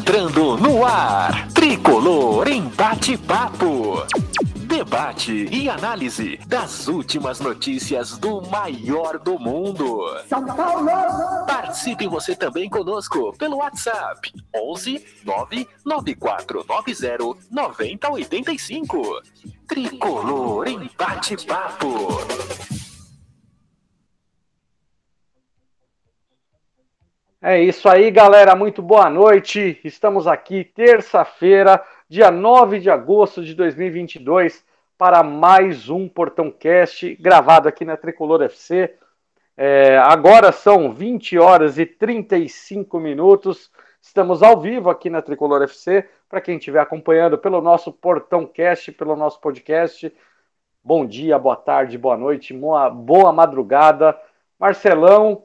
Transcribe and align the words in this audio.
entrando 0.00 0.56
no 0.56 0.84
ar. 0.84 1.46
Tricolor 1.52 2.48
em 2.48 2.62
bate-papo. 2.70 4.02
Debate 4.56 5.46
e 5.52 5.68
análise 5.68 6.40
das 6.46 6.88
últimas 6.88 7.38
notícias 7.38 8.16
do 8.16 8.40
maior 8.48 9.18
do 9.18 9.38
mundo. 9.38 10.00
São 10.26 10.46
Paulo! 10.46 10.88
Participe 11.46 12.08
você 12.08 12.34
também 12.34 12.70
conosco 12.70 13.34
pelo 13.36 13.58
WhatsApp 13.58 14.32
11 14.56 15.04
99490 15.22 17.36
9085. 17.50 19.20
Tricolor 19.68 20.66
em 20.66 20.90
bate-papo. 20.96 22.69
É 27.42 27.58
isso 27.58 27.88
aí, 27.88 28.10
galera. 28.10 28.54
Muito 28.54 28.82
boa 28.82 29.08
noite. 29.08 29.80
Estamos 29.82 30.26
aqui 30.26 30.62
terça-feira, 30.62 31.82
dia 32.06 32.30
9 32.30 32.78
de 32.80 32.90
agosto 32.90 33.42
de 33.42 33.54
2022, 33.54 34.62
para 34.98 35.22
mais 35.22 35.88
um 35.88 36.06
Portão 36.06 36.50
Cast 36.50 37.14
gravado 37.14 37.66
aqui 37.66 37.82
na 37.82 37.96
Tricolor 37.96 38.42
FC. 38.42 38.94
É, 39.56 39.96
agora 39.96 40.52
são 40.52 40.92
20 40.92 41.38
horas 41.38 41.78
e 41.78 41.86
35 41.86 43.00
minutos. 43.00 43.70
Estamos 44.02 44.42
ao 44.42 44.60
vivo 44.60 44.90
aqui 44.90 45.08
na 45.08 45.22
Tricolor 45.22 45.62
FC. 45.62 46.06
Para 46.28 46.42
quem 46.42 46.58
estiver 46.58 46.80
acompanhando 46.80 47.38
pelo 47.38 47.62
nosso 47.62 47.90
Portão 47.90 48.46
Cast, 48.46 48.92
pelo 48.92 49.16
nosso 49.16 49.40
podcast, 49.40 50.14
bom 50.84 51.06
dia, 51.06 51.38
boa 51.38 51.56
tarde, 51.56 51.96
boa 51.96 52.18
noite, 52.18 52.52
boa, 52.52 52.90
boa 52.90 53.32
madrugada. 53.32 54.14
Marcelão, 54.58 55.44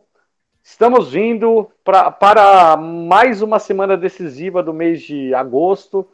Estamos 0.67 1.11
vindo 1.11 1.71
pra, 1.83 2.09
para 2.09 2.75
mais 2.75 3.43
uma 3.43 3.59
semana 3.59 3.95
decisiva 3.95 4.63
do 4.63 4.73
mês 4.73 5.03
de 5.03 5.31
agosto. 5.35 6.09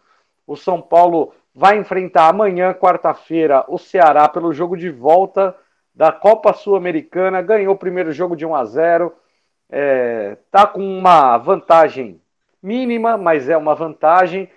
O 0.46 0.58
São 0.58 0.82
Paulo 0.82 1.34
vai 1.56 1.78
enfrentar 1.78 2.28
amanhã, 2.28 2.74
quarta-feira, 2.74 3.64
o 3.70 3.78
Ceará 3.78 4.28
pelo 4.28 4.52
jogo 4.52 4.76
de 4.76 4.90
volta 4.90 5.56
da 5.96 6.12
Copa 6.12 6.52
Sul-Americana. 6.52 7.42
Ganhou 7.42 7.74
o 7.74 7.78
primeiro 7.78 8.12
jogo 8.12 8.36
de 8.36 8.46
1 8.46 8.54
a 8.54 8.66
0. 8.66 9.14
É, 9.70 10.38
tá 10.52 10.68
com 10.68 10.82
uma 10.82 11.38
vantagem 11.38 12.22
mínima, 12.62 13.18
mas 13.18 13.48
é 13.48 13.56
uma 13.56 13.74
vantagem. 13.74 14.50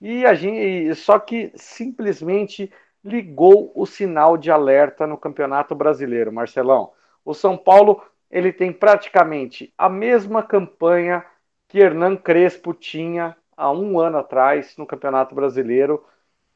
E 0.00 0.24
a 0.24 0.32
gente, 0.32 0.94
só 0.94 1.18
que 1.18 1.52
simplesmente 1.54 2.72
ligou 3.04 3.70
o 3.74 3.84
sinal 3.84 4.38
de 4.38 4.50
alerta 4.50 5.06
no 5.06 5.18
Campeonato 5.18 5.74
Brasileiro, 5.74 6.32
Marcelão. 6.32 6.92
O 7.22 7.34
São 7.34 7.56
Paulo 7.56 8.02
ele 8.32 8.50
tem 8.50 8.72
praticamente 8.72 9.72
a 9.76 9.90
mesma 9.90 10.42
campanha 10.42 11.22
que 11.68 11.78
Hernan 11.78 12.16
Crespo 12.16 12.72
tinha 12.72 13.36
há 13.54 13.70
um 13.70 14.00
ano 14.00 14.16
atrás 14.16 14.74
no 14.78 14.86
Campeonato 14.86 15.34
Brasileiro 15.34 16.02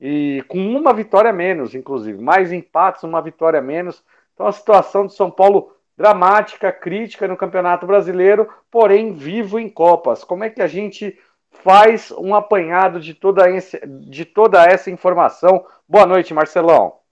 e 0.00 0.42
com 0.48 0.59
uma 0.59 0.94
vitória 0.94 1.32
menos, 1.32 1.75
inclusive, 1.75 2.20
mais 2.20 2.50
empates, 2.50 3.03
uma 3.03 3.20
vitória 3.20 3.60
menos. 3.60 4.03
Então 4.34 4.47
a 4.47 4.53
situação 4.53 5.06
do 5.06 5.12
São 5.12 5.31
Paulo 5.31 5.72
dramática, 5.97 6.72
crítica 6.72 7.28
no 7.28 7.36
Campeonato 7.36 7.86
Brasileiro, 7.86 8.48
porém 8.70 9.12
vivo 9.12 9.59
em 9.59 9.69
Copas. 9.69 10.25
Como 10.25 10.44
é 10.44 10.50
que 10.50 10.62
a 10.62 10.66
gente 10.66 11.19
faz 11.50 12.10
um 12.12 12.34
apanhado 12.34 13.00
de 13.00 13.15
toda, 13.15 13.50
esse, 13.50 13.81
de 13.86 14.25
toda 14.25 14.65
essa 14.65 14.91
informação? 14.91 15.65
Boa 15.88 16.06
noite, 16.06 16.34
Marcelão. 16.34 17.05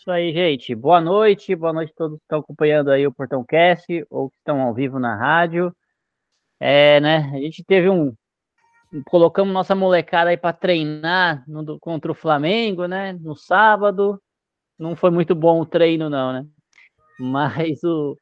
Isso 0.00 0.10
aí, 0.10 0.32
gente. 0.32 0.74
Boa 0.74 0.98
noite, 0.98 1.54
boa 1.54 1.74
noite 1.74 1.92
a 1.92 1.94
todos 1.94 2.16
que 2.16 2.24
estão 2.24 2.38
acompanhando 2.38 2.90
aí 2.90 3.06
o 3.06 3.12
Portão 3.12 3.44
Cast 3.44 3.84
ou 4.08 4.30
que 4.30 4.36
estão 4.38 4.62
ao 4.62 4.72
vivo 4.72 4.98
na 4.98 5.14
rádio. 5.14 5.76
É, 6.58 6.98
né? 7.00 7.30
A 7.34 7.38
gente 7.38 7.62
teve 7.62 7.90
um. 7.90 8.14
Colocamos 9.04 9.52
nossa 9.52 9.74
molecada 9.74 10.30
aí 10.30 10.38
para 10.38 10.54
treinar 10.54 11.44
no, 11.46 11.78
contra 11.78 12.10
o 12.10 12.14
Flamengo, 12.14 12.86
né? 12.86 13.12
No 13.12 13.36
sábado. 13.36 14.18
Não 14.78 14.96
foi 14.96 15.10
muito 15.10 15.34
bom 15.34 15.60
o 15.60 15.66
treino, 15.66 16.08
não, 16.08 16.32
né? 16.32 16.46
Mas 17.18 17.84
o, 17.84 18.16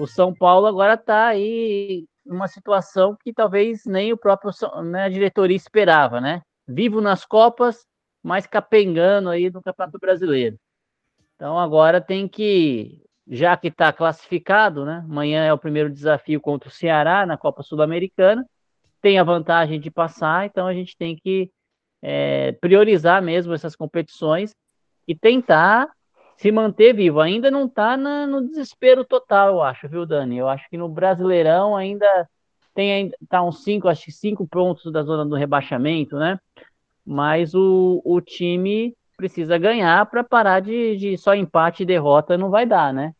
o 0.00 0.08
São 0.08 0.34
Paulo 0.34 0.66
agora 0.66 0.94
está 0.94 1.28
aí 1.28 2.06
numa 2.26 2.48
situação 2.48 3.16
que 3.22 3.32
talvez 3.32 3.84
nem 3.86 4.12
o 4.12 4.18
próprio 4.18 4.50
né, 4.82 5.04
a 5.04 5.08
diretoria 5.08 5.56
esperava, 5.56 6.20
né? 6.20 6.42
Vivo 6.66 7.00
nas 7.00 7.24
Copas, 7.24 7.86
mas 8.20 8.48
capengando 8.48 9.30
aí 9.30 9.48
no 9.48 9.62
Campeonato 9.62 9.96
Brasileiro. 10.00 10.58
Então 11.40 11.58
agora 11.58 12.02
tem 12.02 12.28
que, 12.28 13.02
já 13.26 13.56
que 13.56 13.68
está 13.68 13.90
classificado, 13.94 14.84
né? 14.84 15.02
Amanhã 15.08 15.42
é 15.42 15.50
o 15.50 15.56
primeiro 15.56 15.88
desafio 15.88 16.38
contra 16.38 16.68
o 16.68 16.72
Ceará 16.72 17.24
na 17.24 17.38
Copa 17.38 17.62
Sul-Americana. 17.62 18.46
Tem 19.00 19.18
a 19.18 19.24
vantagem 19.24 19.80
de 19.80 19.90
passar, 19.90 20.44
então 20.44 20.66
a 20.66 20.74
gente 20.74 20.94
tem 20.98 21.16
que 21.16 21.50
é, 22.02 22.52
priorizar 22.60 23.22
mesmo 23.22 23.54
essas 23.54 23.74
competições 23.74 24.54
e 25.08 25.14
tentar 25.14 25.88
se 26.36 26.52
manter 26.52 26.94
vivo. 26.94 27.22
Ainda 27.22 27.50
não 27.50 27.64
está 27.64 27.96
no 27.96 28.46
desespero 28.46 29.02
total, 29.02 29.48
eu 29.48 29.62
acho, 29.62 29.88
viu, 29.88 30.04
Dani? 30.04 30.36
Eu 30.36 30.46
acho 30.46 30.68
que 30.68 30.76
no 30.76 30.90
Brasileirão 30.90 31.74
ainda 31.74 32.28
tem 32.74 33.12
tá 33.30 33.42
uns 33.42 33.64
cinco, 33.64 33.88
acho 33.88 34.04
que 34.04 34.12
cinco 34.12 34.46
pontos 34.46 34.92
da 34.92 35.02
zona 35.02 35.24
do 35.24 35.36
rebaixamento, 35.36 36.18
né? 36.18 36.38
Mas 37.02 37.54
o, 37.54 38.02
o 38.04 38.20
time 38.20 38.94
precisa 39.20 39.58
ganhar 39.58 40.06
para 40.06 40.24
parar 40.24 40.60
de, 40.60 40.96
de 40.96 41.18
só 41.18 41.34
empate 41.34 41.82
e 41.82 41.86
derrota 41.86 42.38
não 42.38 42.48
vai 42.48 42.64
dar, 42.64 42.90
né? 42.92 43.12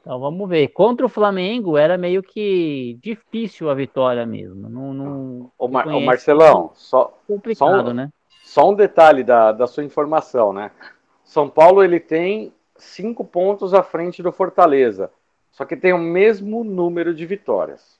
Então 0.00 0.18
vamos 0.18 0.48
ver. 0.48 0.68
Contra 0.68 1.04
o 1.04 1.08
Flamengo 1.08 1.76
era 1.76 1.98
meio 1.98 2.22
que 2.22 2.98
difícil 3.02 3.68
a 3.68 3.74
vitória 3.74 4.24
mesmo. 4.24 4.70
Não, 4.70 4.94
não 4.94 5.52
o, 5.58 5.68
Mar, 5.68 5.86
o 5.86 6.00
Marcelão, 6.00 6.70
só, 6.74 7.18
complicado, 7.26 7.84
só 7.84 7.90
um, 7.90 7.92
né? 7.92 8.08
Só 8.42 8.70
um 8.70 8.74
detalhe 8.74 9.22
da, 9.22 9.52
da 9.52 9.66
sua 9.66 9.84
informação, 9.84 10.50
né? 10.50 10.70
São 11.22 11.48
Paulo 11.48 11.84
ele 11.84 12.00
tem 12.00 12.52
cinco 12.76 13.22
pontos 13.22 13.74
à 13.74 13.82
frente 13.82 14.22
do 14.22 14.32
Fortaleza, 14.32 15.10
só 15.52 15.66
que 15.66 15.76
tem 15.76 15.92
o 15.92 15.98
mesmo 15.98 16.64
número 16.64 17.14
de 17.14 17.26
vitórias. 17.26 17.98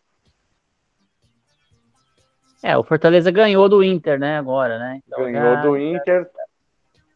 É, 2.62 2.78
o 2.78 2.82
Fortaleza 2.82 3.30
ganhou 3.30 3.68
do 3.68 3.84
Inter, 3.84 4.18
né? 4.18 4.38
Agora, 4.38 4.78
né? 4.78 5.02
Então, 5.06 5.22
ganhou 5.22 5.54
já, 5.54 5.60
do 5.60 5.76
Inter. 5.76 6.30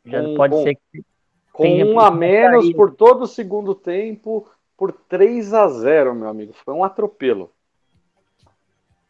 Já 0.08 0.22
com, 0.22 0.34
pode 0.34 0.54
com, 0.54 0.62
ser 0.62 0.74
que. 0.74 1.04
Com 1.52 1.68
um 1.68 1.98
a 1.98 2.10
menos 2.10 2.72
por 2.72 2.94
todo 2.94 3.22
o 3.22 3.26
segundo 3.26 3.74
tempo, 3.74 4.48
por 4.76 4.92
3 4.92 5.52
a 5.52 5.68
0 5.68 6.14
meu 6.14 6.28
amigo. 6.28 6.52
Foi 6.52 6.72
um 6.72 6.84
atropelo. 6.84 7.50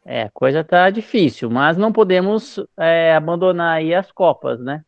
É, 0.04 0.22
a 0.22 0.30
coisa 0.30 0.64
tá 0.64 0.88
difícil, 0.88 1.50
mas 1.50 1.76
não 1.76 1.92
podemos 1.92 2.58
é, 2.78 3.14
abandonar 3.14 3.76
aí 3.76 3.94
as 3.94 4.10
Copas, 4.10 4.58
né? 4.58 4.82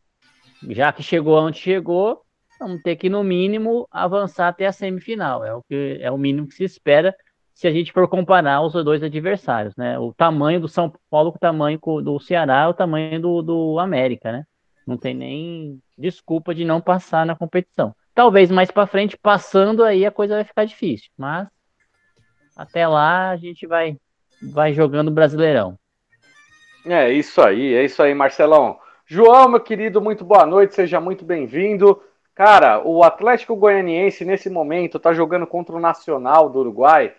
Já 0.71 0.91
que 0.91 1.03
chegou 1.03 1.38
onde 1.38 1.59
chegou, 1.59 2.22
vamos 2.59 2.81
ter 2.81 2.97
que, 2.97 3.10
no 3.10 3.22
mínimo, 3.22 3.87
avançar 3.91 4.48
até 4.48 4.66
a 4.66 4.72
semifinal. 4.72 5.44
É 5.44 5.54
o, 5.54 5.62
que, 5.62 5.98
é 6.00 6.10
o 6.10 6.16
mínimo 6.16 6.48
que 6.48 6.54
se 6.54 6.65
espera 6.65 7.15
se 7.53 7.66
a 7.66 7.71
gente 7.71 7.92
for 7.92 8.09
comparar 8.09 8.63
os 8.63 8.72
dois 8.72 9.03
adversários, 9.03 9.77
né? 9.77 9.98
O 9.98 10.15
tamanho 10.15 10.59
do 10.59 10.68
São 10.68 10.91
Paulo 11.10 11.30
com 11.30 11.36
o 11.36 11.41
tamanho 11.41 11.78
do 12.03 12.18
Ceará, 12.18 12.66
o 12.71 12.74
tamanho 12.74 13.21
do, 13.21 13.42
do 13.42 13.78
América, 13.78 14.33
né? 14.33 14.47
Não 14.86 14.97
tem 14.97 15.15
nem 15.15 15.82
desculpa 15.97 16.54
de 16.54 16.65
não 16.65 16.80
passar 16.80 17.24
na 17.27 17.36
competição. 17.36 17.94
Talvez 18.15 18.50
mais 18.50 18.71
para 18.71 18.86
frente, 18.86 19.16
passando 19.16 19.84
aí, 19.84 20.04
a 20.04 20.10
coisa 20.10 20.34
vai 20.34 20.44
ficar 20.44 20.65
difícil. 20.65 21.10
Mas 21.16 21.48
até 22.56 22.86
lá 22.86 23.30
a 23.30 23.36
gente 23.36 23.66
vai, 23.66 23.97
vai 24.42 24.72
jogando 24.72 25.10
Brasileirão. 25.10 25.78
É 26.84 27.10
isso 27.10 27.41
aí, 27.41 27.74
é 27.74 27.84
isso 27.84 28.03
aí, 28.03 28.15
Marcelão. 28.15 28.78
João, 29.06 29.48
meu 29.48 29.60
querido, 29.60 30.00
muito 30.00 30.24
boa 30.24 30.47
noite, 30.47 30.74
seja 30.74 31.00
muito 31.00 31.24
bem-vindo. 31.24 32.03
Cara, 32.34 32.80
o 32.82 33.03
Atlético 33.03 33.56
Goianiense 33.56 34.24
nesse 34.24 34.48
momento 34.48 34.97
está 34.97 35.12
jogando 35.12 35.47
contra 35.47 35.77
o 35.77 35.80
Nacional 35.80 36.48
do 36.48 36.60
Uruguai 36.60 37.12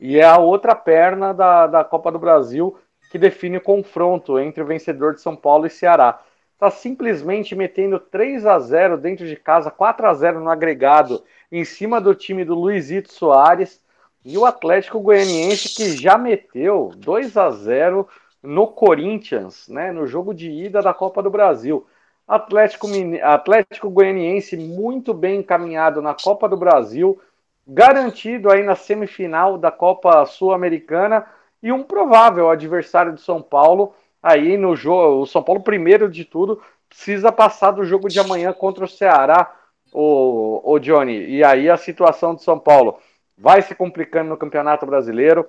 e 0.00 0.18
é 0.18 0.24
a 0.24 0.38
outra 0.38 0.74
perna 0.74 1.32
da, 1.32 1.66
da 1.66 1.84
Copa 1.84 2.12
do 2.12 2.18
Brasil 2.18 2.78
que 3.10 3.18
define 3.18 3.56
o 3.56 3.62
confronto 3.62 4.38
entre 4.38 4.62
o 4.62 4.66
vencedor 4.66 5.14
de 5.14 5.20
São 5.20 5.34
Paulo 5.34 5.66
e 5.66 5.70
Ceará 5.70 6.20
está 6.58 6.72
simplesmente 6.72 7.54
metendo 7.54 8.00
3 8.00 8.44
a 8.44 8.58
0 8.58 8.98
dentro 8.98 9.24
de 9.24 9.36
casa, 9.36 9.70
4 9.70 10.08
a 10.08 10.12
0 10.12 10.40
no 10.40 10.50
agregado, 10.50 11.22
em 11.52 11.64
cima 11.64 12.00
do 12.00 12.16
time 12.16 12.44
do 12.44 12.56
Luizito 12.56 13.12
Soares. 13.12 13.80
E 14.24 14.36
o 14.36 14.44
Atlético 14.44 14.98
Goianiense 14.98 15.76
que 15.76 15.96
já 15.96 16.18
meteu 16.18 16.90
2 16.96 17.36
a 17.36 17.50
0 17.50 18.08
no 18.42 18.66
Corinthians, 18.66 19.68
né, 19.68 19.92
no 19.92 20.04
jogo 20.04 20.34
de 20.34 20.50
ida 20.50 20.82
da 20.82 20.92
Copa 20.92 21.22
do 21.22 21.30
Brasil. 21.30 21.86
Atlético, 22.26 22.88
Atlético 23.22 23.88
Goianiense 23.88 24.56
muito 24.56 25.14
bem 25.14 25.38
encaminhado 25.38 26.02
na 26.02 26.12
Copa 26.12 26.48
do 26.48 26.56
Brasil, 26.56 27.20
garantido 27.64 28.50
aí 28.50 28.64
na 28.64 28.74
semifinal 28.74 29.56
da 29.56 29.70
Copa 29.70 30.26
Sul-Americana 30.26 31.24
e 31.62 31.70
um 31.70 31.84
provável 31.84 32.50
adversário 32.50 33.12
do 33.12 33.20
São 33.20 33.40
Paulo 33.40 33.94
aí 34.22 34.56
no 34.56 34.74
jogo. 34.76 35.22
O 35.22 35.26
São 35.26 35.42
Paulo, 35.42 35.62
primeiro 35.62 36.10
de 36.10 36.24
tudo, 36.24 36.60
precisa 36.88 37.30
passar 37.32 37.72
do 37.72 37.84
jogo 37.84 38.08
de 38.08 38.18
amanhã 38.18 38.52
contra 38.52 38.84
o 38.84 38.88
Ceará, 38.88 39.54
o, 39.92 40.60
o 40.64 40.78
Johnny. 40.78 41.26
E 41.28 41.44
aí 41.44 41.68
a 41.68 41.76
situação 41.76 42.34
do 42.34 42.42
São 42.42 42.58
Paulo 42.58 42.98
vai 43.36 43.62
se 43.62 43.74
complicando 43.74 44.30
no 44.30 44.36
Campeonato 44.36 44.84
Brasileiro, 44.84 45.46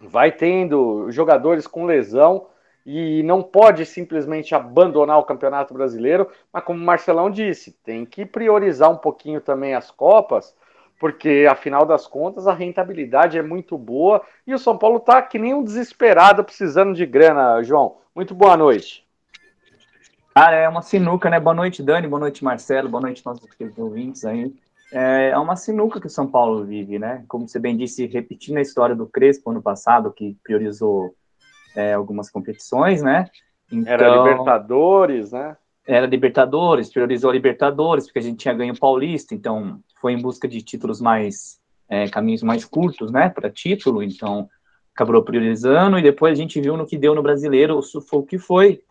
vai 0.00 0.32
tendo 0.32 1.10
jogadores 1.10 1.66
com 1.66 1.84
lesão 1.84 2.46
e 2.84 3.22
não 3.22 3.42
pode 3.42 3.84
simplesmente 3.84 4.54
abandonar 4.54 5.18
o 5.18 5.24
Campeonato 5.24 5.74
Brasileiro, 5.74 6.28
mas 6.52 6.64
como 6.64 6.80
o 6.80 6.84
Marcelão 6.84 7.30
disse, 7.30 7.72
tem 7.84 8.06
que 8.06 8.24
priorizar 8.24 8.90
um 8.90 8.96
pouquinho 8.96 9.40
também 9.40 9.74
as 9.74 9.90
Copas, 9.90 10.56
porque 11.00 11.48
afinal 11.50 11.86
das 11.86 12.06
contas 12.06 12.46
a 12.46 12.52
rentabilidade 12.52 13.38
é 13.38 13.42
muito 13.42 13.78
boa 13.78 14.22
e 14.46 14.52
o 14.52 14.58
São 14.58 14.76
Paulo 14.76 14.98
está 14.98 15.20
que 15.22 15.38
nem 15.38 15.54
um 15.54 15.64
desesperado 15.64 16.44
precisando 16.44 16.92
de 16.92 17.06
grana, 17.06 17.62
João. 17.62 17.96
Muito 18.14 18.34
boa 18.34 18.54
noite. 18.54 19.08
Cara, 20.34 20.56
é 20.56 20.68
uma 20.68 20.82
sinuca, 20.82 21.30
né? 21.30 21.40
Boa 21.40 21.54
noite, 21.54 21.82
Dani, 21.82 22.06
boa 22.06 22.20
noite, 22.20 22.44
Marcelo, 22.44 22.88
boa 22.90 23.00
noite, 23.00 23.24
nossos 23.24 23.48
ouvintes 23.78 24.26
aí. 24.26 24.52
É, 24.92 25.30
é 25.30 25.38
uma 25.38 25.56
sinuca 25.56 26.00
que 26.00 26.06
o 26.06 26.10
São 26.10 26.26
Paulo 26.26 26.64
vive, 26.64 26.98
né? 26.98 27.24
Como 27.26 27.48
você 27.48 27.58
bem 27.58 27.76
disse, 27.76 28.06
repetindo 28.06 28.58
a 28.58 28.62
história 28.62 28.94
do 28.94 29.06
Crespo 29.06 29.50
ano 29.50 29.62
passado, 29.62 30.12
que 30.12 30.36
priorizou 30.44 31.14
é, 31.74 31.94
algumas 31.94 32.30
competições, 32.30 33.02
né? 33.02 33.26
Então, 33.72 33.90
era 33.90 34.16
Libertadores, 34.16 35.32
né? 35.32 35.56
Era 35.86 36.06
Libertadores, 36.06 36.90
priorizou 36.90 37.32
Libertadores, 37.32 38.04
porque 38.04 38.18
a 38.18 38.22
gente 38.22 38.38
tinha 38.38 38.52
ganho 38.52 38.78
Paulista, 38.78 39.34
então 39.34 39.80
foi 40.00 40.12
em 40.14 40.20
busca 40.20 40.48
de 40.48 40.62
títulos 40.62 41.00
mais, 41.00 41.60
é, 41.88 42.08
caminhos 42.08 42.42
mais 42.42 42.64
curtos, 42.64 43.12
né, 43.12 43.28
para 43.28 43.50
título, 43.50 44.02
então 44.02 44.48
acabou 44.94 45.22
priorizando, 45.22 45.98
e 45.98 46.02
depois 46.02 46.32
a 46.32 46.42
gente 46.42 46.60
viu 46.60 46.76
no 46.76 46.86
que 46.86 46.98
deu 46.98 47.14
no 47.14 47.22
Brasileiro 47.22 47.76
o 47.78 47.82
sufoco 47.82 48.26
que 48.26 48.38
foi, 48.38 48.82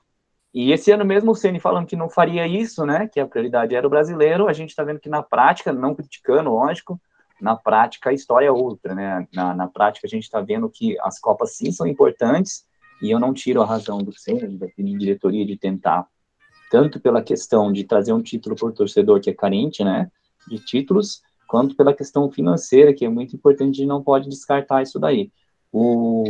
e 0.53 0.71
esse 0.71 0.91
ano 0.91 1.05
mesmo 1.05 1.31
o 1.31 1.35
Ceni 1.35 1.59
falando 1.59 1.85
que 1.85 1.95
não 1.95 2.09
faria 2.09 2.47
isso, 2.47 2.85
né, 2.85 3.07
que 3.07 3.19
a 3.19 3.27
prioridade 3.27 3.75
era 3.75 3.85
o 3.85 3.89
Brasileiro, 3.89 4.47
a 4.47 4.53
gente 4.53 4.69
está 4.69 4.83
vendo 4.83 4.99
que 4.99 5.09
na 5.09 5.21
prática, 5.21 5.71
não 5.71 5.93
criticando, 5.93 6.51
lógico, 6.51 6.99
na 7.39 7.55
prática 7.55 8.09
a 8.09 8.13
história 8.13 8.47
é 8.47 8.51
outra, 8.51 8.95
né, 8.95 9.27
na, 9.33 9.53
na 9.53 9.67
prática 9.67 10.07
a 10.07 10.09
gente 10.09 10.23
está 10.23 10.41
vendo 10.41 10.69
que 10.69 10.97
as 11.01 11.19
Copas 11.19 11.55
sim 11.55 11.71
são 11.71 11.87
importantes, 11.87 12.65
e 13.01 13.11
eu 13.11 13.19
não 13.19 13.33
tiro 13.33 13.61
a 13.61 13.65
razão 13.65 13.99
do 13.99 14.11
Ceni, 14.11 14.57
da 14.57 14.67
diretoria, 14.75 15.45
de 15.45 15.57
tentar, 15.57 16.05
tanto 16.69 16.99
pela 16.99 17.21
questão 17.21 17.71
de 17.71 17.83
trazer 17.83 18.13
um 18.13 18.21
título 18.21 18.55
por 18.55 18.73
torcedor 18.73 19.21
que 19.21 19.29
é 19.29 19.33
carente, 19.33 19.83
né, 19.83 20.09
de 20.49 20.59
títulos, 20.59 21.21
quanto 21.47 21.75
pela 21.75 21.93
questão 21.93 22.29
financeira, 22.29 22.93
que 22.93 23.05
é 23.05 23.09
muito 23.09 23.35
importante 23.35 23.81
e 23.81 23.85
não 23.85 24.03
pode 24.03 24.29
descartar 24.29 24.81
isso 24.81 24.99
daí. 24.99 25.31
O, 25.71 26.23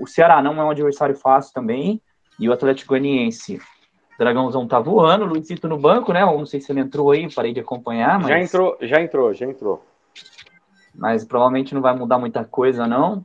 o 0.00 0.06
Ceará 0.06 0.42
não 0.42 0.60
é 0.60 0.64
um 0.64 0.70
adversário 0.70 1.14
fácil 1.14 1.52
também, 1.52 2.00
e 2.38 2.48
o 2.48 2.52
Atlético 2.52 2.90
Goianiense, 2.90 3.56
o 3.56 4.18
Dragãozão 4.18 4.66
tá 4.66 4.78
voando, 4.78 5.24
o 5.24 5.28
Luizito 5.28 5.68
no 5.68 5.78
banco, 5.78 6.12
né? 6.12 6.22
Eu 6.22 6.38
não 6.38 6.46
sei 6.46 6.60
se 6.60 6.70
ele 6.70 6.80
entrou 6.80 7.10
aí, 7.10 7.32
parei 7.32 7.52
de 7.52 7.60
acompanhar, 7.60 8.18
mas... 8.18 8.28
Já 8.28 8.40
entrou, 8.40 8.76
já 8.80 9.00
entrou, 9.00 9.34
já 9.34 9.46
entrou. 9.46 9.84
Mas 10.94 11.24
provavelmente 11.24 11.74
não 11.74 11.82
vai 11.82 11.94
mudar 11.94 12.18
muita 12.18 12.44
coisa, 12.44 12.86
não. 12.86 13.24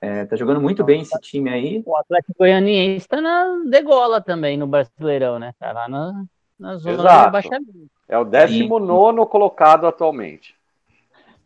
É, 0.00 0.24
tá 0.26 0.36
jogando 0.36 0.60
muito 0.60 0.84
bem 0.84 1.02
esse 1.02 1.18
time 1.20 1.50
aí. 1.50 1.82
O 1.84 1.96
Atlético 1.96 2.34
Goianiense 2.38 3.08
tá 3.08 3.20
na 3.20 3.64
degola 3.68 4.20
também 4.20 4.56
no 4.56 4.66
Brasileirão, 4.66 5.38
né? 5.38 5.52
Tá 5.58 5.72
lá 5.72 5.88
na, 5.88 6.24
na 6.58 6.76
zona 6.76 6.94
Exato. 6.94 7.18
de 7.18 7.24
rebaixamento. 7.24 7.97
É 8.08 8.16
o 8.16 8.24
19 8.24 9.26
colocado 9.26 9.86
atualmente. 9.86 10.54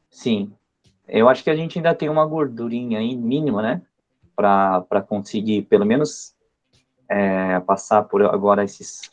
Sim. 0.09 0.53
Eu 1.09 1.29
acho 1.29 1.43
que 1.43 1.51
a 1.51 1.57
gente 1.57 1.79
ainda 1.79 1.95
tem 1.95 2.09
uma 2.09 2.25
gordurinha 2.25 3.01
aí 3.01 3.17
mínima, 3.17 3.61
né? 3.61 3.83
Para 4.37 5.03
conseguir, 5.07 5.63
pelo 5.63 5.85
menos, 5.85 6.35
é, 7.09 7.59
passar 7.61 8.03
por 8.05 8.23
agora 8.23 8.63
esses, 8.63 9.11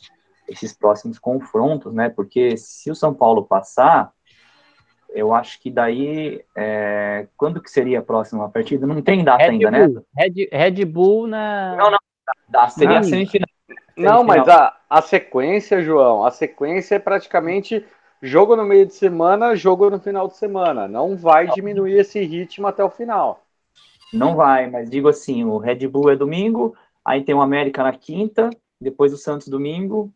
esses 0.48 0.72
próximos 0.72 1.18
confrontos, 1.18 1.92
né? 1.92 2.08
Porque 2.08 2.56
se 2.56 2.90
o 2.90 2.94
São 2.94 3.12
Paulo 3.12 3.44
passar, 3.44 4.12
eu 5.10 5.34
acho 5.34 5.60
que 5.60 5.70
daí, 5.70 6.44
é, 6.56 7.26
quando 7.36 7.60
que 7.60 7.70
seria 7.70 7.98
a 7.98 8.02
próxima 8.02 8.48
partida? 8.48 8.86
Não 8.86 9.02
tem 9.02 9.24
data 9.24 9.42
Red 9.42 9.50
ainda, 9.50 9.70
Bull, 9.70 9.94
né? 9.94 10.02
Red, 10.16 10.48
Red 10.52 10.84
Bull 10.84 11.26
na... 11.26 11.76
Não, 11.76 11.90
não, 11.90 11.98
dá, 12.48 12.68
seria 12.68 12.94
não. 12.94 13.00
a 13.00 13.02
semifinal. 13.02 13.49
Não, 13.96 14.24
mas 14.24 14.48
a, 14.48 14.76
a 14.88 15.02
sequência, 15.02 15.82
João, 15.82 16.24
a 16.24 16.30
sequência 16.30 16.94
é 16.94 16.98
praticamente 16.98 17.84
jogo 18.22 18.56
no 18.56 18.64
meio 18.64 18.86
de 18.86 18.94
semana, 18.94 19.54
jogo 19.54 19.90
no 19.90 20.00
final 20.00 20.28
de 20.28 20.36
semana. 20.36 20.88
Não 20.88 21.16
vai 21.16 21.48
diminuir 21.48 21.98
esse 21.98 22.20
ritmo 22.20 22.66
até 22.66 22.82
o 22.82 22.90
final. 22.90 23.44
Não 24.12 24.34
vai, 24.34 24.68
mas 24.68 24.90
digo 24.90 25.08
assim, 25.08 25.44
o 25.44 25.58
Red 25.58 25.86
Bull 25.86 26.10
é 26.10 26.16
domingo, 26.16 26.76
aí 27.04 27.22
tem 27.22 27.34
o 27.34 27.40
América 27.40 27.82
na 27.82 27.92
quinta, 27.92 28.50
depois 28.80 29.12
o 29.12 29.16
Santos 29.16 29.48
domingo, 29.48 30.12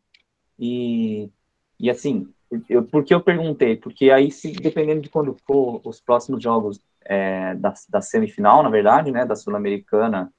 e, 0.59 1.31
e 1.79 1.89
assim, 1.89 2.29
eu, 2.69 2.83
por 2.83 3.05
que 3.05 3.15
eu 3.15 3.21
perguntei? 3.21 3.77
Porque 3.77 4.11
aí, 4.11 4.31
se, 4.31 4.53
dependendo 4.53 5.01
de 5.01 5.09
quando 5.09 5.37
for 5.47 5.81
os 5.85 6.01
próximos 6.01 6.43
jogos 6.43 6.81
é, 7.05 7.55
da, 7.55 7.73
da 7.89 8.01
semifinal, 8.01 8.63
na 8.63 8.69
verdade, 8.69 9.11
né, 9.13 9.25
da 9.25 9.37
Sul-Americana 9.37 10.33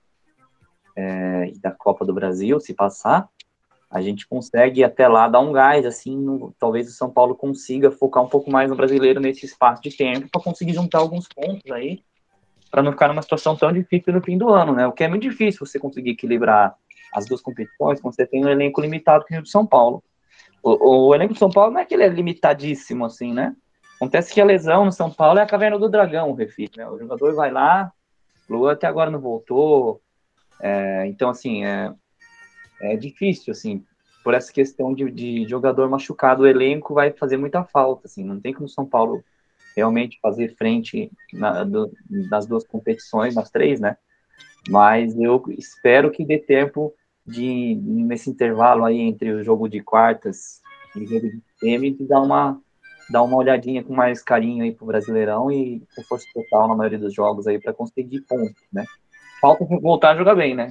é, 0.96 1.50
e 1.54 1.60
da 1.60 1.72
Copa 1.72 2.06
do 2.06 2.14
Brasil, 2.14 2.60
se 2.60 2.74
passar, 2.74 3.28
a 3.90 4.02
gente 4.02 4.28
consegue 4.28 4.84
até 4.84 5.08
lá 5.08 5.28
dar 5.28 5.40
um 5.40 5.52
gás, 5.52 5.86
assim, 5.86 6.18
no, 6.18 6.54
talvez 6.60 6.88
o 6.90 6.92
São 6.92 7.10
Paulo 7.10 7.36
consiga 7.36 7.92
focar 7.92 8.24
um 8.24 8.28
pouco 8.28 8.52
mais 8.52 8.70
no 8.70 8.76
brasileiro 8.76 9.20
nesse 9.20 9.46
espaço 9.46 9.82
de 9.82 9.96
tempo 9.96 10.28
para 10.30 10.42
conseguir 10.42 10.74
juntar 10.74 11.00
alguns 11.00 11.28
pontos 11.28 11.72
aí, 11.72 12.04
para 12.72 12.82
não 12.82 12.92
ficar 12.92 13.08
numa 13.08 13.22
situação 13.22 13.56
tão 13.56 13.72
difícil 13.72 14.12
no 14.12 14.22
fim 14.22 14.38
do 14.38 14.50
ano, 14.50 14.74
né? 14.74 14.88
O 14.88 14.92
que 14.92 15.04
é 15.04 15.08
muito 15.08 15.22
difícil 15.22 15.66
você 15.66 15.80
conseguir 15.80 16.12
equilibrar 16.12 16.76
as 17.14 17.26
duas 17.26 17.42
competições 17.42 18.02
quando 18.02 18.16
você 18.16 18.26
tem 18.26 18.44
um 18.44 18.50
elenco 18.50 18.82
limitado 18.82 19.24
que 19.24 19.38
o 19.38 19.42
do 19.42 19.48
São 19.48 19.66
Paulo. 19.66 20.04
O, 20.62 21.08
o, 21.08 21.16
elenco 21.16 21.34
do 21.34 21.40
São 21.40 21.50
Paulo 21.50 21.72
não 21.72 21.80
é 21.80 21.86
que 21.86 21.94
ele 21.94 22.04
é 22.04 22.10
limitadíssimo, 22.10 23.06
assim, 23.06 23.34
né? 23.34 23.56
Acontece 23.96 24.34
que 24.34 24.42
a 24.42 24.46
lesão 24.46 24.84
no 24.84 24.92
São 24.92 25.10
Paulo 25.10 25.40
é 25.40 25.44
a 25.44 25.48
caverna 25.48 25.80
do 25.80 25.88
dragão, 25.88 26.32
o 26.32 26.36
refit, 26.36 26.78
né? 26.78 26.86
O 26.90 26.98
jogador 26.98 27.34
vai 27.34 27.52
lá, 27.52 27.94
Lua 28.50 28.74
até 28.74 28.88
agora 28.88 29.10
não 29.10 29.20
voltou, 29.20 30.02
é, 30.62 31.06
então, 31.08 31.30
assim, 31.30 31.66
é, 31.66 31.94
é 32.82 32.96
difícil, 32.96 33.52
assim, 33.52 33.84
por 34.24 34.34
essa 34.34 34.52
questão 34.52 34.94
de, 34.94 35.10
de, 35.12 35.48
jogador 35.48 35.90
machucado, 35.90 36.44
o 36.44 36.48
elenco 36.48 36.94
vai 36.94 37.12
fazer 37.12 37.38
muita 37.38 37.64
falta, 37.64 38.08
assim, 38.08 38.24
não 38.24 38.40
tem 38.40 38.54
como 38.54 38.68
São 38.68 38.86
Paulo 38.86 39.24
realmente 39.76 40.20
fazer 40.22 40.56
frente 40.56 41.12
na, 41.34 41.64
do, 41.64 41.92
nas 42.10 42.46
duas 42.46 42.66
competições, 42.66 43.36
nas 43.36 43.52
três, 43.52 43.80
né? 43.80 43.98
Mas 44.70 45.16
eu 45.20 45.44
espero 45.50 46.10
que 46.10 46.26
dê 46.26 46.40
tempo 46.40 46.94
de, 47.26 47.76
nesse 47.76 48.30
intervalo 48.30 48.86
aí 48.86 49.00
entre 49.00 49.32
o 49.32 49.44
jogo 49.44 49.68
de 49.68 49.82
quartas 49.82 50.62
e 50.96 51.00
o 51.04 51.08
jogo 51.08 51.28
de 51.30 51.42
semi, 51.60 51.92
de 51.92 52.08
dar 52.08 52.22
uma, 52.22 52.60
dar 53.10 53.22
uma 53.24 53.38
olhadinha 53.38 53.84
com 53.84 53.94
mais 53.94 54.24
carinho 54.24 54.64
aí 54.64 54.72
pro 54.72 54.86
Brasileirão 54.86 55.52
e 55.52 55.84
com 55.96 56.04
força 56.04 56.26
total 56.34 56.68
na 56.68 56.76
maioria 56.76 57.00
dos 57.00 57.14
jogos 57.14 57.46
aí 57.46 57.60
para 57.60 57.74
conseguir 57.74 58.22
pontos, 58.22 58.64
né? 58.72 58.86
Falta 59.42 59.66
voltar 59.82 60.12
a 60.12 60.16
jogar 60.16 60.36
bem, 60.36 60.56
né? 60.56 60.70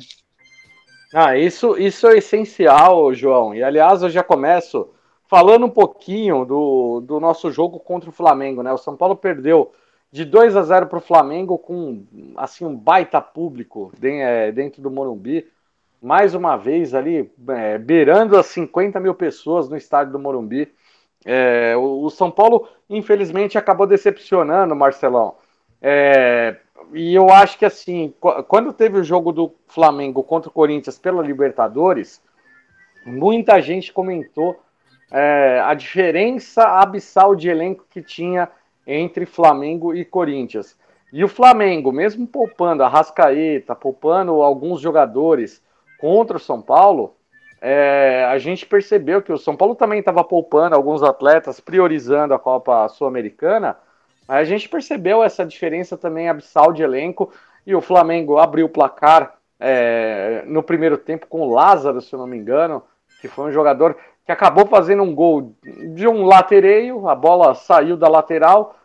Ah, 1.14 1.36
isso, 1.36 1.78
isso 1.78 2.08
é 2.08 2.18
essencial, 2.18 3.14
João. 3.14 3.54
E 3.54 3.62
aliás, 3.62 4.02
eu 4.02 4.10
já 4.10 4.22
começo 4.22 4.90
falando 5.26 5.66
um 5.66 5.70
pouquinho 5.70 6.44
do, 6.44 7.00
do 7.00 7.20
nosso 7.20 7.50
jogo 7.50 7.78
contra 7.78 8.10
o 8.10 8.12
Flamengo, 8.12 8.62
né? 8.62 8.72
O 8.72 8.78
São 8.78 8.96
Paulo 8.96 9.16
perdeu 9.16 9.72
de 10.10 10.24
2 10.24 10.56
a 10.56 10.62
0 10.62 10.86
para 10.86 10.98
o 10.98 11.02
Flamengo 11.02 11.58
com 11.58 12.04
assim 12.36 12.64
um 12.64 12.76
baita 12.76 13.20
público 13.20 13.92
é, 14.02 14.52
dentro 14.52 14.80
do 14.80 14.90
Morumbi. 14.90 15.46
Mais 16.00 16.34
uma 16.34 16.56
vez 16.56 16.94
ali, 16.94 17.32
é, 17.48 17.78
beirando 17.78 18.36
as 18.36 18.46
50 18.46 19.00
mil 19.00 19.14
pessoas 19.14 19.68
no 19.68 19.76
estádio 19.76 20.12
do 20.12 20.18
Morumbi. 20.18 20.72
É, 21.24 21.74
o, 21.76 22.04
o, 22.04 22.10
São 22.10 22.30
Paulo, 22.30 22.68
infelizmente, 22.88 23.56
acabou 23.56 23.86
decepcionando, 23.86 24.76
Marcelão. 24.76 25.36
É, 25.80 26.56
e 26.92 27.14
eu 27.14 27.30
acho 27.30 27.58
que 27.58 27.64
assim, 27.64 28.12
quando 28.48 28.72
teve 28.72 28.98
o 28.98 29.04
jogo 29.04 29.32
do 29.32 29.54
Flamengo 29.66 30.22
contra 30.22 30.48
o 30.48 30.52
Corinthians 30.52 30.98
pela 30.98 31.22
Libertadores, 31.22 32.22
muita 33.06 33.60
gente 33.60 33.92
comentou 33.92 34.60
é, 35.12 35.60
a 35.64 35.74
diferença 35.74 36.62
abissal 36.80 37.34
de 37.34 37.48
elenco 37.48 37.84
que 37.88 38.02
tinha 38.02 38.48
entre 38.86 39.26
Flamengo 39.26 39.94
e 39.94 40.04
Corinthians. 40.04 40.76
E 41.12 41.22
o 41.22 41.28
Flamengo, 41.28 41.92
mesmo 41.92 42.26
poupando 42.26 42.82
a 42.82 42.88
Rascaeta, 42.88 43.74
poupando 43.74 44.42
alguns 44.42 44.80
jogadores 44.80 45.62
contra 46.00 46.36
o 46.36 46.40
São 46.40 46.60
Paulo, 46.60 47.14
é, 47.60 48.26
a 48.28 48.36
gente 48.38 48.66
percebeu 48.66 49.22
que 49.22 49.32
o 49.32 49.38
São 49.38 49.56
Paulo 49.56 49.74
também 49.74 50.00
estava 50.00 50.24
poupando 50.24 50.74
alguns 50.74 51.02
atletas, 51.02 51.60
priorizando 51.60 52.34
a 52.34 52.38
Copa 52.38 52.88
Sul-Americana, 52.88 53.78
a 54.26 54.44
gente 54.44 54.68
percebeu 54.68 55.22
essa 55.22 55.44
diferença 55.44 55.96
também 55.96 56.28
abissal 56.28 56.72
de 56.72 56.82
elenco 56.82 57.32
e 57.66 57.74
o 57.74 57.80
Flamengo 57.80 58.38
abriu 58.38 58.66
o 58.66 58.70
placar 58.70 59.34
é, 59.60 60.42
no 60.46 60.62
primeiro 60.62 60.98
tempo 60.98 61.26
com 61.26 61.40
o 61.42 61.52
Lázaro, 61.52 62.00
se 62.00 62.12
eu 62.12 62.18
não 62.18 62.26
me 62.26 62.36
engano, 62.36 62.82
que 63.20 63.28
foi 63.28 63.46
um 63.46 63.52
jogador 63.52 63.96
que 64.24 64.32
acabou 64.32 64.66
fazendo 64.66 65.02
um 65.02 65.14
gol 65.14 65.54
de 65.94 66.08
um 66.08 66.24
latereio, 66.24 67.08
a 67.08 67.14
bola 67.14 67.54
saiu 67.54 67.96
da 67.96 68.08
lateral, 68.08 68.76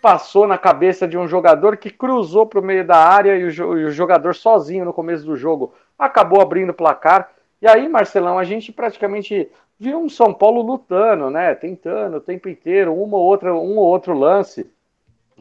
passou 0.00 0.46
na 0.46 0.58
cabeça 0.58 1.08
de 1.08 1.18
um 1.18 1.26
jogador 1.26 1.76
que 1.76 1.90
cruzou 1.90 2.46
para 2.46 2.60
o 2.60 2.62
meio 2.62 2.86
da 2.86 2.96
área 2.96 3.36
e 3.36 3.44
o, 3.44 3.78
e 3.78 3.84
o 3.84 3.90
jogador 3.90 4.34
sozinho 4.34 4.84
no 4.84 4.92
começo 4.92 5.24
do 5.24 5.36
jogo 5.36 5.74
acabou 5.98 6.40
abrindo 6.40 6.70
o 6.70 6.74
placar. 6.74 7.30
E 7.60 7.66
aí, 7.66 7.88
Marcelão, 7.88 8.38
a 8.38 8.44
gente 8.44 8.70
praticamente 8.70 9.50
viu 9.78 9.98
um 9.98 10.08
São 10.08 10.32
Paulo 10.32 10.62
lutando, 10.62 11.30
né? 11.30 11.54
Tentando 11.54 12.18
o 12.18 12.20
tempo 12.20 12.48
inteiro, 12.48 12.94
uma 12.94 13.16
ou 13.16 13.24
outra, 13.24 13.54
um 13.54 13.78
ou 13.78 13.86
outro 13.86 14.12
lance, 14.12 14.70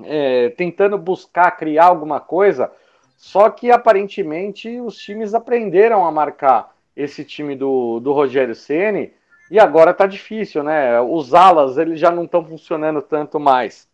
é, 0.03 0.49
tentando 0.49 0.97
buscar 0.97 1.51
criar 1.51 1.85
alguma 1.85 2.19
coisa. 2.19 2.71
Só 3.17 3.49
que 3.49 3.71
aparentemente 3.71 4.79
os 4.79 4.97
times 4.97 5.33
aprenderam 5.33 6.05
a 6.05 6.11
marcar 6.11 6.73
esse 6.95 7.23
time 7.23 7.55
do, 7.55 7.99
do 7.99 8.11
Rogério 8.11 8.55
Ceni 8.55 9.13
e 9.49 9.59
agora 9.59 9.93
tá 9.93 10.05
difícil, 10.05 10.63
né? 10.63 10.99
Os 11.01 11.33
alas 11.33 11.77
eles 11.77 11.99
já 11.99 12.11
não 12.11 12.25
estão 12.25 12.45
funcionando 12.45 13.01
tanto 13.01 13.39
mais 13.39 13.87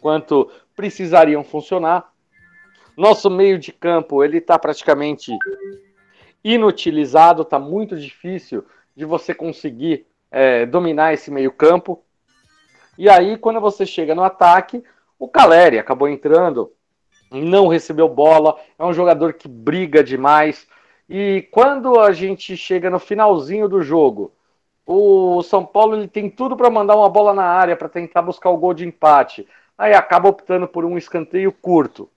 quanto 0.00 0.50
precisariam 0.74 1.42
funcionar. 1.42 2.12
Nosso 2.96 3.30
meio 3.30 3.58
de 3.58 3.72
campo 3.72 4.24
ele 4.24 4.38
está 4.38 4.58
praticamente 4.58 5.36
inutilizado, 6.42 7.42
está 7.42 7.58
muito 7.58 7.96
difícil 7.96 8.64
de 8.96 9.04
você 9.04 9.34
conseguir 9.34 10.06
é, 10.30 10.66
dominar 10.66 11.12
esse 11.12 11.30
meio 11.30 11.52
campo. 11.52 12.02
E 12.96 13.08
aí, 13.08 13.36
quando 13.36 13.60
você 13.60 13.86
chega 13.86 14.14
no 14.14 14.24
ataque, 14.24 14.82
o 15.18 15.28
Caleri 15.28 15.78
acabou 15.78 16.08
entrando, 16.08 16.72
não 17.30 17.68
recebeu 17.68 18.08
bola, 18.08 18.56
é 18.78 18.84
um 18.84 18.92
jogador 18.92 19.34
que 19.34 19.48
briga 19.48 20.02
demais. 20.02 20.66
E 21.08 21.48
quando 21.50 21.98
a 21.98 22.12
gente 22.12 22.56
chega 22.56 22.88
no 22.88 22.98
finalzinho 22.98 23.68
do 23.68 23.82
jogo, 23.82 24.32
o 24.86 25.42
São 25.42 25.64
Paulo 25.64 25.96
ele 25.96 26.08
tem 26.08 26.30
tudo 26.30 26.56
para 26.56 26.70
mandar 26.70 26.96
uma 26.96 27.08
bola 27.08 27.34
na 27.34 27.44
área 27.44 27.76
para 27.76 27.88
tentar 27.88 28.22
buscar 28.22 28.50
o 28.50 28.56
gol 28.56 28.72
de 28.72 28.86
empate. 28.86 29.46
Aí 29.76 29.92
acaba 29.92 30.28
optando 30.28 30.66
por 30.66 30.84
um 30.84 30.96
escanteio 30.96 31.52
curto. 31.52 32.08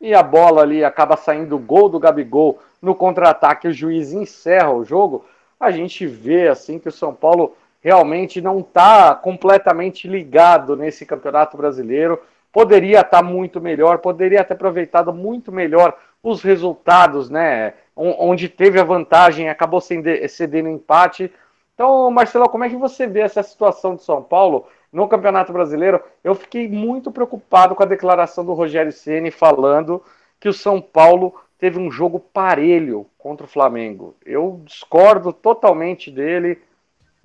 E 0.00 0.14
a 0.14 0.22
bola 0.22 0.62
ali 0.62 0.84
acaba 0.84 1.16
saindo 1.16 1.58
gol 1.58 1.88
do 1.88 1.98
Gabigol 2.00 2.58
no 2.80 2.94
contra-ataque, 2.94 3.68
o 3.68 3.72
juiz 3.72 4.12
encerra 4.12 4.72
o 4.72 4.84
jogo. 4.84 5.24
A 5.60 5.70
gente 5.70 6.06
vê 6.06 6.48
assim 6.48 6.78
que 6.78 6.88
o 6.88 6.92
São 6.92 7.14
Paulo 7.14 7.54
realmente 7.82 8.40
não 8.40 8.60
está 8.60 9.14
completamente 9.14 10.08
ligado 10.08 10.76
nesse 10.76 11.04
Campeonato 11.04 11.56
Brasileiro. 11.56 12.20
Poderia 12.52 13.00
estar 13.00 13.18
tá 13.18 13.22
muito 13.22 13.60
melhor, 13.60 13.98
poderia 13.98 14.44
ter 14.44 14.54
aproveitado 14.54 15.12
muito 15.12 15.52
melhor 15.52 15.94
os 16.22 16.42
resultados, 16.42 17.28
né? 17.28 17.74
Onde 17.94 18.48
teve 18.48 18.80
a 18.80 18.84
vantagem, 18.84 19.48
acabou 19.48 19.80
cedendo 19.80 20.68
empate. 20.68 21.30
Então, 21.74 22.10
Marcelo, 22.10 22.48
como 22.48 22.64
é 22.64 22.68
que 22.68 22.76
você 22.76 23.06
vê 23.06 23.20
essa 23.20 23.42
situação 23.42 23.96
de 23.96 24.02
São 24.02 24.22
Paulo? 24.22 24.66
no 24.92 25.08
Campeonato 25.08 25.52
Brasileiro, 25.52 26.02
eu 26.22 26.34
fiquei 26.34 26.68
muito 26.68 27.10
preocupado 27.10 27.74
com 27.74 27.82
a 27.82 27.86
declaração 27.86 28.44
do 28.44 28.52
Rogério 28.52 28.92
Ceni 28.92 29.30
falando 29.30 30.02
que 30.38 30.48
o 30.48 30.52
São 30.52 30.80
Paulo 30.80 31.34
teve 31.58 31.78
um 31.78 31.90
jogo 31.90 32.20
parelho 32.20 33.06
contra 33.16 33.46
o 33.46 33.48
Flamengo. 33.48 34.14
Eu 34.26 34.60
discordo 34.64 35.32
totalmente 35.32 36.10
dele. 36.10 36.60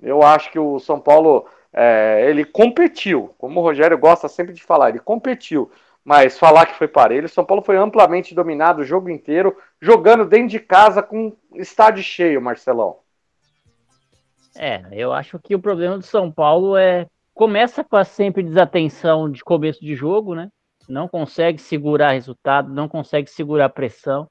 Eu 0.00 0.22
acho 0.22 0.50
que 0.50 0.58
o 0.58 0.78
São 0.78 1.00
Paulo 1.00 1.46
é, 1.72 2.26
ele 2.28 2.44
competiu, 2.44 3.34
como 3.38 3.60
o 3.60 3.62
Rogério 3.62 3.98
gosta 3.98 4.28
sempre 4.28 4.52
de 4.52 4.62
falar, 4.62 4.90
ele 4.90 4.98
competiu. 4.98 5.70
Mas 6.04 6.38
falar 6.38 6.66
que 6.66 6.74
foi 6.74 6.88
parelho, 6.88 7.26
o 7.26 7.28
São 7.28 7.44
Paulo 7.44 7.62
foi 7.62 7.76
amplamente 7.76 8.34
dominado 8.34 8.80
o 8.80 8.84
jogo 8.84 9.10
inteiro, 9.10 9.56
jogando 9.80 10.24
dentro 10.24 10.48
de 10.48 10.58
casa 10.58 11.02
com 11.02 11.36
estádio 11.54 12.02
cheio, 12.02 12.40
Marcelão. 12.40 12.96
É, 14.56 14.82
eu 14.90 15.12
acho 15.12 15.38
que 15.38 15.54
o 15.54 15.60
problema 15.60 15.98
do 15.98 16.04
São 16.04 16.32
Paulo 16.32 16.76
é 16.76 17.06
começa 17.34 17.84
com 17.84 17.96
a 17.96 18.04
sempre 18.04 18.42
desatenção 18.42 19.30
de 19.30 19.44
começo 19.44 19.80
de 19.80 19.94
jogo, 19.94 20.34
né? 20.34 20.48
Não 20.88 21.06
consegue 21.06 21.60
segurar 21.60 22.12
resultado, 22.12 22.72
não 22.72 22.88
consegue 22.88 23.30
segurar 23.30 23.68
pressão. 23.68 24.26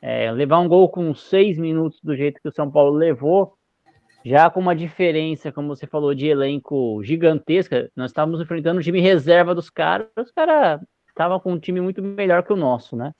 É, 0.00 0.30
levar 0.30 0.60
um 0.60 0.68
gol 0.68 0.88
com 0.88 1.12
seis 1.12 1.58
minutos 1.58 1.98
do 2.00 2.14
jeito 2.14 2.40
que 2.40 2.48
o 2.48 2.52
São 2.52 2.70
Paulo 2.70 2.92
levou, 2.92 3.57
já 4.24 4.50
com 4.50 4.60
uma 4.60 4.74
diferença, 4.74 5.52
como 5.52 5.68
você 5.68 5.86
falou, 5.86 6.14
de 6.14 6.26
elenco 6.26 7.02
gigantesca. 7.02 7.90
Nós 7.96 8.10
estávamos 8.10 8.40
enfrentando 8.40 8.80
o 8.80 8.82
time 8.82 9.00
reserva 9.00 9.54
dos 9.54 9.70
caras, 9.70 10.08
os 10.16 10.30
caras 10.30 10.80
estavam 11.08 11.40
com 11.40 11.52
um 11.52 11.58
time 11.58 11.80
muito 11.80 12.02
melhor 12.02 12.42
que 12.42 12.52
o 12.52 12.56
nosso, 12.56 12.96
né? 12.96 13.12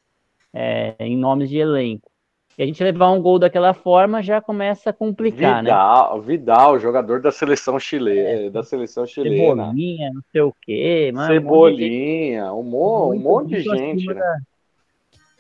É, 0.53 0.95
em 1.01 1.17
nomes 1.17 1.51
de 1.51 1.59
elenco. 1.59 2.11
E 2.59 2.63
a 2.65 2.67
gente 2.67 2.83
levar 2.83 3.13
um 3.13 3.23
gol 3.23 3.39
daquela 3.39 3.73
forma 3.73 4.21
já 4.21 4.41
começa 4.41 4.91
a 4.91 4.93
complicar, 4.93 5.63
Vidal, 5.63 6.19
né? 6.19 6.27
Vidal, 6.27 6.79
jogador 6.81 7.21
da 7.21 7.31
seleção 7.31 7.79
chilena, 7.79 8.29
é, 8.47 8.51
da 8.51 8.65
seleção 8.65 9.07
chilena. 9.07 9.67
Cebolinha, 9.67 10.11
não 10.13 10.23
sei 10.33 10.41
o 10.41 10.53
quê, 10.63 11.13
mano. 11.15 11.33
Cebolinha, 11.33 12.53
um, 12.53 12.65
monte, 12.65 13.17
um 13.17 13.21
monte 13.21 13.49
de 13.51 13.61
gente, 13.61 14.07
né? 14.07 14.41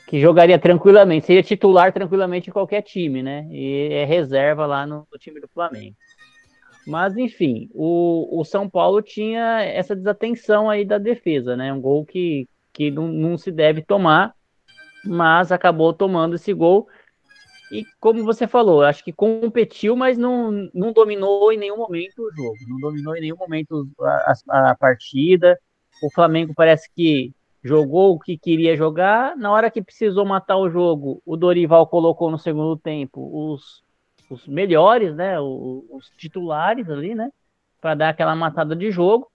Que 0.08 0.18
jogaria 0.18 0.58
tranquilamente, 0.58 1.26
seria 1.26 1.42
titular 1.42 1.92
tranquilamente 1.92 2.48
em 2.48 2.52
qualquer 2.52 2.80
time, 2.80 3.22
né? 3.22 3.46
E 3.50 3.92
é 3.92 4.04
reserva 4.06 4.64
lá 4.64 4.86
no, 4.86 5.06
no 5.12 5.18
time 5.18 5.38
do 5.38 5.46
Flamengo. 5.48 5.94
Mas, 6.86 7.14
enfim, 7.18 7.68
o, 7.74 8.40
o 8.40 8.42
São 8.42 8.70
Paulo 8.70 9.02
tinha 9.02 9.62
essa 9.62 9.94
desatenção 9.94 10.70
aí 10.70 10.82
da 10.82 10.96
defesa, 10.96 11.54
né? 11.54 11.70
Um 11.70 11.80
gol 11.80 12.06
que, 12.06 12.48
que 12.72 12.90
não, 12.90 13.06
não 13.06 13.36
se 13.36 13.52
deve 13.52 13.82
tomar, 13.82 14.34
mas 15.04 15.52
acabou 15.52 15.92
tomando 15.92 16.36
esse 16.36 16.54
gol 16.54 16.88
e 17.70 17.84
como 18.00 18.24
você 18.24 18.46
falou, 18.46 18.82
acho 18.82 19.04
que 19.04 19.12
competiu, 19.12 19.94
mas 19.94 20.16
não, 20.16 20.70
não 20.72 20.90
dominou 20.90 21.52
em 21.52 21.58
nenhum 21.58 21.76
momento 21.76 22.22
o 22.22 22.34
jogo, 22.34 22.56
não 22.66 22.78
dominou 22.78 23.14
em 23.14 23.20
nenhum 23.20 23.36
momento 23.36 23.86
a, 24.00 24.32
a, 24.48 24.70
a 24.70 24.74
partida. 24.74 25.58
O 26.02 26.10
Flamengo 26.10 26.54
parece 26.56 26.88
que 26.94 27.34
jogou 27.62 28.14
o 28.14 28.18
que 28.18 28.38
queria 28.38 28.76
jogar. 28.76 29.36
Na 29.36 29.50
hora 29.50 29.70
que 29.70 29.82
precisou 29.82 30.24
matar 30.24 30.56
o 30.56 30.70
jogo, 30.70 31.22
o 31.24 31.36
Dorival 31.36 31.86
colocou 31.86 32.30
no 32.30 32.38
segundo 32.38 32.76
tempo 32.76 33.52
os, 33.52 33.82
os 34.30 34.46
melhores, 34.46 35.14
né? 35.14 35.40
Os, 35.40 35.84
os 35.90 36.10
titulares 36.16 36.88
ali, 36.88 37.14
né? 37.14 37.30
Para 37.80 37.94
dar 37.94 38.08
aquela 38.10 38.34
matada 38.34 38.74
de 38.74 38.90
jogo. 38.90 39.30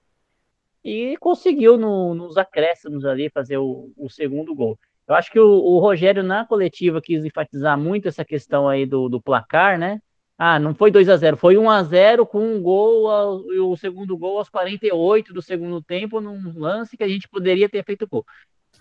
E 0.84 1.16
conseguiu 1.18 1.78
no, 1.78 2.14
nos 2.14 2.38
acréscimos 2.38 3.06
ali 3.06 3.30
fazer 3.30 3.58
o, 3.58 3.92
o 3.98 4.10
segundo 4.10 4.54
gol. 4.54 4.78
Eu 5.08 5.16
acho 5.16 5.32
que 5.32 5.40
o, 5.40 5.48
o, 5.48 5.80
Rogério, 5.80 6.24
na 6.24 6.46
coletiva, 6.46 7.02
quis 7.02 7.24
enfatizar 7.24 7.78
muito 7.78 8.08
essa 8.08 8.24
questão 8.24 8.68
aí 8.68 8.86
do, 8.86 9.10
do 9.10 9.22
placar, 9.22 9.78
né? 9.78 10.02
Ah, 10.38 10.60
não 10.60 10.74
foi 10.74 10.90
2 10.90 11.08
a 11.10 11.16
0 11.16 11.38
foi 11.38 11.58
1 11.58 11.70
a 11.70 11.84
0 11.84 12.26
com 12.26 12.40
um 12.40 12.62
gol 12.62 13.10
ao, 13.10 13.38
o 13.38 13.78
segundo 13.78 14.18
gol 14.18 14.40
aos 14.40 14.50
48 14.50 15.34
do 15.34 15.42
segundo 15.42 15.82
tempo, 15.82 16.20
num 16.20 16.58
lance 16.58 16.98
que 16.98 17.04
a 17.04 17.08
gente 17.08 17.30
poderia 17.30 17.70
ter 17.70 17.84
feito 17.84 18.08
gol. 18.08 18.26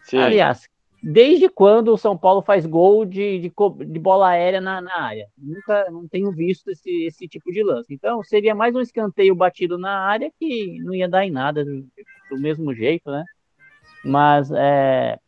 Sim. 0.04 0.18
Aliás, 0.18 0.68
desde 1.02 1.48
quando 1.48 1.92
o 1.92 1.98
São 1.98 2.16
Paulo 2.16 2.42
faz 2.42 2.64
gol 2.64 3.04
de, 3.04 3.38
de, 3.40 3.52
de 3.86 3.98
bola 3.98 4.28
aérea 4.28 4.60
na, 4.60 4.80
na, 4.80 5.02
área? 5.02 5.28
Nunca 5.36 5.90
não 5.90 6.06
tenho 6.06 6.30
visto 6.32 6.70
esse, 6.70 7.04
esse 7.04 7.28
tipo 7.28 7.50
de 7.52 7.62
lance. 7.62 7.92
Então, 7.92 8.22
seria 8.22 8.54
mais 8.54 8.74
um 8.74 8.80
escanteio 8.80 9.34
batido 9.34 9.76
na 9.76 9.98
área 9.98 10.32
que 10.38 10.78
não 10.80 10.94
ia 10.94 11.08
dar 11.08 11.24
em 11.24 11.30
nada 11.30 11.64
do, 11.64 11.86
do 12.30 12.40
mesmo 12.40 12.74
jeito, 12.74 13.10
né? 13.10 13.24
Mas 14.04 14.50
é, 14.52 15.18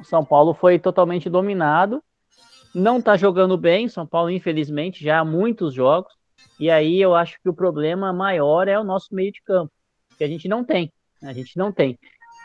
o 0.00 0.04
São 0.04 0.24
Paulo 0.24 0.54
foi 0.54 0.78
totalmente 0.78 1.28
dominado. 1.28 2.02
Não 2.74 2.98
está 2.98 3.16
jogando 3.16 3.56
bem, 3.56 3.88
São 3.88 4.06
Paulo, 4.06 4.30
infelizmente, 4.30 5.04
já 5.04 5.20
há 5.20 5.24
muitos 5.24 5.72
jogos. 5.72 6.12
E 6.58 6.70
aí 6.70 7.00
eu 7.00 7.14
acho 7.14 7.40
que 7.40 7.48
o 7.48 7.54
problema 7.54 8.12
maior 8.12 8.66
é 8.68 8.78
o 8.78 8.84
nosso 8.84 9.14
meio 9.14 9.30
de 9.30 9.40
campo, 9.42 9.72
que 10.18 10.24
a 10.24 10.28
gente 10.28 10.48
não 10.48 10.64
tem. 10.64 10.92
A 11.22 11.32
gente 11.32 11.56
não 11.56 11.72
tem. 11.72 11.98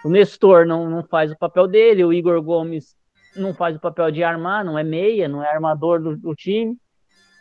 O 0.04 0.10
Nestor 0.10 0.66
não, 0.66 0.90
não 0.90 1.04
faz 1.04 1.32
o 1.32 1.38
papel 1.38 1.68
dele, 1.68 2.04
o 2.04 2.14
Igor 2.14 2.42
Gomes 2.42 2.96
não 3.36 3.54
faz 3.54 3.76
o 3.76 3.80
papel 3.80 4.12
de 4.12 4.24
armar, 4.24 4.64
não 4.64 4.78
é 4.78 4.84
meia, 4.84 5.28
não 5.28 5.44
é 5.44 5.50
armador 5.50 6.02
do, 6.02 6.16
do 6.16 6.36
time. 6.36 6.78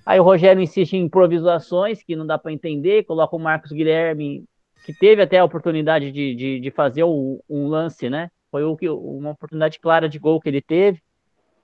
Aí 0.05 0.19
o 0.19 0.23
Rogério 0.23 0.63
insiste 0.63 0.95
em 0.95 1.05
improvisações 1.05 2.03
que 2.03 2.17
não 2.17 2.27
dá 2.27 2.39
para 2.39 2.53
entender, 2.53 3.05
coloca 3.05 3.37
o 3.37 3.39
Marcos 3.39 3.71
Guilherme, 3.71 4.45
que 4.85 4.93
teve 4.95 5.23
até 5.23 5.39
a 5.39 5.45
oportunidade 5.45 6.11
de, 6.11 6.35
de, 6.35 6.61
de 6.61 6.71
fazer 6.71 7.05
o, 7.05 7.43
um 7.49 7.69
lance, 7.69 8.09
né? 8.09 8.31
Foi 8.51 8.65
o 8.65 8.77
que, 8.77 8.89
uma 8.89 9.31
oportunidade 9.31 9.79
clara 9.79 10.09
de 10.09 10.19
gol 10.19 10.41
que 10.41 10.49
ele 10.49 10.63
teve. 10.63 11.03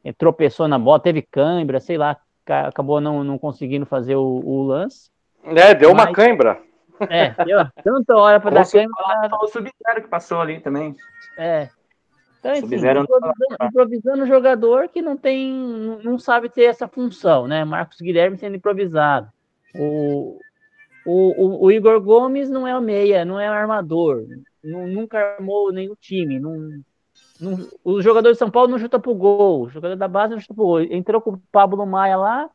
Ele 0.05 0.15
tropeçou 0.15 0.69
na 0.69 0.79
bola, 0.79 1.01
teve 1.01 1.23
cãibra, 1.23 1.81
sei 1.81 1.97
lá, 1.97 2.17
acabou 2.47 3.01
não, 3.01 3.25
não 3.25 3.39
conseguindo 3.39 3.87
fazer 3.87 4.17
o, 4.17 4.43
o 4.45 4.63
lance. 4.63 5.11
É, 5.45 5.75
deu 5.75 5.95
Mas, 5.95 6.07
uma 6.07 6.13
cãibra. 6.13 6.61
É, 7.09 7.31
deu 7.45 7.59
tanta 7.83 8.17
hora 8.17 8.39
para 8.39 8.51
dar 8.51 8.71
cãibra. 8.71 8.95
O 9.43 9.47
sub-zero 9.49 10.03
que 10.03 10.09
passou 10.09 10.41
ali 10.41 10.61
também. 10.61 10.95
É. 11.39 11.69
Então, 12.39 12.53
assim, 12.53 12.67
improvisando, 12.67 13.07
improvisando 13.63 14.23
um 14.25 14.27
jogador 14.27 14.89
que 14.89 15.01
não 15.01 15.17
tem, 15.17 15.51
não 16.05 16.19
sabe 16.19 16.51
ter 16.51 16.65
essa 16.65 16.87
função, 16.87 17.49
né? 17.49 17.65
Marcos 17.65 18.01
Guilherme 18.01 18.37
sendo 18.37 18.57
improvisado. 18.57 19.29
O, 19.75 20.39
o, 21.07 21.43
o, 21.43 21.65
o 21.65 21.73
Igor 21.73 21.99
Gomes 22.03 22.51
não 22.51 22.69
é 22.69 22.77
o 22.77 22.83
meia, 22.83 23.25
não 23.25 23.41
é 23.41 23.49
o 23.49 23.53
armador 23.53 24.25
não, 24.65 24.87
nunca 24.87 25.19
armou 25.19 25.71
nenhum 25.71 25.95
time. 25.95 26.41
Não, 26.41 26.83
não, 27.41 27.69
os 27.85 28.05
jogadores 28.05 28.37
de 28.37 28.39
São 28.39 28.51
Paulo 28.51 28.69
não 28.71 28.79
chutam 28.79 29.01
pro 29.01 29.15
gol. 29.15 29.63
O 29.63 29.69
jogador 29.69 29.97
da 29.97 30.09
base 30.09 30.33
não 30.35 30.41
chuta 30.41 30.55
pro 30.55 30.65
gol. 30.65 30.81
Entrou 30.81 31.21
com 31.21 31.33
o 31.33 31.43
Pablo 31.51 31.85
Maia 31.87 32.17
lá. 32.17 32.49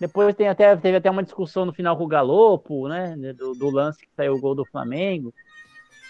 Depois 0.00 0.34
tem 0.34 0.48
até, 0.48 0.74
teve 0.76 0.96
até 0.98 1.10
uma 1.10 1.22
discussão 1.22 1.64
no 1.64 1.72
final 1.72 1.96
com 1.96 2.04
o 2.04 2.08
Galopo, 2.08 2.88
né? 2.88 3.14
Do, 3.34 3.52
do 3.52 3.70
lance 3.70 4.00
que 4.00 4.08
saiu 4.14 4.34
o 4.34 4.40
gol 4.40 4.54
do 4.54 4.64
Flamengo. 4.64 5.32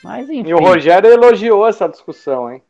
Mas 0.03 0.29
enfim. 0.29 0.49
E 0.49 0.55
o 0.55 0.59
Rogério 0.59 1.11
elogiou 1.11 1.67
essa 1.67 1.89
discussão, 1.89 2.51
hein? 2.51 2.63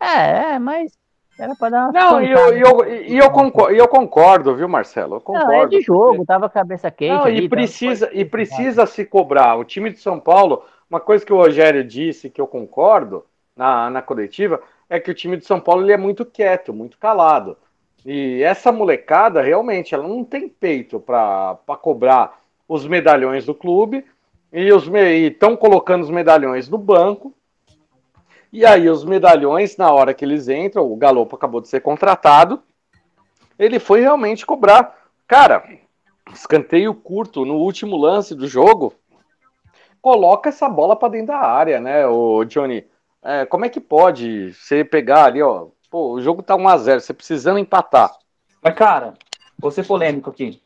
É, 0.00 0.54
é, 0.54 0.58
mas 0.58 0.92
era 1.38 1.54
pra 1.56 1.70
dar 1.70 1.88
uma. 1.88 1.92
Não, 1.92 2.22
e 2.22 2.30
eu, 2.30 2.52
eu, 2.52 3.04
e 3.04 3.18
eu, 3.18 3.30
concordo, 3.30 3.74
eu 3.74 3.88
concordo, 3.88 4.54
viu, 4.54 4.68
Marcelo? 4.68 5.16
Eu 5.16 5.20
concordo. 5.20 5.52
Não, 5.52 5.62
é 5.62 5.66
de 5.66 5.80
jogo, 5.80 6.24
tava 6.24 6.46
a 6.46 6.50
cabeça 6.50 6.90
quente. 6.90 7.12
Não, 7.12 7.24
ali, 7.24 7.38
e 7.38 7.48
tava- 7.48 7.60
precisa, 7.60 8.10
e 8.12 8.24
precisa 8.24 8.86
se 8.86 9.04
cobrar. 9.04 9.56
O 9.56 9.64
time 9.64 9.90
de 9.90 9.98
São 9.98 10.20
Paulo, 10.20 10.62
uma 10.90 11.00
coisa 11.00 11.24
que 11.24 11.32
o 11.32 11.36
Rogério 11.36 11.82
disse, 11.84 12.30
que 12.30 12.40
eu 12.40 12.46
concordo 12.46 13.24
na, 13.58 13.90
na 13.90 14.00
coletiva, 14.00 14.62
é 14.88 15.00
que 15.00 15.10
o 15.10 15.14
time 15.14 15.36
de 15.36 15.44
São 15.44 15.58
Paulo 15.58 15.82
ele 15.82 15.92
é 15.92 15.96
muito 15.96 16.24
quieto, 16.24 16.72
muito 16.72 16.96
calado. 16.96 17.56
E 18.06 18.40
essa 18.42 18.70
molecada, 18.70 19.42
realmente, 19.42 19.94
ela 19.94 20.06
não 20.06 20.24
tem 20.24 20.48
peito 20.48 21.00
para 21.00 21.58
cobrar 21.82 22.40
os 22.68 22.86
medalhões 22.86 23.44
do 23.44 23.54
clube 23.54 24.04
e 24.52 24.68
estão 25.26 25.56
colocando 25.56 26.04
os 26.04 26.10
medalhões 26.10 26.68
no 26.68 26.78
banco. 26.78 27.34
E 28.52 28.64
aí, 28.64 28.88
os 28.88 29.04
medalhões, 29.04 29.76
na 29.76 29.92
hora 29.92 30.14
que 30.14 30.24
eles 30.24 30.48
entram, 30.48 30.90
o 30.90 30.96
Galopo 30.96 31.34
acabou 31.34 31.60
de 31.60 31.68
ser 31.68 31.80
contratado, 31.80 32.62
ele 33.58 33.78
foi 33.80 34.00
realmente 34.00 34.46
cobrar. 34.46 34.96
Cara, 35.26 35.64
escanteio 36.32 36.94
curto 36.94 37.44
no 37.44 37.56
último 37.56 37.96
lance 37.96 38.34
do 38.34 38.46
jogo, 38.46 38.94
coloca 40.00 40.48
essa 40.48 40.68
bola 40.68 40.94
para 40.94 41.08
dentro 41.08 41.28
da 41.28 41.40
área, 41.40 41.80
né, 41.80 42.06
o 42.06 42.44
Johnny? 42.44 42.86
É, 43.22 43.44
como 43.46 43.64
é 43.64 43.68
que 43.68 43.80
pode 43.80 44.52
você 44.54 44.84
pegar 44.84 45.24
ali, 45.24 45.42
ó? 45.42 45.68
Pô, 45.90 46.12
o 46.12 46.20
jogo 46.20 46.42
tá 46.42 46.56
1x0, 46.56 47.00
você 47.00 47.14
precisando 47.14 47.58
empatar. 47.58 48.12
Mas, 48.62 48.74
cara, 48.74 49.14
vou 49.58 49.70
ser 49.70 49.86
polêmico 49.86 50.30
aqui. 50.30 50.60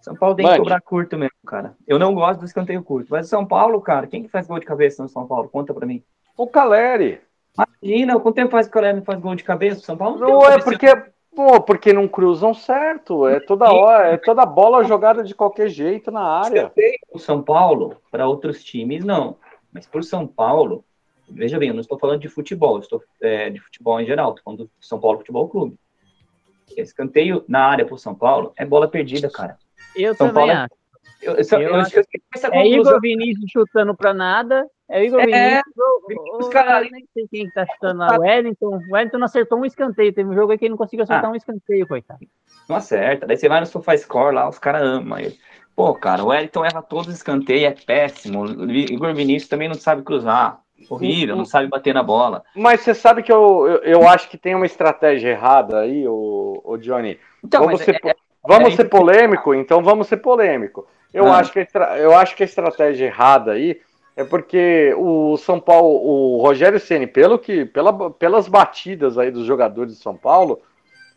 São 0.00 0.14
Paulo 0.14 0.34
tem 0.34 0.44
Mande. 0.44 0.56
que 0.56 0.62
cobrar 0.62 0.80
curto 0.80 1.18
mesmo, 1.18 1.36
cara. 1.46 1.76
Eu 1.86 1.98
não 1.98 2.14
gosto 2.14 2.40
do 2.40 2.46
escanteio 2.46 2.82
curto. 2.82 3.08
Mas 3.10 3.28
São 3.28 3.44
Paulo, 3.44 3.80
cara, 3.80 4.06
quem 4.06 4.22
que 4.22 4.30
faz 4.30 4.46
gol 4.46 4.58
de 4.58 4.66
cabeça 4.66 5.02
no 5.02 5.08
São 5.08 5.26
Paulo? 5.26 5.48
Conta 5.48 5.74
pra 5.74 5.86
mim. 5.86 6.02
O 6.36 6.46
Caleri. 6.46 7.20
Imagina, 7.82 8.18
quanto 8.18 8.34
tempo 8.34 8.50
faz 8.50 8.66
que 8.66 8.70
o 8.70 8.72
Colher 8.72 8.94
não 8.94 9.02
faz 9.02 9.20
gol 9.20 9.34
de 9.34 9.44
cabeça? 9.44 9.80
São 9.80 9.96
Paulo 9.96 10.18
Não 10.18 10.38
um 10.38 10.44
é 10.46 10.58
porque, 10.58 10.86
pô, 11.34 11.60
porque 11.60 11.92
não 11.92 12.08
cruzam 12.08 12.54
certo. 12.54 13.28
É 13.28 13.40
toda 13.40 13.70
hora, 13.70 14.08
é 14.08 14.16
toda 14.16 14.46
bola 14.46 14.84
jogada 14.84 15.22
de 15.22 15.34
qualquer 15.34 15.68
jeito 15.68 16.10
na 16.10 16.22
área. 16.22 16.72
Pro 17.10 17.20
São 17.20 17.42
Paulo, 17.42 17.96
para 18.10 18.26
outros 18.26 18.64
times, 18.64 19.04
não. 19.04 19.36
Mas 19.72 19.86
por 19.86 20.02
São 20.04 20.26
Paulo, 20.26 20.84
veja 21.28 21.58
bem, 21.58 21.68
eu 21.68 21.74
não 21.74 21.80
estou 21.80 21.98
falando 21.98 22.20
de 22.20 22.28
futebol, 22.28 22.78
estou 22.78 23.02
é, 23.20 23.50
de 23.50 23.60
futebol 23.60 24.00
em 24.00 24.06
geral, 24.06 24.30
estou 24.30 24.44
falando 24.44 24.64
do 24.64 24.70
São 24.80 24.98
Paulo 25.00 25.18
Futebol 25.18 25.48
Clube. 25.48 25.76
Escanteio 26.76 27.44
na 27.48 27.64
área 27.66 27.84
pro 27.84 27.98
São 27.98 28.14
Paulo 28.14 28.52
é 28.56 28.64
bola 28.64 28.88
perdida, 28.88 29.28
cara. 29.30 29.58
Eu 29.96 30.14
São 30.14 30.28
também 30.28 30.46
Paulo 30.46 30.52
é- 30.52 30.64
acho. 30.64 30.80
Eu, 31.22 31.34
eu, 31.34 31.60
eu, 31.68 31.74
acho- 31.76 31.98
É. 32.52 32.66
Igor 32.68 32.98
Vinícius 33.00 33.50
chutando 33.50 33.94
pra 33.94 34.14
nada. 34.14 34.66
É 34.88 35.04
Igor 35.04 35.20
É, 35.20 35.26
Vinícius. 35.26 35.76
ou- 35.76 36.08
Vinícius, 36.08 36.44
ou- 36.46 36.50
cara. 36.50 36.84
eu 36.86 36.90
nem 36.90 37.04
sei 37.12 37.28
quem 37.30 37.46
que 37.46 37.52
tá 37.52 37.66
chutando 37.66 37.98
lá. 38.00 38.16
O 38.16 38.22
Wellington. 38.22 38.76
O 38.88 38.92
Wellington 38.94 39.18
não 39.18 39.26
acertou 39.26 39.58
um 39.58 39.64
escanteio. 39.66 40.14
Teve 40.14 40.30
um 40.30 40.34
jogo 40.34 40.52
aí 40.52 40.58
que 40.58 40.64
ele 40.64 40.70
não 40.70 40.78
conseguiu 40.78 41.02
acertar 41.04 41.26
Ah. 41.26 41.32
um 41.32 41.36
escanteio, 41.36 41.86
coitado. 41.86 42.20
Não 42.68 42.76
acerta. 42.76 43.26
Daí 43.26 43.36
você 43.36 43.48
vai 43.50 43.60
no 43.60 43.66
SofaScore 43.66 44.34
lá, 44.34 44.48
os 44.48 44.58
caras 44.58 44.82
amam 44.82 45.18
ele. 45.18 45.38
Pô, 45.86 45.94
cara, 45.94 46.22
o 46.22 46.26
Wellington 46.28 46.64
erra 46.64 46.82
todos 46.82 47.08
os 47.08 47.14
escanteios, 47.14 47.64
é 47.64 47.84
péssimo. 47.86 48.42
O 48.44 48.70
Igor 48.70 49.14
Vinícius 49.14 49.48
também 49.48 49.68
não 49.68 49.74
sabe 49.74 50.02
cruzar. 50.02 50.60
Horrível, 50.88 51.36
não 51.36 51.44
sabe 51.44 51.68
bater 51.68 51.92
na 51.94 52.02
bola. 52.02 52.42
Mas 52.56 52.80
você 52.80 52.94
sabe 52.94 53.22
que 53.22 53.30
eu, 53.30 53.66
eu, 53.66 53.76
eu 54.00 54.08
acho 54.08 54.28
que 54.28 54.38
tem 54.38 54.54
uma 54.54 54.66
estratégia 54.66 55.30
errada 55.30 55.80
aí, 55.80 56.06
o, 56.08 56.60
o 56.64 56.76
Johnny. 56.78 57.18
Então, 57.44 57.64
vamos 57.64 57.82
ser, 57.82 57.94
é- 57.96 57.98
po- 57.98 58.14
vamos 58.46 58.72
é 58.72 58.76
ser 58.76 58.84
polêmico, 58.86 59.54
então 59.54 59.82
vamos 59.82 60.06
ser 60.06 60.16
polêmico. 60.18 60.86
Eu, 61.12 61.26
Ah. 61.26 61.38
acho 61.38 61.52
que 61.52 61.60
a 61.60 61.98
eu 61.98 62.14
acho 62.16 62.34
que 62.36 62.42
a 62.42 62.46
estratégia 62.46 63.06
errada 63.06 63.52
aí 63.52 63.80
é 64.16 64.24
porque 64.24 64.94
o 64.96 65.36
São 65.36 65.58
Paulo, 65.60 65.88
o 66.02 66.42
Rogério 66.42 66.78
Ceni, 66.80 67.06
pelo 67.06 67.38
que, 67.38 67.64
pela, 67.64 68.10
pelas 68.10 68.48
batidas 68.48 69.18
aí 69.18 69.30
dos 69.30 69.44
jogadores 69.44 69.94
de 69.96 70.02
São 70.02 70.16
Paulo, 70.16 70.60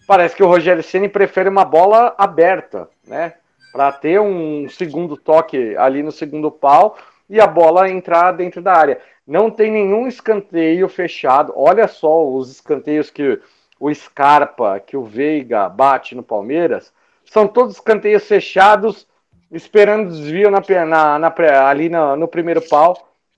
parece 0.07 0.35
que 0.35 0.43
o 0.43 0.47
Rogério 0.47 0.83
Ceni 0.83 1.07
prefere 1.07 1.47
uma 1.49 1.63
bola 1.65 2.13
aberta, 2.17 2.89
né? 3.07 3.33
Para 3.73 3.91
ter 3.91 4.21
um 4.21 4.69
segundo 4.69 5.17
toque 5.17 5.75
ali 5.77 6.03
no 6.03 6.12
segundo 6.12 6.51
pau 6.51 6.95
e 7.29 7.41
a 7.41 7.47
bola 7.47 7.89
entrar 7.89 8.31
dentro 8.33 8.62
da 8.62 8.73
área. 8.73 9.01
Não 9.25 9.49
tem 9.49 9.71
nenhum 9.71 10.07
escanteio 10.07 10.88
fechado. 10.88 11.51
Olha 11.55 11.88
só 11.88 12.25
os 12.25 12.51
escanteios 12.51 13.09
que 13.09 13.41
o 13.79 13.93
Scarpa, 13.93 14.79
que 14.79 14.95
o 14.95 15.03
Veiga 15.03 15.67
bate 15.67 16.15
no 16.15 16.23
Palmeiras. 16.23 16.93
São 17.25 17.47
todos 17.47 17.75
escanteios 17.75 18.27
fechados, 18.27 19.07
esperando 19.51 20.09
desvio 20.09 20.51
na, 20.51 20.62
na, 20.86 21.19
na 21.19 21.33
ali 21.67 21.89
na- 21.89 22.15
no 22.15 22.27
primeiro 22.27 22.62
pau 22.62 22.95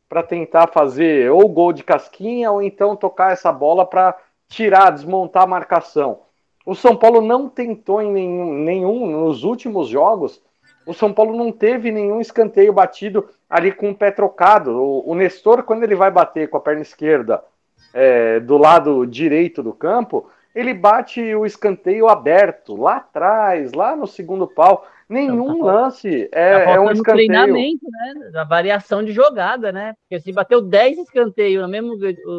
para 0.09 0.21
tentar 0.21 0.67
fazer 0.67 1.31
ou 1.31 1.47
gol 1.47 1.73
de 1.73 1.83
casquinha 1.83 2.51
ou 2.51 2.61
então 2.61 2.95
tocar 2.95 3.31
essa 3.31 3.51
bola 3.51 3.85
para 3.85 4.15
tirar, 4.49 4.91
desmontar 4.91 5.43
a 5.43 5.47
marcação. 5.47 6.24
O 6.65 6.73
São 6.73 6.95
Paulo 6.95 7.21
não 7.21 7.47
tentou 7.47 8.01
em 8.01 8.11
nenhum, 8.11 8.53
nenhum 8.55 9.05
nos 9.05 9.43
últimos 9.43 9.87
jogos. 9.87 10.41
O 10.85 10.93
São 10.93 11.13
Paulo 11.13 11.35
não 11.35 11.51
teve 11.51 11.91
nenhum 11.91 12.19
escanteio 12.19 12.73
batido 12.73 13.27
ali 13.49 13.71
com 13.71 13.91
o 13.91 13.95
pé 13.95 14.11
trocado. 14.11 14.71
O, 14.81 15.11
o 15.11 15.15
Nestor, 15.15 15.63
quando 15.63 15.83
ele 15.83 15.95
vai 15.95 16.09
bater 16.11 16.49
com 16.49 16.57
a 16.57 16.61
perna 16.61 16.81
esquerda 16.81 17.43
é, 17.93 18.39
do 18.39 18.57
lado 18.57 19.05
direito 19.05 19.61
do 19.61 19.73
campo, 19.73 20.29
ele 20.53 20.73
bate 20.73 21.35
o 21.35 21.45
escanteio 21.45 22.07
aberto, 22.07 22.75
lá 22.75 22.97
atrás, 22.97 23.73
lá 23.73 23.95
no 23.95 24.07
segundo 24.07 24.47
pau. 24.47 24.87
Nenhum 25.07 25.59
tá 25.59 25.65
lance 25.65 26.25
Tá 26.31 26.39
é, 26.39 26.73
é 26.73 26.79
um 26.79 26.91
escanteio. 26.91 27.27
treinamento, 27.27 27.85
né? 27.91 28.29
Da 28.31 28.43
variação 28.43 29.03
de 29.03 29.11
jogada, 29.11 29.71
né? 29.71 29.93
Porque 30.01 30.19
se 30.19 30.31
bateu 30.31 30.61
10 30.61 30.97
escanteios 30.97 31.69
mesmo 31.69 31.95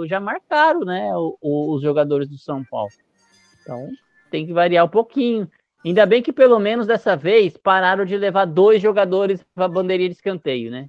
já 0.06 0.18
marcaram, 0.18 0.80
né? 0.80 1.12
o- 1.14 1.36
o- 1.40 1.74
os 1.74 1.82
jogadores 1.82 2.28
do 2.28 2.36
São 2.38 2.64
Paulo. 2.64 2.90
Então 3.62 3.88
tem 4.30 4.46
que 4.46 4.52
variar 4.52 4.84
um 4.84 4.88
pouquinho. 4.88 5.48
Ainda 5.84 6.04
bem 6.04 6.22
que 6.22 6.32
pelo 6.32 6.58
menos 6.58 6.86
dessa 6.86 7.16
vez 7.16 7.56
pararam 7.56 8.04
de 8.04 8.16
levar 8.16 8.44
dois 8.44 8.82
jogadores 8.82 9.44
para 9.54 9.66
a 9.66 9.68
bandeirinha 9.68 10.08
de 10.08 10.16
escanteio, 10.16 10.70
né? 10.70 10.88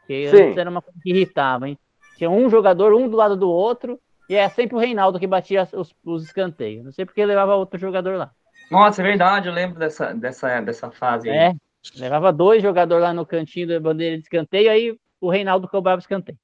Porque 0.00 0.28
Sim. 0.28 0.42
antes 0.42 0.56
era 0.58 0.68
uma 0.68 0.82
coisa 0.82 0.98
que 1.02 1.10
irritava, 1.10 1.68
hein? 1.68 1.78
Tinha 2.18 2.28
um 2.28 2.48
jogador, 2.50 2.92
um 2.92 3.08
do 3.08 3.16
lado 3.16 3.36
do 3.36 3.50
outro, 3.50 3.98
e 4.28 4.34
é 4.34 4.48
sempre 4.48 4.76
o 4.76 4.78
Reinaldo 4.78 5.18
que 5.18 5.26
batia 5.26 5.66
os, 5.72 5.94
os 6.04 6.24
escanteios. 6.24 6.84
Não 6.84 6.92
sei 6.92 7.04
porque 7.06 7.24
levava 7.24 7.56
outro 7.56 7.78
jogador 7.78 8.16
lá. 8.16 8.30
Nossa, 8.70 9.00
é 9.00 9.04
verdade, 9.04 9.48
eu 9.48 9.54
lembro 9.54 9.78
dessa, 9.78 10.12
dessa, 10.14 10.60
dessa 10.60 10.90
fase 10.90 11.30
aí. 11.30 11.36
É, 11.36 11.54
levava 11.96 12.32
dois 12.32 12.62
jogadores 12.62 13.02
lá 13.02 13.12
no 13.12 13.26
cantinho 13.26 13.68
da 13.68 13.80
bandeira 13.80 14.16
de 14.16 14.22
escanteio, 14.22 14.70
aí 14.70 14.96
o 15.20 15.30
Reinaldo 15.30 15.68
cobrava 15.68 15.98
o 15.98 16.00
escanteio. 16.00 16.38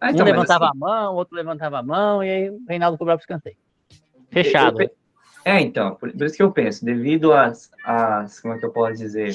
Ah, 0.00 0.08
um 0.08 0.10
então, 0.10 0.26
mas 0.26 0.34
levantava 0.34 0.66
assim, 0.66 0.76
a 0.76 0.78
mão, 0.78 1.14
o 1.14 1.16
outro 1.16 1.36
levantava 1.36 1.78
a 1.78 1.82
mão, 1.82 2.22
e 2.22 2.30
aí 2.30 2.50
o 2.50 2.60
Reinaldo 2.68 2.98
cobrava 2.98 3.18
o 3.18 3.22
escanteio. 3.22 3.56
Fechado. 4.30 4.82
eu- 4.82 4.90
É, 5.46 5.60
então, 5.60 5.94
por, 5.94 6.10
por 6.10 6.26
isso 6.26 6.36
que 6.36 6.42
eu 6.42 6.50
penso, 6.50 6.84
devido 6.84 7.32
às, 7.32 7.70
às 7.84 8.40
como 8.40 8.54
é 8.54 8.58
que 8.58 8.66
eu 8.66 8.72
posso 8.72 8.94
dizer, 8.94 9.32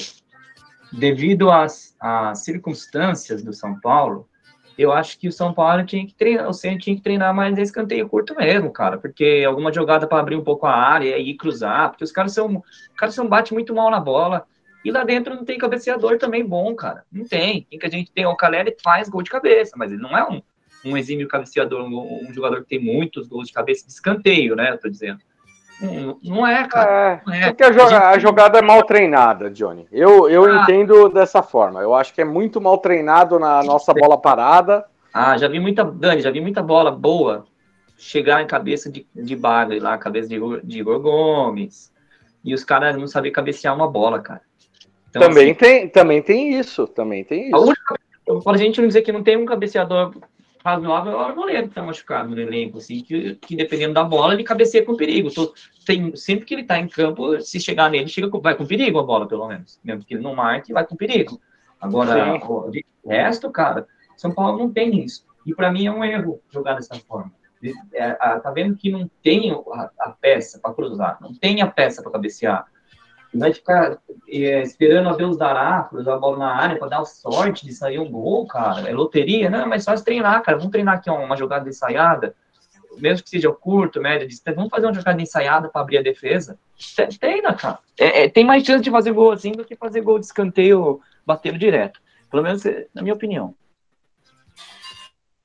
devido 0.92 1.50
às, 1.50 1.96
às 1.98 2.40
circunstâncias 2.40 3.42
do 3.42 3.54
São 3.54 3.80
Paulo, 3.80 4.28
eu 4.76 4.92
acho 4.92 5.18
que 5.18 5.26
o 5.26 5.32
São 5.32 5.54
Paulo 5.54 5.86
tinha 5.86 6.06
que 6.06 6.12
treinar, 6.12 6.50
o 6.50 6.52
Ceni 6.52 6.78
tinha 6.78 6.94
que 6.94 7.00
treinar 7.00 7.34
mais 7.34 7.54
esse 7.54 7.62
escanteio 7.62 8.10
curto 8.10 8.36
mesmo, 8.36 8.70
cara, 8.70 8.98
porque 8.98 9.42
alguma 9.46 9.72
jogada 9.72 10.06
para 10.06 10.20
abrir 10.20 10.36
um 10.36 10.44
pouco 10.44 10.66
a 10.66 10.76
área 10.76 11.16
e 11.16 11.34
cruzar, 11.34 11.88
porque 11.88 12.04
os 12.04 12.12
caras 12.12 12.34
são, 12.34 12.56
os 12.58 12.96
caras 12.98 13.14
são 13.14 13.26
bate 13.26 13.54
muito 13.54 13.74
mal 13.74 13.90
na 13.90 13.98
bola. 13.98 14.46
E 14.84 14.90
lá 14.90 15.04
dentro 15.04 15.34
não 15.34 15.46
tem 15.46 15.56
cabeceador 15.56 16.18
também 16.18 16.44
bom, 16.44 16.74
cara. 16.74 17.04
Não 17.10 17.24
tem. 17.24 17.62
Tem 17.70 17.78
que 17.78 17.86
a 17.86 17.90
gente 17.90 18.12
tem 18.12 18.26
o 18.26 18.36
Caleri 18.36 18.76
faz 18.84 19.08
gol 19.08 19.22
de 19.22 19.30
cabeça, 19.30 19.76
mas 19.78 19.90
ele 19.90 20.02
não 20.02 20.14
é 20.14 20.28
um, 20.28 20.42
um 20.84 20.94
exímio 20.94 21.26
cabeceador, 21.26 21.84
um, 21.84 22.28
um 22.28 22.34
jogador 22.34 22.62
que 22.62 22.68
tem 22.68 22.80
muitos 22.80 23.28
gols 23.28 23.46
de 23.46 23.54
cabeça 23.54 23.86
de 23.86 23.92
escanteio, 23.92 24.54
né? 24.54 24.72
Eu 24.72 24.78
tô 24.78 24.90
dizendo. 24.90 25.20
Não, 26.22 26.46
é, 26.46 26.66
cara. 26.68 26.90
É, 26.90 27.20
Não 27.26 27.34
é. 27.34 27.46
porque 27.48 27.62
a, 27.64 27.68
A 27.68 27.72
gente- 27.72 27.94
a 27.94 28.18
jogada 28.18 28.58
é 28.58 28.62
mal 28.62 28.82
treinada, 28.84 29.50
Johnny. 29.50 29.86
Eu, 29.90 30.28
eu 30.28 30.44
Ah. 30.44 30.62
entendo 30.62 31.08
dessa 31.08 31.42
forma. 31.42 31.80
Eu 31.80 31.94
acho 31.94 32.14
que 32.14 32.20
é 32.20 32.24
muito 32.24 32.60
mal 32.60 32.78
treinado 32.78 33.38
na 33.38 33.62
nossa 33.62 33.92
bola 33.92 34.16
parada. 34.18 34.84
Ah, 35.12 35.36
já 35.36 35.48
vi 35.48 35.58
muita, 35.60 35.84
Dani, 35.84 36.22
já 36.22 36.30
vi 36.30 36.40
muita 36.40 36.62
bola 36.62 36.90
boa 36.90 37.44
chegar 37.98 38.42
em 38.42 38.46
cabeça 38.46 38.90
de, 38.90 39.06
de 39.14 39.36
bagre 39.36 39.78
lá, 39.78 39.96
cabeça 39.98 40.28
de, 40.28 40.36
Igor- 40.36 40.60
de 40.64 40.80
Igor 40.80 40.98
Gomes. 41.00 41.92
E 42.44 42.54
os 42.54 42.64
caras 42.64 42.96
não 42.96 43.06
sabiam 43.06 43.32
cabecear 43.32 43.74
uma 43.74 43.86
bola, 43.88 44.18
cara. 44.20 44.40
Então, 45.10 45.22
também, 45.22 45.50
assim, 45.50 45.54
tem, 45.54 45.88
também 45.88 46.22
tem 46.22 46.58
isso. 46.58 46.86
Também 46.86 47.22
tem 47.22 47.44
a 47.54 47.56
isso. 47.56 47.66
única, 47.66 47.94
eu 48.26 48.40
falo, 48.40 48.56
a 48.56 48.58
gente 48.58 48.80
não 48.80 48.88
dizer 48.88 49.02
que 49.02 49.12
não 49.12 49.22
tem 49.22 49.36
um 49.36 49.44
cabeceador 49.44 50.12
razoável, 50.64 51.12
é 51.20 51.32
o 51.32 51.34
goleiro 51.34 51.68
que 51.68 51.74
tá 51.74 51.82
machucado 51.82 52.30
no 52.30 52.40
elenco, 52.40 52.78
assim, 52.78 53.02
que, 53.02 53.34
que 53.36 53.56
dependendo 53.56 53.94
da 53.94 54.04
bola, 54.04 54.34
ele 54.34 54.44
cabeceia 54.44 54.84
com 54.84 54.96
perigo. 54.96 55.32
Tô- 55.32 55.52
tem, 55.84 56.14
sempre 56.16 56.44
que 56.44 56.54
ele 56.54 56.64
tá 56.64 56.78
em 56.78 56.88
campo, 56.88 57.40
se 57.40 57.58
chegar 57.60 57.90
nele, 57.90 58.08
chega 58.08 58.28
com- 58.28 58.40
vai 58.40 58.54
com 58.54 58.66
perigo 58.66 58.98
a 58.98 59.02
bola, 59.02 59.26
pelo 59.26 59.48
menos. 59.48 59.80
Mesmo 59.82 60.04
que 60.04 60.14
ele 60.14 60.22
não 60.22 60.34
marque, 60.34 60.72
vai 60.72 60.86
com 60.86 60.94
perigo. 60.96 61.40
Agora, 61.80 62.10
o 62.48 62.70
de 62.70 62.84
resto, 63.06 63.50
cara, 63.50 63.86
São 64.16 64.32
Paulo 64.32 64.58
não 64.58 64.72
tem 64.72 65.04
isso. 65.04 65.24
E 65.44 65.52
para 65.54 65.72
mim 65.72 65.86
é 65.86 65.92
um 65.92 66.04
erro 66.04 66.40
jogar 66.50 66.74
dessa 66.74 66.94
forma. 66.94 67.32
É, 67.92 68.16
a- 68.20 68.40
tá 68.40 68.50
vendo 68.50 68.76
que 68.76 68.90
não 68.90 69.08
tem 69.22 69.50
a, 69.52 69.90
a 70.00 70.10
peça 70.10 70.58
para 70.60 70.74
cruzar, 70.74 71.18
não 71.20 71.34
tem 71.34 71.60
a 71.62 71.66
peça 71.66 72.02
para 72.02 72.12
cabecear. 72.12 72.66
Vai 73.34 73.52
ficar 73.52 73.98
é, 74.28 74.62
esperando 74.62 75.08
a 75.08 75.16
Deus 75.16 75.36
dará, 75.36 75.82
cruzar 75.84 76.14
a 76.14 76.18
bola 76.18 76.38
na 76.38 76.54
área 76.54 76.78
para 76.78 76.88
dar 76.88 77.04
sorte 77.04 77.64
de 77.64 77.72
sair 77.72 77.98
um 77.98 78.10
gol, 78.10 78.46
cara. 78.46 78.88
É 78.88 78.92
loteria, 78.92 79.48
não, 79.48 79.66
mas 79.66 79.84
só 79.84 79.96
se 79.96 80.04
treinar, 80.04 80.42
cara. 80.42 80.58
Vamos 80.58 80.72
treinar 80.72 80.96
aqui 80.96 81.10
uma 81.10 81.36
jogada 81.36 81.68
ensaiada, 81.68 82.34
mesmo 82.98 83.24
que 83.24 83.30
seja 83.30 83.50
curto, 83.50 84.00
distância. 84.26 84.56
Vamos 84.56 84.70
fazer 84.70 84.86
uma 84.86 84.94
jogada 84.94 85.22
ensaiada 85.22 85.68
para 85.68 85.80
abrir 85.80 85.98
a 85.98 86.02
defesa. 86.02 86.58
Treina, 87.18 87.54
cara. 87.54 87.78
É, 87.98 88.24
é, 88.24 88.28
tem 88.28 88.44
mais 88.44 88.64
chance 88.64 88.82
de 88.82 88.90
fazer 88.90 89.12
gol 89.12 89.32
assim 89.32 89.52
do 89.52 89.64
que 89.64 89.76
fazer 89.76 90.02
gol 90.02 90.18
de 90.18 90.26
escanteio 90.26 91.00
batendo 91.24 91.58
direto. 91.58 92.00
Pelo 92.30 92.42
menos 92.42 92.62
na 92.94 93.02
minha 93.02 93.14
opinião. 93.14 93.54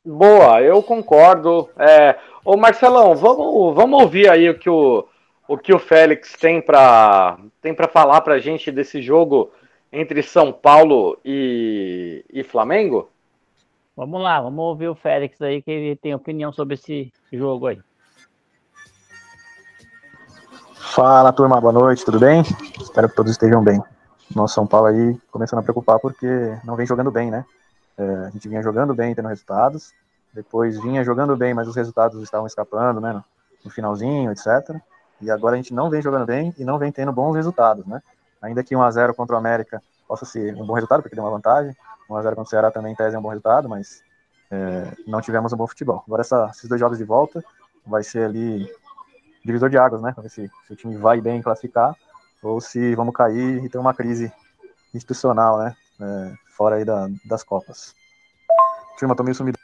Boa, 0.06 0.62
eu 0.62 0.82
concordo. 0.82 1.69
É, 1.78 2.17
ô 2.43 2.56
Marcelão, 2.56 3.15
vamos, 3.15 3.76
vamos 3.76 4.02
ouvir 4.02 4.30
aí 4.30 4.50
o 4.50 4.58
que 4.58 4.69
o, 4.69 5.06
o 5.47 5.57
que 5.57 5.73
o 5.73 5.79
Félix 5.79 6.33
tem 6.33 6.62
para 6.62 7.38
tem 7.62 7.73
para 7.73 7.88
falar 7.88 8.21
para 8.21 8.36
a 8.36 8.39
gente 8.39 8.71
desse 8.71 9.01
jogo 9.01 9.51
entre 9.91 10.21
São 10.21 10.51
Paulo 10.51 11.17
e, 11.23 12.25
e 12.31 12.43
Flamengo? 12.43 13.10
Vamos 13.95 14.21
lá, 14.21 14.41
vamos 14.41 14.60
ouvir 14.60 14.89
o 14.89 14.95
Félix 14.95 15.41
aí, 15.41 15.62
que 15.62 15.71
ele 15.71 15.95
tem 15.95 16.13
opinião 16.13 16.51
sobre 16.51 16.75
esse 16.75 17.12
jogo 17.31 17.67
aí. 17.67 17.79
Fala 20.75 21.33
turma, 21.33 21.60
boa 21.60 21.73
noite, 21.73 22.05
tudo 22.05 22.19
bem? 22.19 22.43
Espero 22.79 23.10
que 23.10 23.15
todos 23.15 23.31
estejam 23.31 23.63
bem. 23.63 23.81
Nosso 24.36 24.55
São 24.55 24.67
Paulo 24.67 24.88
aí 24.88 25.17
começando 25.31 25.60
a 25.60 25.63
preocupar 25.63 25.99
porque 25.99 26.27
não 26.63 26.75
vem 26.75 26.86
jogando 26.86 27.10
bem, 27.10 27.31
né? 27.31 27.45
É, 27.97 28.03
a 28.03 28.29
gente 28.29 28.47
vinha 28.47 28.62
jogando 28.62 28.93
bem, 28.93 29.15
tendo 29.15 29.27
resultados, 29.27 29.91
depois 30.33 30.79
vinha 30.79 31.03
jogando 31.03 31.36
bem, 31.36 31.53
mas 31.53 31.67
os 31.67 31.75
resultados 31.75 32.21
estavam 32.21 32.45
escapando, 32.45 33.01
né? 33.01 33.23
No 33.63 33.71
finalzinho, 33.71 34.31
etc. 34.31 34.79
E 35.21 35.32
agora 35.32 35.56
a 35.56 35.58
gente 35.58 35.73
não 35.73 35.89
vem 35.89 36.01
jogando 36.01 36.25
bem 36.25 36.53
e 36.58 36.63
não 36.63 36.77
vem 36.77 36.91
tendo 36.91 37.12
bons 37.12 37.36
resultados, 37.36 37.86
né? 37.86 38.01
Ainda 38.41 38.63
que 38.63 38.75
1x0 38.75 39.13
contra 39.13 39.36
o 39.36 39.39
América 39.39 39.82
possa 40.08 40.25
ser 40.25 40.56
um 40.56 40.65
bom 40.65 40.73
resultado, 40.73 41.01
porque 41.01 41.15
deu 41.15 41.23
uma 41.23 41.32
vantagem. 41.32 41.75
1x0 42.10 42.23
contra 42.30 42.41
o 42.41 42.45
Ceará 42.45 42.71
também, 42.71 42.93
em 42.93 42.95
tese, 42.95 43.15
é 43.15 43.19
um 43.19 43.21
bom 43.21 43.30
resultado, 43.30 43.67
mas 43.67 44.03
é, 44.51 44.93
não 45.08 45.21
tivemos 45.21 45.51
um 45.51 45.58
bom 45.58 45.67
futebol. 45.67 46.03
Agora 46.06 46.21
essa, 46.21 46.49
esses 46.51 46.69
dois 46.69 46.80
jogos 46.80 46.97
de 46.97 47.03
volta 47.03 47.43
vai 47.86 48.03
ser 48.03 48.25
ali 48.25 48.69
divisor 49.43 49.69
de 49.69 49.77
águas, 49.77 50.01
né? 50.01 50.12
Pra 50.13 50.23
ver 50.23 50.30
se, 50.30 50.49
se 50.67 50.73
o 50.73 50.75
time 50.75 50.97
vai 50.97 51.19
bem 51.19 51.41
classificar 51.41 51.95
ou 52.41 52.62
se 52.62 52.95
vamos 52.95 53.15
cair 53.15 53.63
e 53.63 53.69
ter 53.69 53.77
uma 53.77 53.93
crise 53.93 54.32
institucional, 54.93 55.58
né? 55.58 55.75
É, 55.99 56.34
fora 56.56 56.75
aí 56.75 56.86
da, 56.86 57.08
das 57.25 57.43
Copas. 57.43 57.95
Turma, 58.99 59.15
tô 59.15 59.23
meio 59.23 59.36
sumido. 59.36 59.58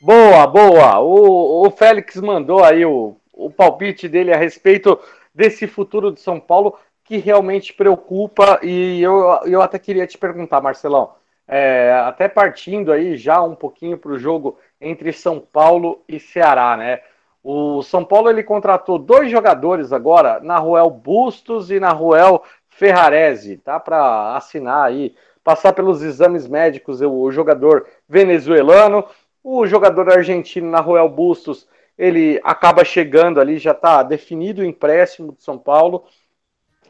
Boa, 0.00 0.46
boa. 0.46 1.00
O, 1.00 1.66
o 1.66 1.70
Félix 1.70 2.16
mandou 2.16 2.62
aí 2.62 2.84
o, 2.84 3.16
o 3.36 3.50
palpite 3.50 4.08
dele 4.08 4.32
a 4.32 4.36
respeito 4.36 4.98
desse 5.34 5.66
futuro 5.66 6.10
de 6.10 6.20
São 6.20 6.40
Paulo 6.40 6.76
que 7.04 7.18
realmente 7.18 7.72
preocupa 7.72 8.58
e 8.62 9.00
eu, 9.00 9.40
eu 9.44 9.62
até 9.62 9.78
queria 9.78 10.06
te 10.06 10.18
perguntar, 10.18 10.60
Marcelão, 10.60 11.12
é, 11.46 11.92
até 12.04 12.26
partindo 12.26 12.90
aí 12.90 13.16
já 13.16 13.40
um 13.40 13.54
pouquinho 13.54 13.96
para 13.96 14.10
o 14.10 14.18
jogo 14.18 14.58
entre 14.80 15.12
São 15.12 15.38
Paulo 15.38 16.02
e 16.08 16.18
Ceará, 16.18 16.76
né? 16.76 17.00
O 17.44 17.80
São 17.82 18.04
Paulo 18.04 18.28
ele 18.28 18.42
contratou 18.42 18.98
dois 18.98 19.30
jogadores 19.30 19.92
agora, 19.92 20.40
na 20.40 20.58
Ruel 20.58 20.90
Bustos 20.90 21.70
e 21.70 21.78
na 21.78 21.90
Ruel 21.90 22.42
Ferrarese, 22.68 23.58
tá? 23.58 23.78
Para 23.78 24.34
assinar 24.34 24.86
aí, 24.86 25.14
passar 25.44 25.72
pelos 25.72 26.02
exames 26.02 26.48
médicos 26.48 27.00
o 27.00 27.30
jogador 27.30 27.86
venezuelano, 28.08 29.04
o 29.44 29.64
jogador 29.64 30.10
argentino 30.10 30.68
na 30.68 30.80
Ruel 30.80 31.08
Bustos 31.08 31.68
ele 31.98 32.40
acaba 32.44 32.84
chegando 32.84 33.40
ali, 33.40 33.58
já 33.58 33.72
está 33.72 34.02
definido 34.02 34.62
o 34.62 34.64
empréstimo 34.64 35.32
de 35.32 35.42
São 35.42 35.58
Paulo, 35.58 36.04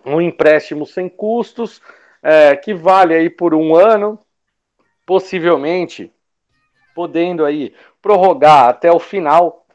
um 0.05 0.21
empréstimo 0.21 0.87
sem 0.87 1.09
custos, 1.09 1.81
é, 2.23 2.57
que 2.57 2.75
vale 2.75 3.15
aí 3.15 3.31
por 3.31 3.55
um 3.55 3.75
ano, 3.75 4.19
possivelmente 5.05 6.13
podendo 6.95 7.45
aí 7.45 7.75
prorrogar 8.01 8.69
até 8.69 8.91
o 8.91 8.99
final 8.99 9.67